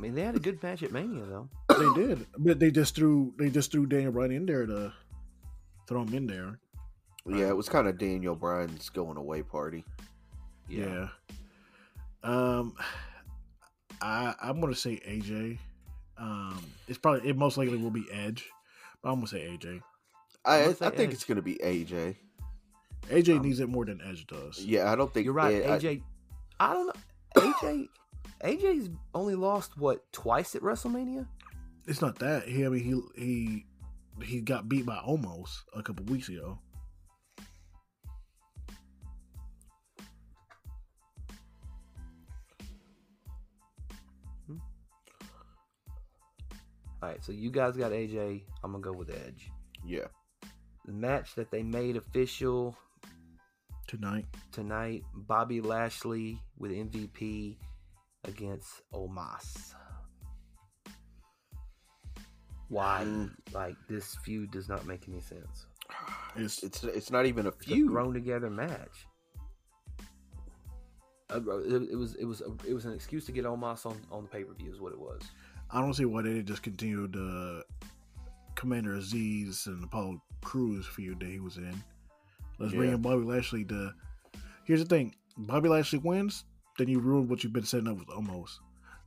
[0.01, 1.49] I mean, they had a good match at Mania though.
[1.79, 4.95] They did, but they just threw they just threw Daniel Bryan in there to
[5.87, 6.59] throw him in there.
[7.27, 9.85] Yeah, it was kind of Daniel Bryan's going away party.
[10.71, 11.09] Yeah.
[12.23, 12.75] Um,
[14.01, 15.59] I I'm gonna say AJ.
[16.17, 18.49] Um, it's probably it most likely will be Edge,
[19.03, 19.83] but I'm gonna say AJ.
[20.47, 21.13] I gonna say I think Edge.
[21.15, 22.17] it's going to be AJ.
[23.11, 24.65] AJ Um, needs it more than Edge does.
[24.65, 26.03] Yeah, I don't think You're right, it- I- AJ.
[26.59, 27.43] I, don't know.
[27.43, 27.89] AJ
[28.43, 31.27] AJ's only lost what twice at WrestleMania.
[31.87, 32.49] It's not that.
[32.49, 32.83] He, I mean,
[33.17, 33.67] he he
[34.25, 36.59] he got beat by Omos a couple weeks ago.
[44.47, 44.57] Hmm.
[47.03, 48.43] All right, so you guys got AJ.
[48.63, 49.51] I'm gonna go with Edge.
[49.85, 50.07] yeah.
[50.87, 52.77] The match that they made official
[53.87, 57.57] Tonight, tonight: Bobby Lashley with MVP
[58.25, 59.75] against Omos.
[62.69, 63.03] Why?
[63.05, 63.31] Mm.
[63.53, 65.67] Like this feud does not make any sense.
[66.37, 67.91] it's It's it's not even a It's a feud.
[67.91, 69.07] thrown together match.
[71.33, 74.23] Uh, It, it was it was it was an excuse to get Omos on on
[74.25, 75.23] the pay per view is what it was.
[75.71, 77.65] I don't see why they didn't just continue the
[78.57, 81.83] Commander Azeez and Apollo Crews feud that he was in.
[82.59, 83.93] Let's bring in Bobby Lashley to.
[84.65, 86.45] Here's the thing: Bobby Lashley wins,
[86.81, 88.59] then you ruin what you've been setting up with Omos.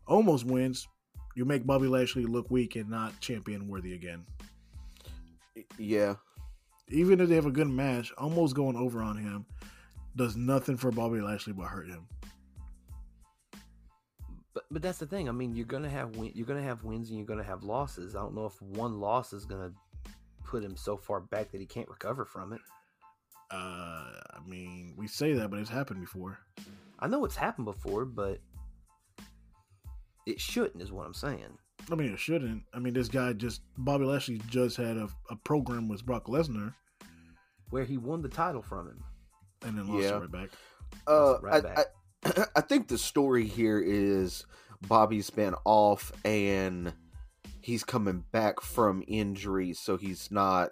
[0.08, 0.88] Omos wins,
[1.36, 4.24] you make Bobby Lashley look weak and not champion worthy again.
[5.80, 6.16] Yeah.
[6.90, 9.46] Even if they have a good match, Omos going over on him
[10.16, 12.08] does nothing for Bobby Lashley but hurt him.
[14.54, 15.28] But but that's the thing.
[15.28, 18.16] I mean, you're gonna have win, you're gonna have wins and you're gonna have losses.
[18.16, 19.72] I don't know if one loss is gonna
[20.46, 22.62] put him so far back that he can't recover from it.
[23.50, 23.56] Uh,
[24.32, 26.38] I mean, we say that, but it's happened before.
[27.04, 28.40] I know it's happened before, but
[30.26, 30.82] it shouldn't.
[30.82, 31.58] Is what I'm saying.
[31.92, 32.64] I mean, it shouldn't.
[32.74, 36.74] I mean, this guy just Bobby Lashley just had a, a program with Brock Lesnar
[37.72, 39.04] Where he won the title from him.
[39.66, 40.16] and then lost Yeah.
[40.18, 40.50] it right back.
[41.08, 41.86] Uh, right I, back.
[42.26, 44.46] I, I think the story here is
[44.88, 46.94] Bobby's been off and
[47.62, 50.70] he's coming back from injury, so he's not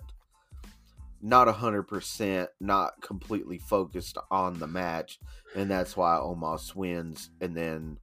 [1.21, 5.19] not a hundred percent, not completely focused on the match,
[5.55, 7.97] and that's why Omos wins, and then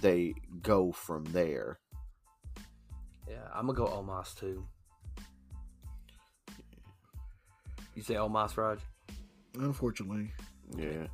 [0.00, 1.78] they go from there.
[3.28, 4.66] Yeah, I'm gonna go Omos too.
[7.94, 8.78] You say Omos, Raj?
[9.58, 10.32] Unfortunately,
[10.76, 11.08] Yeah.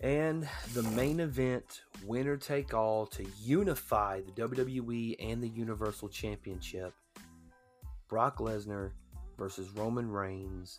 [0.00, 6.92] And the main event, winner take all, to unify the WWE and the Universal Championship.
[8.08, 8.90] Brock Lesnar
[9.38, 10.78] versus Roman Reigns.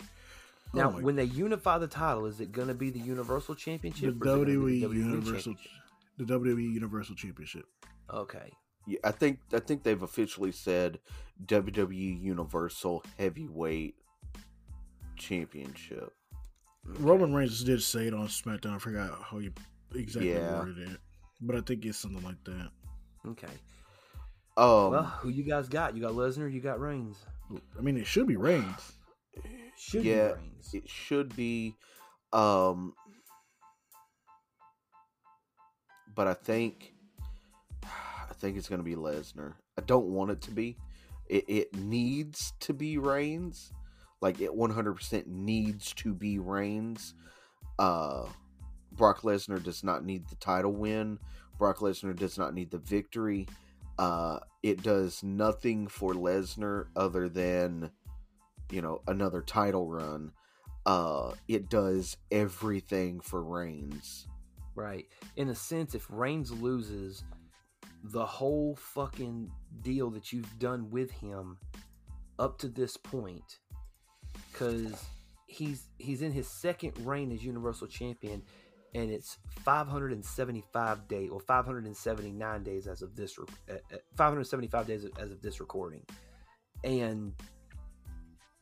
[0.00, 0.06] Oh
[0.74, 4.04] now, Oh when they unify the title, is it going to be the Universal Championship?
[4.04, 5.70] or is it WWE the Universal, Championship?
[6.18, 7.64] the WWE Universal Championship.
[8.12, 8.52] Okay.
[8.86, 10.98] Yeah, I think I think they've officially said
[11.46, 13.96] WWE Universal Heavyweight
[15.16, 16.12] Championship.
[16.84, 18.76] Roman Reigns did say it on SmackDown.
[18.76, 19.52] I forgot how you
[19.94, 20.60] exactly Yeah.
[20.60, 20.98] worded it,
[21.40, 22.70] but I think it's something like that.
[23.26, 23.48] Okay.
[24.56, 25.94] Um, well, who you guys got?
[25.94, 26.50] You got Lesnar.
[26.52, 27.16] You got Reigns.
[27.78, 28.92] I mean, it should be Reigns.
[29.78, 30.74] Should Yeah, be Reigns.
[30.74, 31.74] it should be,
[32.32, 32.94] um,
[36.14, 36.94] but I think
[37.84, 39.54] I think it's gonna be Lesnar.
[39.78, 40.76] I don't want it to be.
[41.28, 43.72] It, it needs to be Reigns.
[44.22, 47.14] Like it 100% needs to be Reigns.
[47.78, 48.24] Uh,
[48.92, 51.18] Brock Lesnar does not need the title win.
[51.58, 53.46] Brock Lesnar does not need the victory.
[53.98, 57.90] Uh, it does nothing for Lesnar other than,
[58.70, 60.32] you know, another title run.
[60.84, 64.28] Uh, it does everything for Reigns.
[64.74, 65.06] Right.
[65.36, 67.24] In a sense, if Reigns loses,
[68.04, 69.50] the whole fucking
[69.80, 71.58] deal that you've done with him
[72.38, 73.58] up to this point,
[74.52, 75.04] because
[75.46, 78.42] he's he's in his second reign as Universal Champion,
[78.96, 85.30] and it's 575 days or 579 days as of this uh, uh, 575 days as
[85.30, 86.02] of this recording,
[86.82, 87.34] and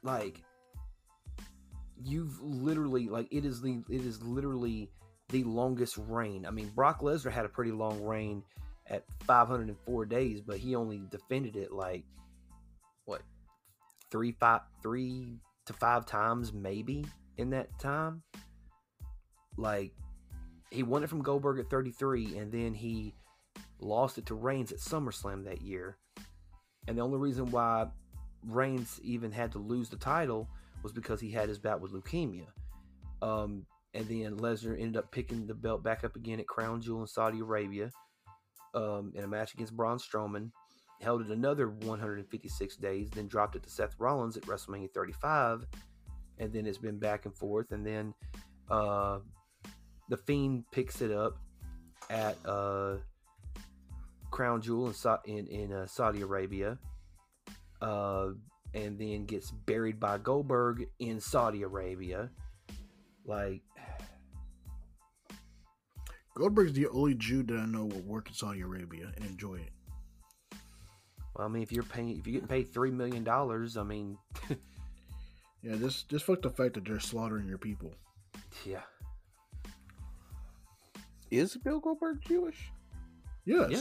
[0.03, 0.43] like
[2.03, 4.91] you've literally like it is the it is literally
[5.29, 6.45] the longest reign.
[6.47, 8.43] I mean, Brock Lesnar had a pretty long reign
[8.89, 12.05] at 504 days, but he only defended it like
[13.05, 13.23] what
[14.11, 17.07] three five three to five times maybe
[17.39, 18.25] in that time.
[19.57, 19.93] Like
[20.75, 23.15] he won it from Goldberg at 33, and then he
[23.79, 25.97] lost it to Reigns at SummerSlam that year.
[26.89, 27.87] And the only reason why
[28.47, 30.49] Reigns even had to lose the title
[30.83, 32.47] was because he had his bout with leukemia.
[33.23, 33.65] Um,
[33.95, 37.07] and then Lesnar ended up picking the belt back up again at Crown Jewel in
[37.07, 37.91] Saudi Arabia
[38.75, 40.51] um, in a match against Braun Strowman.
[41.01, 45.65] Held it another 156 days, then dropped it to Seth Rollins at WrestleMania 35,
[46.39, 47.71] and then it's been back and forth.
[47.71, 48.15] And then
[48.71, 49.19] uh,
[50.09, 51.37] the Fiend picks it up
[52.11, 52.97] at uh,
[54.31, 56.79] Crown Jewel in Sa- in, in uh, Saudi Arabia.
[57.81, 58.31] Uh,
[58.73, 62.29] and then gets buried by Goldberg in Saudi Arabia.
[63.25, 63.63] Like,
[66.37, 69.71] Goldberg's the only Jew that I know will work in Saudi Arabia and enjoy it.
[71.37, 74.19] well, I mean, if you're paying, if you're getting paid three million dollars, I mean,
[75.63, 77.95] Yeah, just just fuck the fact that they're slaughtering your people.
[78.67, 78.83] yeah,
[81.31, 82.71] Is Bill Goldberg Jewish?
[83.45, 83.71] Yes.
[83.71, 83.81] Yeah.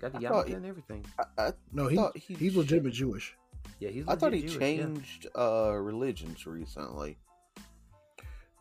[0.00, 1.04] got the yarmulke and everything.
[1.18, 3.36] I, I, No, he, thought he he's legitimate Jewish.
[3.78, 4.04] Yeah, he's.
[4.08, 4.84] I thought he legit Jewish, yeah.
[4.84, 7.18] changed uh, religions recently.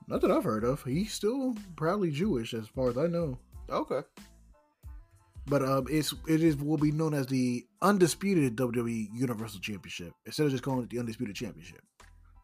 [0.07, 0.83] Not that I've heard of.
[0.83, 3.37] He's still proudly Jewish, as far as I know.
[3.69, 4.01] Okay.
[5.45, 10.45] But um, it's it is will be known as the undisputed WWE Universal Championship instead
[10.45, 11.81] of just calling it the undisputed championship.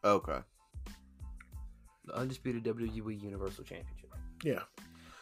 [0.03, 0.39] Okay.
[2.05, 4.13] The undisputed WWE Universal Championship.
[4.43, 4.61] Yeah,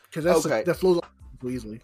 [0.05, 0.63] because that's Okay.
[0.63, 0.99] that flows
[1.47, 1.81] easily.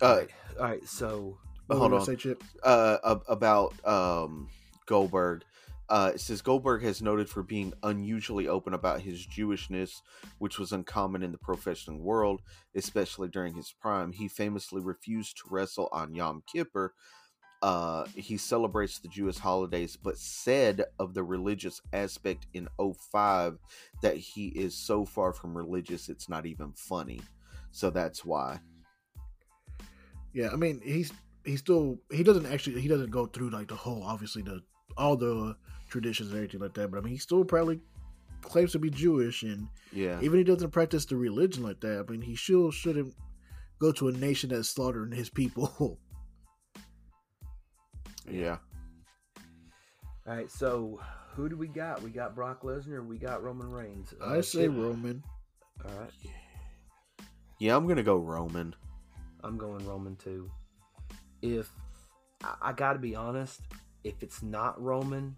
[0.00, 0.22] Uh,
[0.58, 2.04] All right, so What hold on.
[2.04, 2.42] Say Chip.
[2.62, 4.48] uh, about um,
[4.86, 5.42] Goldberg.
[5.88, 10.02] Uh, it says Goldberg has noted for being unusually open about his Jewishness,
[10.38, 12.42] which was uncommon in the professional world,
[12.74, 14.10] especially during his prime.
[14.10, 16.92] He famously refused to wrestle on Yom Kippur.
[17.62, 23.58] Uh, he celebrates the Jewish holidays, but said of the religious aspect in 05
[24.02, 27.20] that he is so far from religious, it's not even funny.
[27.70, 28.60] So that's why.
[30.32, 31.12] Yeah, I mean he's
[31.44, 34.60] he still he doesn't actually he doesn't go through like the whole obviously the
[34.98, 35.56] all the
[35.88, 36.90] traditions and everything like that.
[36.90, 37.80] But I mean he still probably
[38.42, 40.20] claims to be Jewish, and Yeah.
[40.20, 43.14] even he doesn't practice the religion like that, I mean he still shouldn't
[43.78, 45.98] go to a nation that's slaughtering his people.
[48.30, 48.58] Yeah.
[50.26, 51.00] all right, so
[51.34, 52.02] who do we got?
[52.02, 53.06] We got Brock Lesnar.
[53.06, 54.14] We got Roman Reigns.
[54.20, 54.72] Uh, I say Chip.
[54.74, 55.22] Roman.
[55.84, 56.10] All right,
[57.58, 58.74] Yeah, I'm going to go Roman.
[59.44, 60.50] I'm going Roman too.
[61.42, 61.70] If
[62.42, 63.60] I, I got to be honest,
[64.04, 65.36] if it's not Roman,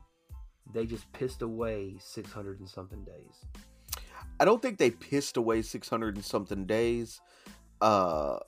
[0.73, 3.45] they just pissed away 600 and something days.
[4.41, 7.21] I don't think they pissed away 600 and something days.
[7.81, 8.39] Uh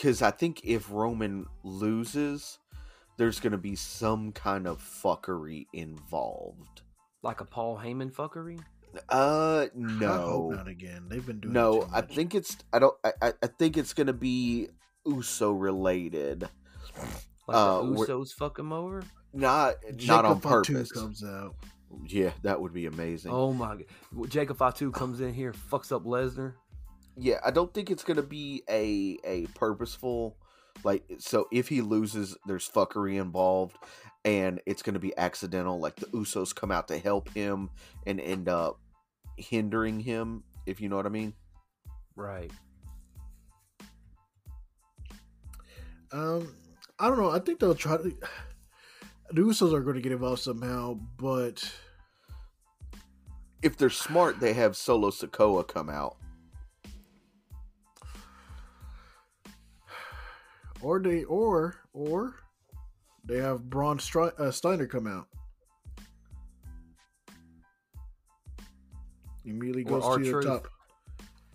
[0.00, 2.58] cuz I think if Roman loses,
[3.18, 6.82] there's going to be some kind of fuckery involved.
[7.22, 8.60] Like a Paul Heyman fuckery.
[9.10, 10.50] Uh I hope no.
[10.54, 11.06] not again.
[11.08, 13.92] They've been doing it No, I think it's I don't I I- I think it's
[13.92, 14.68] going to be
[15.06, 16.48] Uso related.
[17.46, 19.02] Like Uh, the Usos fuck him over.
[19.32, 20.92] Not Jacob not on Fatu purpose.
[20.92, 21.54] comes out.
[22.06, 23.30] Yeah, that would be amazing.
[23.32, 26.54] Oh my god, Jacob Fatu comes in here, fucks up Lesnar.
[27.16, 30.36] Yeah i don't think it's gonna be a a purposeful
[30.84, 33.76] like so if he loses there's fuckery involved
[34.24, 37.70] and it's gonna be accidental like the usos come out to help him
[38.06, 38.78] and end up
[39.38, 41.32] hindering him if you know what i mean
[42.16, 42.50] Right.
[46.10, 46.54] Um,
[46.98, 47.30] I don't know.
[47.30, 48.12] I think they'll try to.
[49.32, 51.68] The Usos are going to get involved somehow, but
[53.60, 56.16] if they're smart they have solo sikoa come out
[60.86, 62.36] or they or or
[63.24, 65.26] they have Braun Stri- uh, Steiner come out.
[69.44, 70.68] Immediately goes to the top.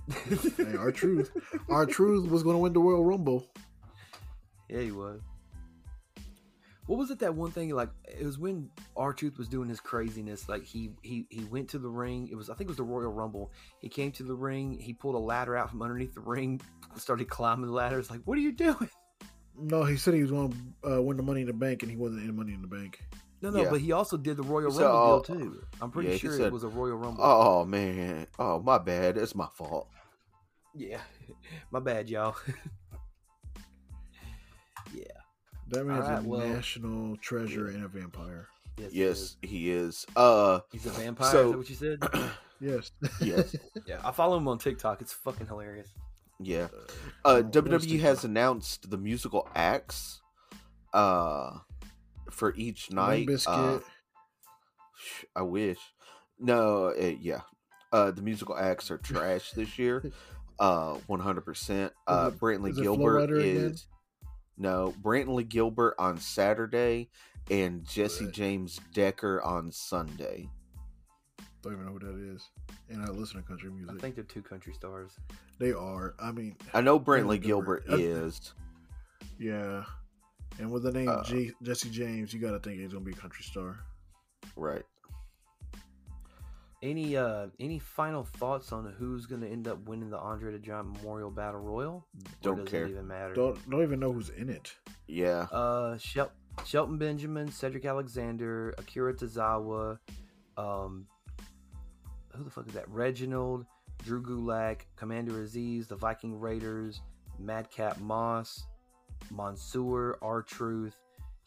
[0.57, 1.31] Hey, R-Truth,
[1.69, 3.47] our truth was going to win the Royal Rumble.
[4.67, 5.21] Yeah, he was.
[6.87, 10.49] What was it that one thing like it was when R-Truth was doing his craziness,
[10.49, 12.83] like he he he went to the ring, it was I think it was the
[12.83, 13.53] Royal Rumble.
[13.79, 16.59] He came to the ring, he pulled a ladder out from underneath the ring,
[16.97, 17.97] started climbing the ladder.
[17.97, 18.89] It's like, what are you doing?
[19.57, 20.51] No, he said he was going
[20.83, 22.67] to uh, win the Money in the Bank, and he wasn't in Money in the
[22.67, 22.99] Bank.
[23.41, 23.69] No, no, Yeah.
[23.69, 25.63] but he also did the Royal So, Rumble uh, deal too.
[25.81, 27.23] I'm pretty yeah, sure said- it was a Royal Rumble.
[27.23, 29.87] oh man oh my bad it's my fault
[30.75, 30.99] Yeah.
[31.71, 32.35] My bad, y'all.
[34.93, 35.03] yeah.
[35.69, 38.47] That man's Alright, a well- national treasure and a vampire.
[38.77, 38.91] Yes.
[38.91, 39.37] he is.
[39.41, 42.29] he is uh He's a vampire, So- is that what you said?
[42.63, 42.91] Yes.
[43.21, 43.55] yes
[43.87, 43.99] yeah.
[44.05, 45.01] I follow him on TikTok.
[45.01, 45.87] It's fucking hilarious.
[46.43, 46.67] Yeah
[47.23, 50.21] Uh, Well, WWE has announced the musical acts
[50.93, 51.59] uh,
[52.31, 53.27] for each night.
[53.47, 53.79] Uh,
[55.35, 55.79] I wish.
[56.39, 57.41] No, uh, yeah.
[57.91, 60.03] Uh, the musical acts are trash this year.
[60.59, 61.89] Uh, 100%.
[62.05, 63.87] Uh, it- Brantley is Gilbert is.
[64.59, 67.09] No, Brantley Gilbert on Saturday
[67.49, 70.49] and Jesse James Decker on Sunday.
[71.63, 72.49] Don't even know who that is.
[72.89, 73.95] And I listen to country music.
[73.95, 75.11] I think they're two country stars.
[75.59, 76.15] They are.
[76.19, 78.01] I mean, I know Brantley Brantley Gilbert Gilbert.
[78.03, 78.53] is.
[79.39, 79.83] yeah.
[80.59, 83.11] And with the name Uh, J- Jesse James, you got to think he's gonna be
[83.11, 83.79] a country star.
[84.55, 84.83] Right.
[86.83, 90.87] Any uh any final thoughts on who's gonna end up winning the Andre the Giant
[90.97, 92.07] Memorial Battle Royal?
[92.41, 92.85] Don't does care.
[92.85, 93.35] It even matter.
[93.35, 94.73] Don't don't even know who's in it.
[95.07, 95.41] Yeah.
[95.51, 96.31] Uh, Shel-
[96.65, 99.99] Shelton Benjamin, Cedric Alexander, Akira Tozawa,
[100.57, 101.05] um,
[102.35, 102.89] who the fuck is that?
[102.89, 103.65] Reginald,
[104.03, 107.01] Drew Gulak, Commander Azeez, the Viking Raiders,
[107.39, 108.65] Madcap Moss,
[109.29, 110.95] Mansoor, R-Truth,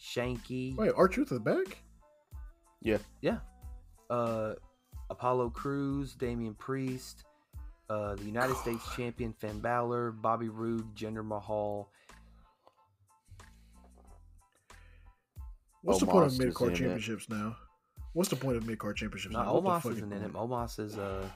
[0.01, 1.79] Shanky, Wait, R-Truth is back.
[2.83, 2.99] Yeah.
[3.21, 3.39] Yeah.
[4.11, 4.55] Uh,
[5.11, 7.25] Apollo Crews, Damian Priest,
[7.89, 11.91] uh, the United States Champion Finn Balor, Bobby Roode, Jinder Mahal.
[15.83, 17.57] What's the point Omos of mid is card championships now?
[18.15, 19.33] What's the point of mid card championships?
[19.35, 19.53] No, now?
[19.55, 20.33] What the Omos fuck isn't in it.
[20.33, 21.27] Omos is uh,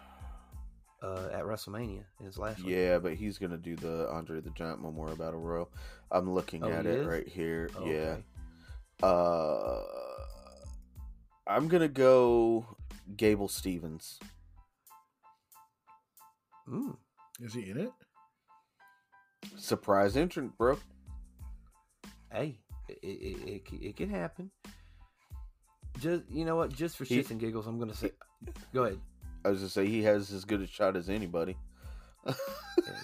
[1.02, 2.72] uh, at WrestleMania in his last one.
[2.72, 5.70] Yeah, but he's gonna do the Andre the Giant Memorial Battle Royal.
[6.10, 7.06] I'm looking Oh, at he it is?
[7.06, 7.68] right here.
[7.76, 8.16] Oh, Yeah.
[8.16, 8.22] okay.
[9.02, 9.82] Uh,
[11.46, 12.64] I'm gonna go
[13.16, 14.00] Gable Steveson.
[16.68, 16.96] Mm.
[17.40, 17.90] Is he in it?
[19.56, 20.78] Surprise entrant, bro.
[22.30, 24.50] Hey, it, it, it, it, it can happen.
[26.00, 26.72] Just you know what?
[26.72, 28.12] Just for He- shits and giggles, I'm gonna say.
[28.72, 28.98] Go ahead.
[29.44, 31.56] I was gonna say he has as good a shot as anybody.
[32.26, 32.34] Yeah,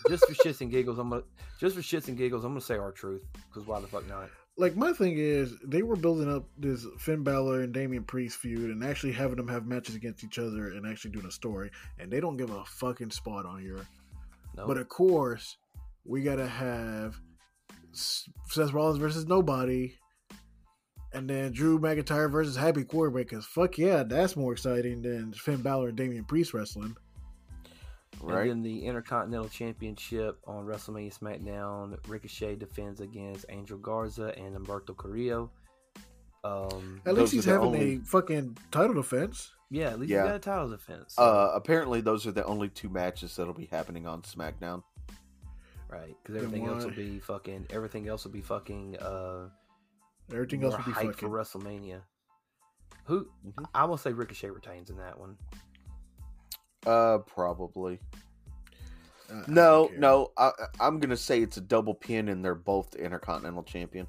[0.09, 1.23] just for shits and giggles, I'm gonna.
[1.61, 3.23] Just for shits and giggles, I'm gonna say R-Truth.
[3.49, 4.29] Because why the fuck not?
[4.57, 8.71] Like my thing is, they were building up this Finn Balor and Damian Priest feud,
[8.71, 12.11] and actually having them have matches against each other, and actually doing a story, and
[12.11, 13.85] they don't give a fucking spot on here.
[14.57, 14.67] No.
[14.67, 15.57] But of course,
[16.05, 17.17] we gotta have
[17.93, 19.95] S- Seth Rollins versus nobody,
[21.15, 23.29] and then Drew McIntyre versus Happy Quarterback.
[23.29, 26.97] Because fuck yeah, that's more exciting than Finn Balor and Damian Priest wrestling.
[28.21, 28.51] Right?
[28.51, 34.97] And then the Intercontinental Championship on WrestleMania SmackDown, Ricochet defends against Angel Garza and Humberto
[34.97, 35.51] Carrillo.
[36.45, 39.53] Um, At least he's having only- a fucking title defense.
[39.71, 40.23] yeah, at least Yeah.
[40.23, 41.19] he got a title defense.
[41.19, 44.83] uh, apparently those are the only two matches that'll be happening on SmackDown.
[45.89, 47.67] right, because everything else will be fucking.
[47.71, 48.97] Everything else will be fucking.
[48.99, 49.49] Uh,
[50.33, 51.29] Everything more else would be hype fucking.
[51.29, 52.01] for WrestleMania.
[53.05, 53.67] Who Mhm.
[53.75, 55.37] I will say Ricochet retains in that one.
[56.87, 58.01] Uh, probably.
[59.31, 60.33] I- I No, don't no.
[60.37, 64.07] I, I'm gonna say it's a double pin, and they're both the Intercontinental Champion.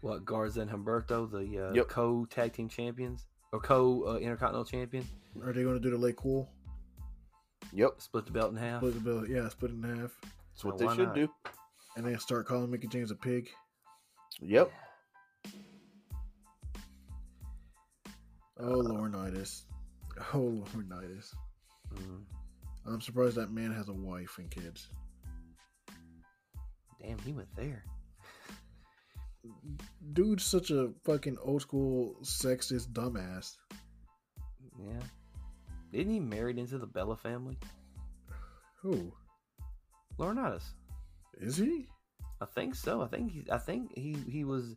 [0.00, 1.88] What Garza and Humberto, the uh, Yep.
[1.88, 5.04] co tag team champions or co uh, Intercontinental champion,
[5.42, 6.48] Are they going to do the late cool?
[7.72, 8.80] Yep, split the belt in half.
[8.80, 11.14] Split the belt, yeah, split it in half, that's what they should not?
[11.14, 11.28] do.
[11.96, 13.48] and then start calling Mickie James a pig.
[14.40, 14.70] Yep.
[18.60, 19.62] Oh Laurinaitis,
[20.34, 21.34] oh Laurinaitis.
[21.94, 22.22] Mm,
[22.86, 24.88] I'm surprised that man has a wife and kids.
[27.00, 27.84] damn, he went there.
[30.12, 33.56] Dude's such a fucking old school sexist dumbass.
[34.78, 35.00] Yeah,
[35.92, 37.56] Didn't he married into the Bella family?
[38.82, 39.12] Who
[40.18, 40.64] Laurinaitis.
[41.40, 41.86] is he?
[42.40, 43.02] I think so.
[43.02, 43.44] I think he.
[43.50, 44.76] I think he he was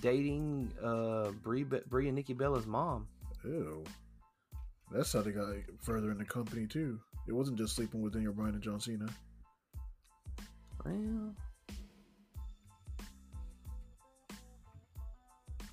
[0.00, 3.06] dating uh Brie, Be- Brie and Nikki Bella's mom.
[3.44, 3.84] Ew.
[4.90, 5.48] That's how they got
[5.82, 6.98] further in the company too.
[7.26, 9.06] It wasn't just sleeping with Daniel Bryan and John Cena.
[10.84, 11.34] Well,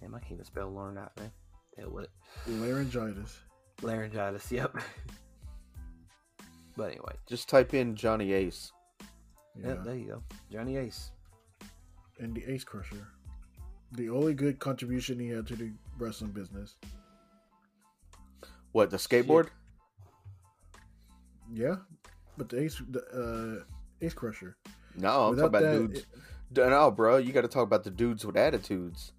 [0.01, 1.31] damn, I can't even spell Laurinaitis, man.
[1.77, 2.11] Hell with it.
[2.47, 3.37] Laryngitis.
[3.81, 4.51] Laryngitis.
[4.51, 4.75] Yep.
[6.75, 8.71] but anyway, Just type in Johnny Ace.
[9.57, 9.69] Yeah.
[9.69, 11.11] yep, there you go, Johnny Ace.
[12.19, 13.07] and the Ace Crusher.
[13.91, 16.75] The only good contribution he had to the wrestling business.
[18.71, 19.47] What the skateboard?
[21.53, 21.75] Yeah,
[22.37, 24.57] but the Ace, the uh, Ace Crusher.
[24.97, 25.99] No, I'm Without talking about that, dudes.
[25.99, 29.13] it- No, bro, you got to talk about the dudes with attitudes.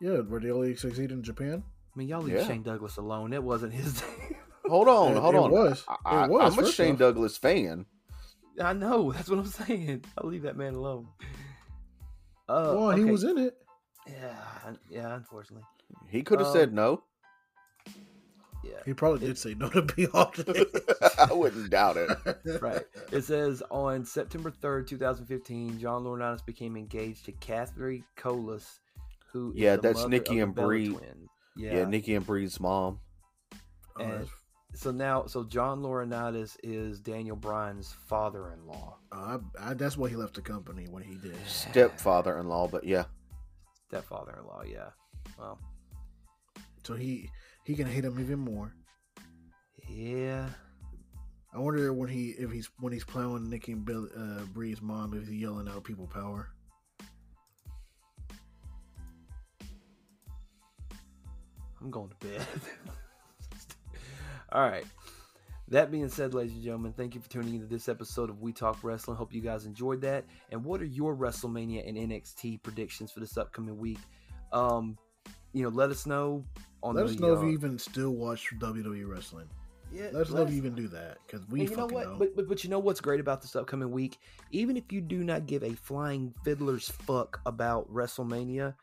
[0.00, 1.62] yeah, where they only succeed in Japan.
[1.94, 2.46] I mean, y'all leave Yeah.
[2.46, 3.32] Shane Douglas alone.
[3.32, 4.02] It wasn't his.
[4.66, 5.50] Hold on, It- hold it on.
[5.50, 5.84] was.
[6.04, 6.98] I, It was, am a Shane off.
[6.98, 7.86] Douglas fan.
[8.62, 9.12] I know.
[9.12, 10.04] That's what I'm saying.
[10.16, 11.08] I'll leave that man alone.
[12.48, 13.56] Uh, well, he was in it.
[14.06, 14.34] Yeah,
[14.90, 15.14] yeah.
[15.16, 15.64] Unfortunately,
[16.08, 17.02] He could have Um, said no.
[18.64, 18.80] yeah.
[18.84, 20.32] He probably did say no to be on
[21.30, 22.08] I wouldn't doubt it.
[22.62, 22.82] right.
[23.12, 28.80] It says on September 3rd, 2015, John Laurinaitis became engaged to Catherine Colace,
[29.32, 30.96] who Yeah, the that's Nikki and Brie.
[31.56, 31.84] Yeah, Yeah.
[31.84, 33.00] Nikki and Brie's mom.
[33.52, 33.56] Oh,
[34.02, 34.28] And- that's-
[34.74, 40.16] so now, so John Laurinaitis is Daniel Bryan's father-in-law, uh, I, I, that's why he
[40.16, 41.36] left the company when he did.
[41.46, 43.04] Stepfather-in-law, but yeah.
[43.88, 44.62] stepfather-in-law.
[44.70, 44.90] Yeah.
[45.38, 45.58] Well,
[46.84, 47.30] So he
[47.64, 48.74] he can hate him even more.
[49.88, 50.48] yeah.
[51.54, 55.14] I wonder when he if he's when he's plowing Nikki and Bill, uh, Brie's mom
[55.14, 56.50] if he's yelling out people power.
[61.80, 62.46] I'm going to bed.
[64.52, 64.86] All right.
[65.70, 68.52] That being said, ladies and gentlemen, thank you for tuning into this episode of We
[68.52, 69.18] Talk Wrestling.
[69.18, 70.24] Hope you guys enjoyed that.
[70.50, 73.98] And what are your WrestleMania and NXT predictions for this upcoming week?
[74.50, 74.96] Um,
[75.52, 76.42] you know, let us know
[76.82, 79.48] on Let the, us know uh, if you even still watch WWE wrestling.
[79.92, 82.06] yeah, Let us know if you even do that because we you know what?
[82.06, 82.16] know.
[82.18, 84.16] But, but but you know what's great about this upcoming week?
[84.50, 88.74] Even if you do not give a flying fiddler's fuck about WrestleMania,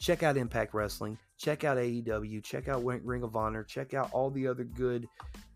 [0.00, 4.30] check out Impact Wrestling, check out AEW, check out Ring of Honor, check out all
[4.30, 5.06] the other good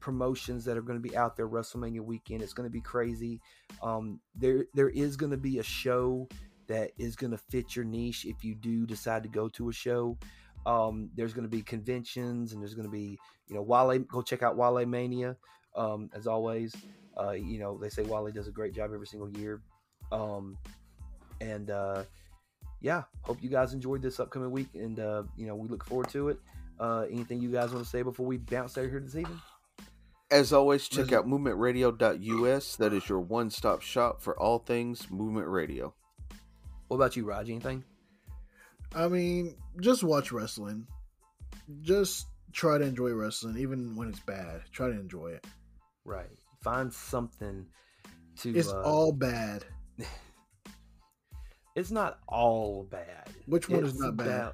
[0.01, 2.43] promotions that are going to be out there WrestleMania weekend.
[2.43, 3.41] It's going to be crazy.
[3.83, 6.29] Um, there there is going to be a show
[6.67, 9.73] that is going to fit your niche if you do decide to go to a
[9.73, 10.19] show.
[10.67, 13.19] Um, there's going to be conventions and there's going to be
[13.49, 13.99] you know Wale.
[14.01, 15.37] Go check out Wale Mania.
[15.75, 16.75] Um, as always,
[17.19, 19.63] uh, you know they say Wale does a great job every single year.
[20.13, 20.59] Um,
[21.41, 22.05] and uh,
[22.85, 26.11] yeah, hope you guys enjoyed this upcoming week, and uh, you know we look forward
[26.11, 26.39] to it.
[26.79, 29.41] Uh, anything you guys want to say before we bounce out of here this evening?
[30.31, 31.15] As always, check Listen.
[31.15, 32.77] out movementradio.us.
[32.77, 35.95] That is your one stop shop for all things movement radio.
[36.89, 37.49] What about you, Raj?
[37.49, 37.85] Anything?
[38.95, 40.87] I mean, just watch wrestling.
[41.81, 44.61] Just try to enjoy wrestling, even when it's bad.
[44.73, 45.47] Try to enjoy it.
[46.05, 46.29] Right.
[46.61, 47.65] Find something
[48.41, 48.55] to.
[48.55, 49.65] It's uh, all bad.
[51.75, 53.31] It's not all bad.
[53.47, 54.53] Which one is not bad?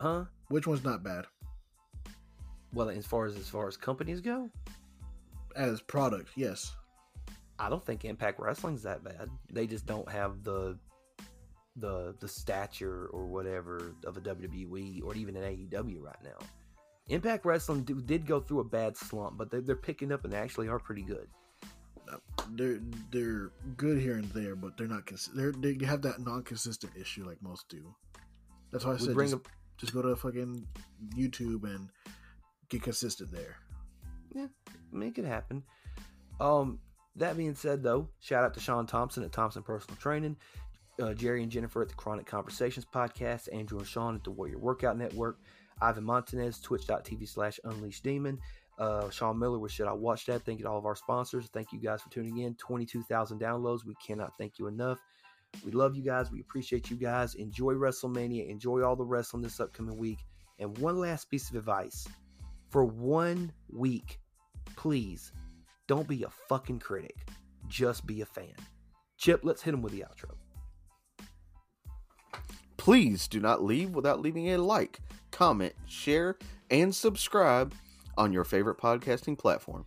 [0.00, 0.24] Huh?
[0.48, 1.26] Which one's not bad?
[2.72, 4.50] Well, as far as as far as companies go,
[5.56, 6.74] As product, yes.
[7.58, 9.28] I don't think Impact Wrestling's that bad.
[9.52, 10.78] They just don't have the
[11.76, 16.38] the the stature or whatever of a WWE or even an AEW right now.
[17.08, 20.32] Impact Wrestling do, did go through a bad slump, but they, they're picking up and
[20.32, 21.28] they actually are pretty good.
[22.50, 22.80] They're
[23.10, 25.06] they're good here and there, but they're not.
[25.06, 27.94] Cons- they're, they have that non-consistent issue like most do.
[28.70, 29.48] That's why I We said just, up,
[29.78, 30.66] just go to fucking
[31.16, 31.88] YouTube and
[32.68, 33.56] get consistent there.
[34.34, 34.46] Yeah,
[34.90, 35.62] make it happen.
[36.40, 36.80] Um,
[37.16, 40.36] that being said, though, shout out to Sean Thompson at Thompson Personal Training,
[41.00, 44.58] uh, Jerry and Jennifer at the Chronic Conversations Podcast, Andrew and Sean at the Warrior
[44.58, 45.38] Workout Network,
[45.80, 48.38] Ivan Montanez, twitch.tv slash unleashed demon,
[48.78, 50.42] uh, Sean Miller with Should I Watch That?
[50.42, 51.48] Thank you to all of our sponsors.
[51.52, 52.54] Thank you guys for tuning in.
[52.56, 53.84] 22,000 downloads.
[53.84, 54.98] We cannot thank you enough.
[55.64, 56.30] We love you guys.
[56.30, 57.34] We appreciate you guys.
[57.34, 58.48] Enjoy WrestleMania.
[58.48, 60.18] Enjoy all the wrestling this upcoming week.
[60.58, 62.08] And one last piece of advice
[62.70, 64.18] for one week,
[64.76, 65.32] please
[65.86, 67.16] don't be a fucking critic.
[67.68, 68.54] Just be a fan.
[69.18, 70.34] Chip, let's hit him with the outro.
[72.76, 75.00] Please do not leave without leaving a like,
[75.30, 76.36] comment, share,
[76.70, 77.74] and subscribe
[78.16, 79.86] on your favorite podcasting platform.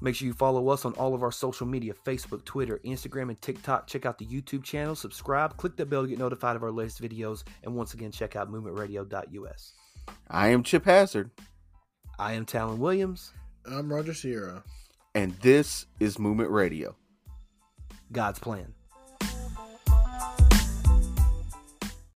[0.00, 3.40] Make sure you follow us on all of our social media Facebook, Twitter, Instagram, and
[3.40, 3.86] TikTok.
[3.86, 7.00] Check out the YouTube channel, subscribe, click the bell to get notified of our latest
[7.00, 9.72] videos, and once again, check out movementradio.us.
[10.28, 11.30] I am Chip Hazard,
[12.18, 13.32] I am Talon Williams.
[13.64, 14.62] I'm Roger Sierra.
[15.14, 16.96] and this is Movement Radio.
[18.12, 18.74] God's plan.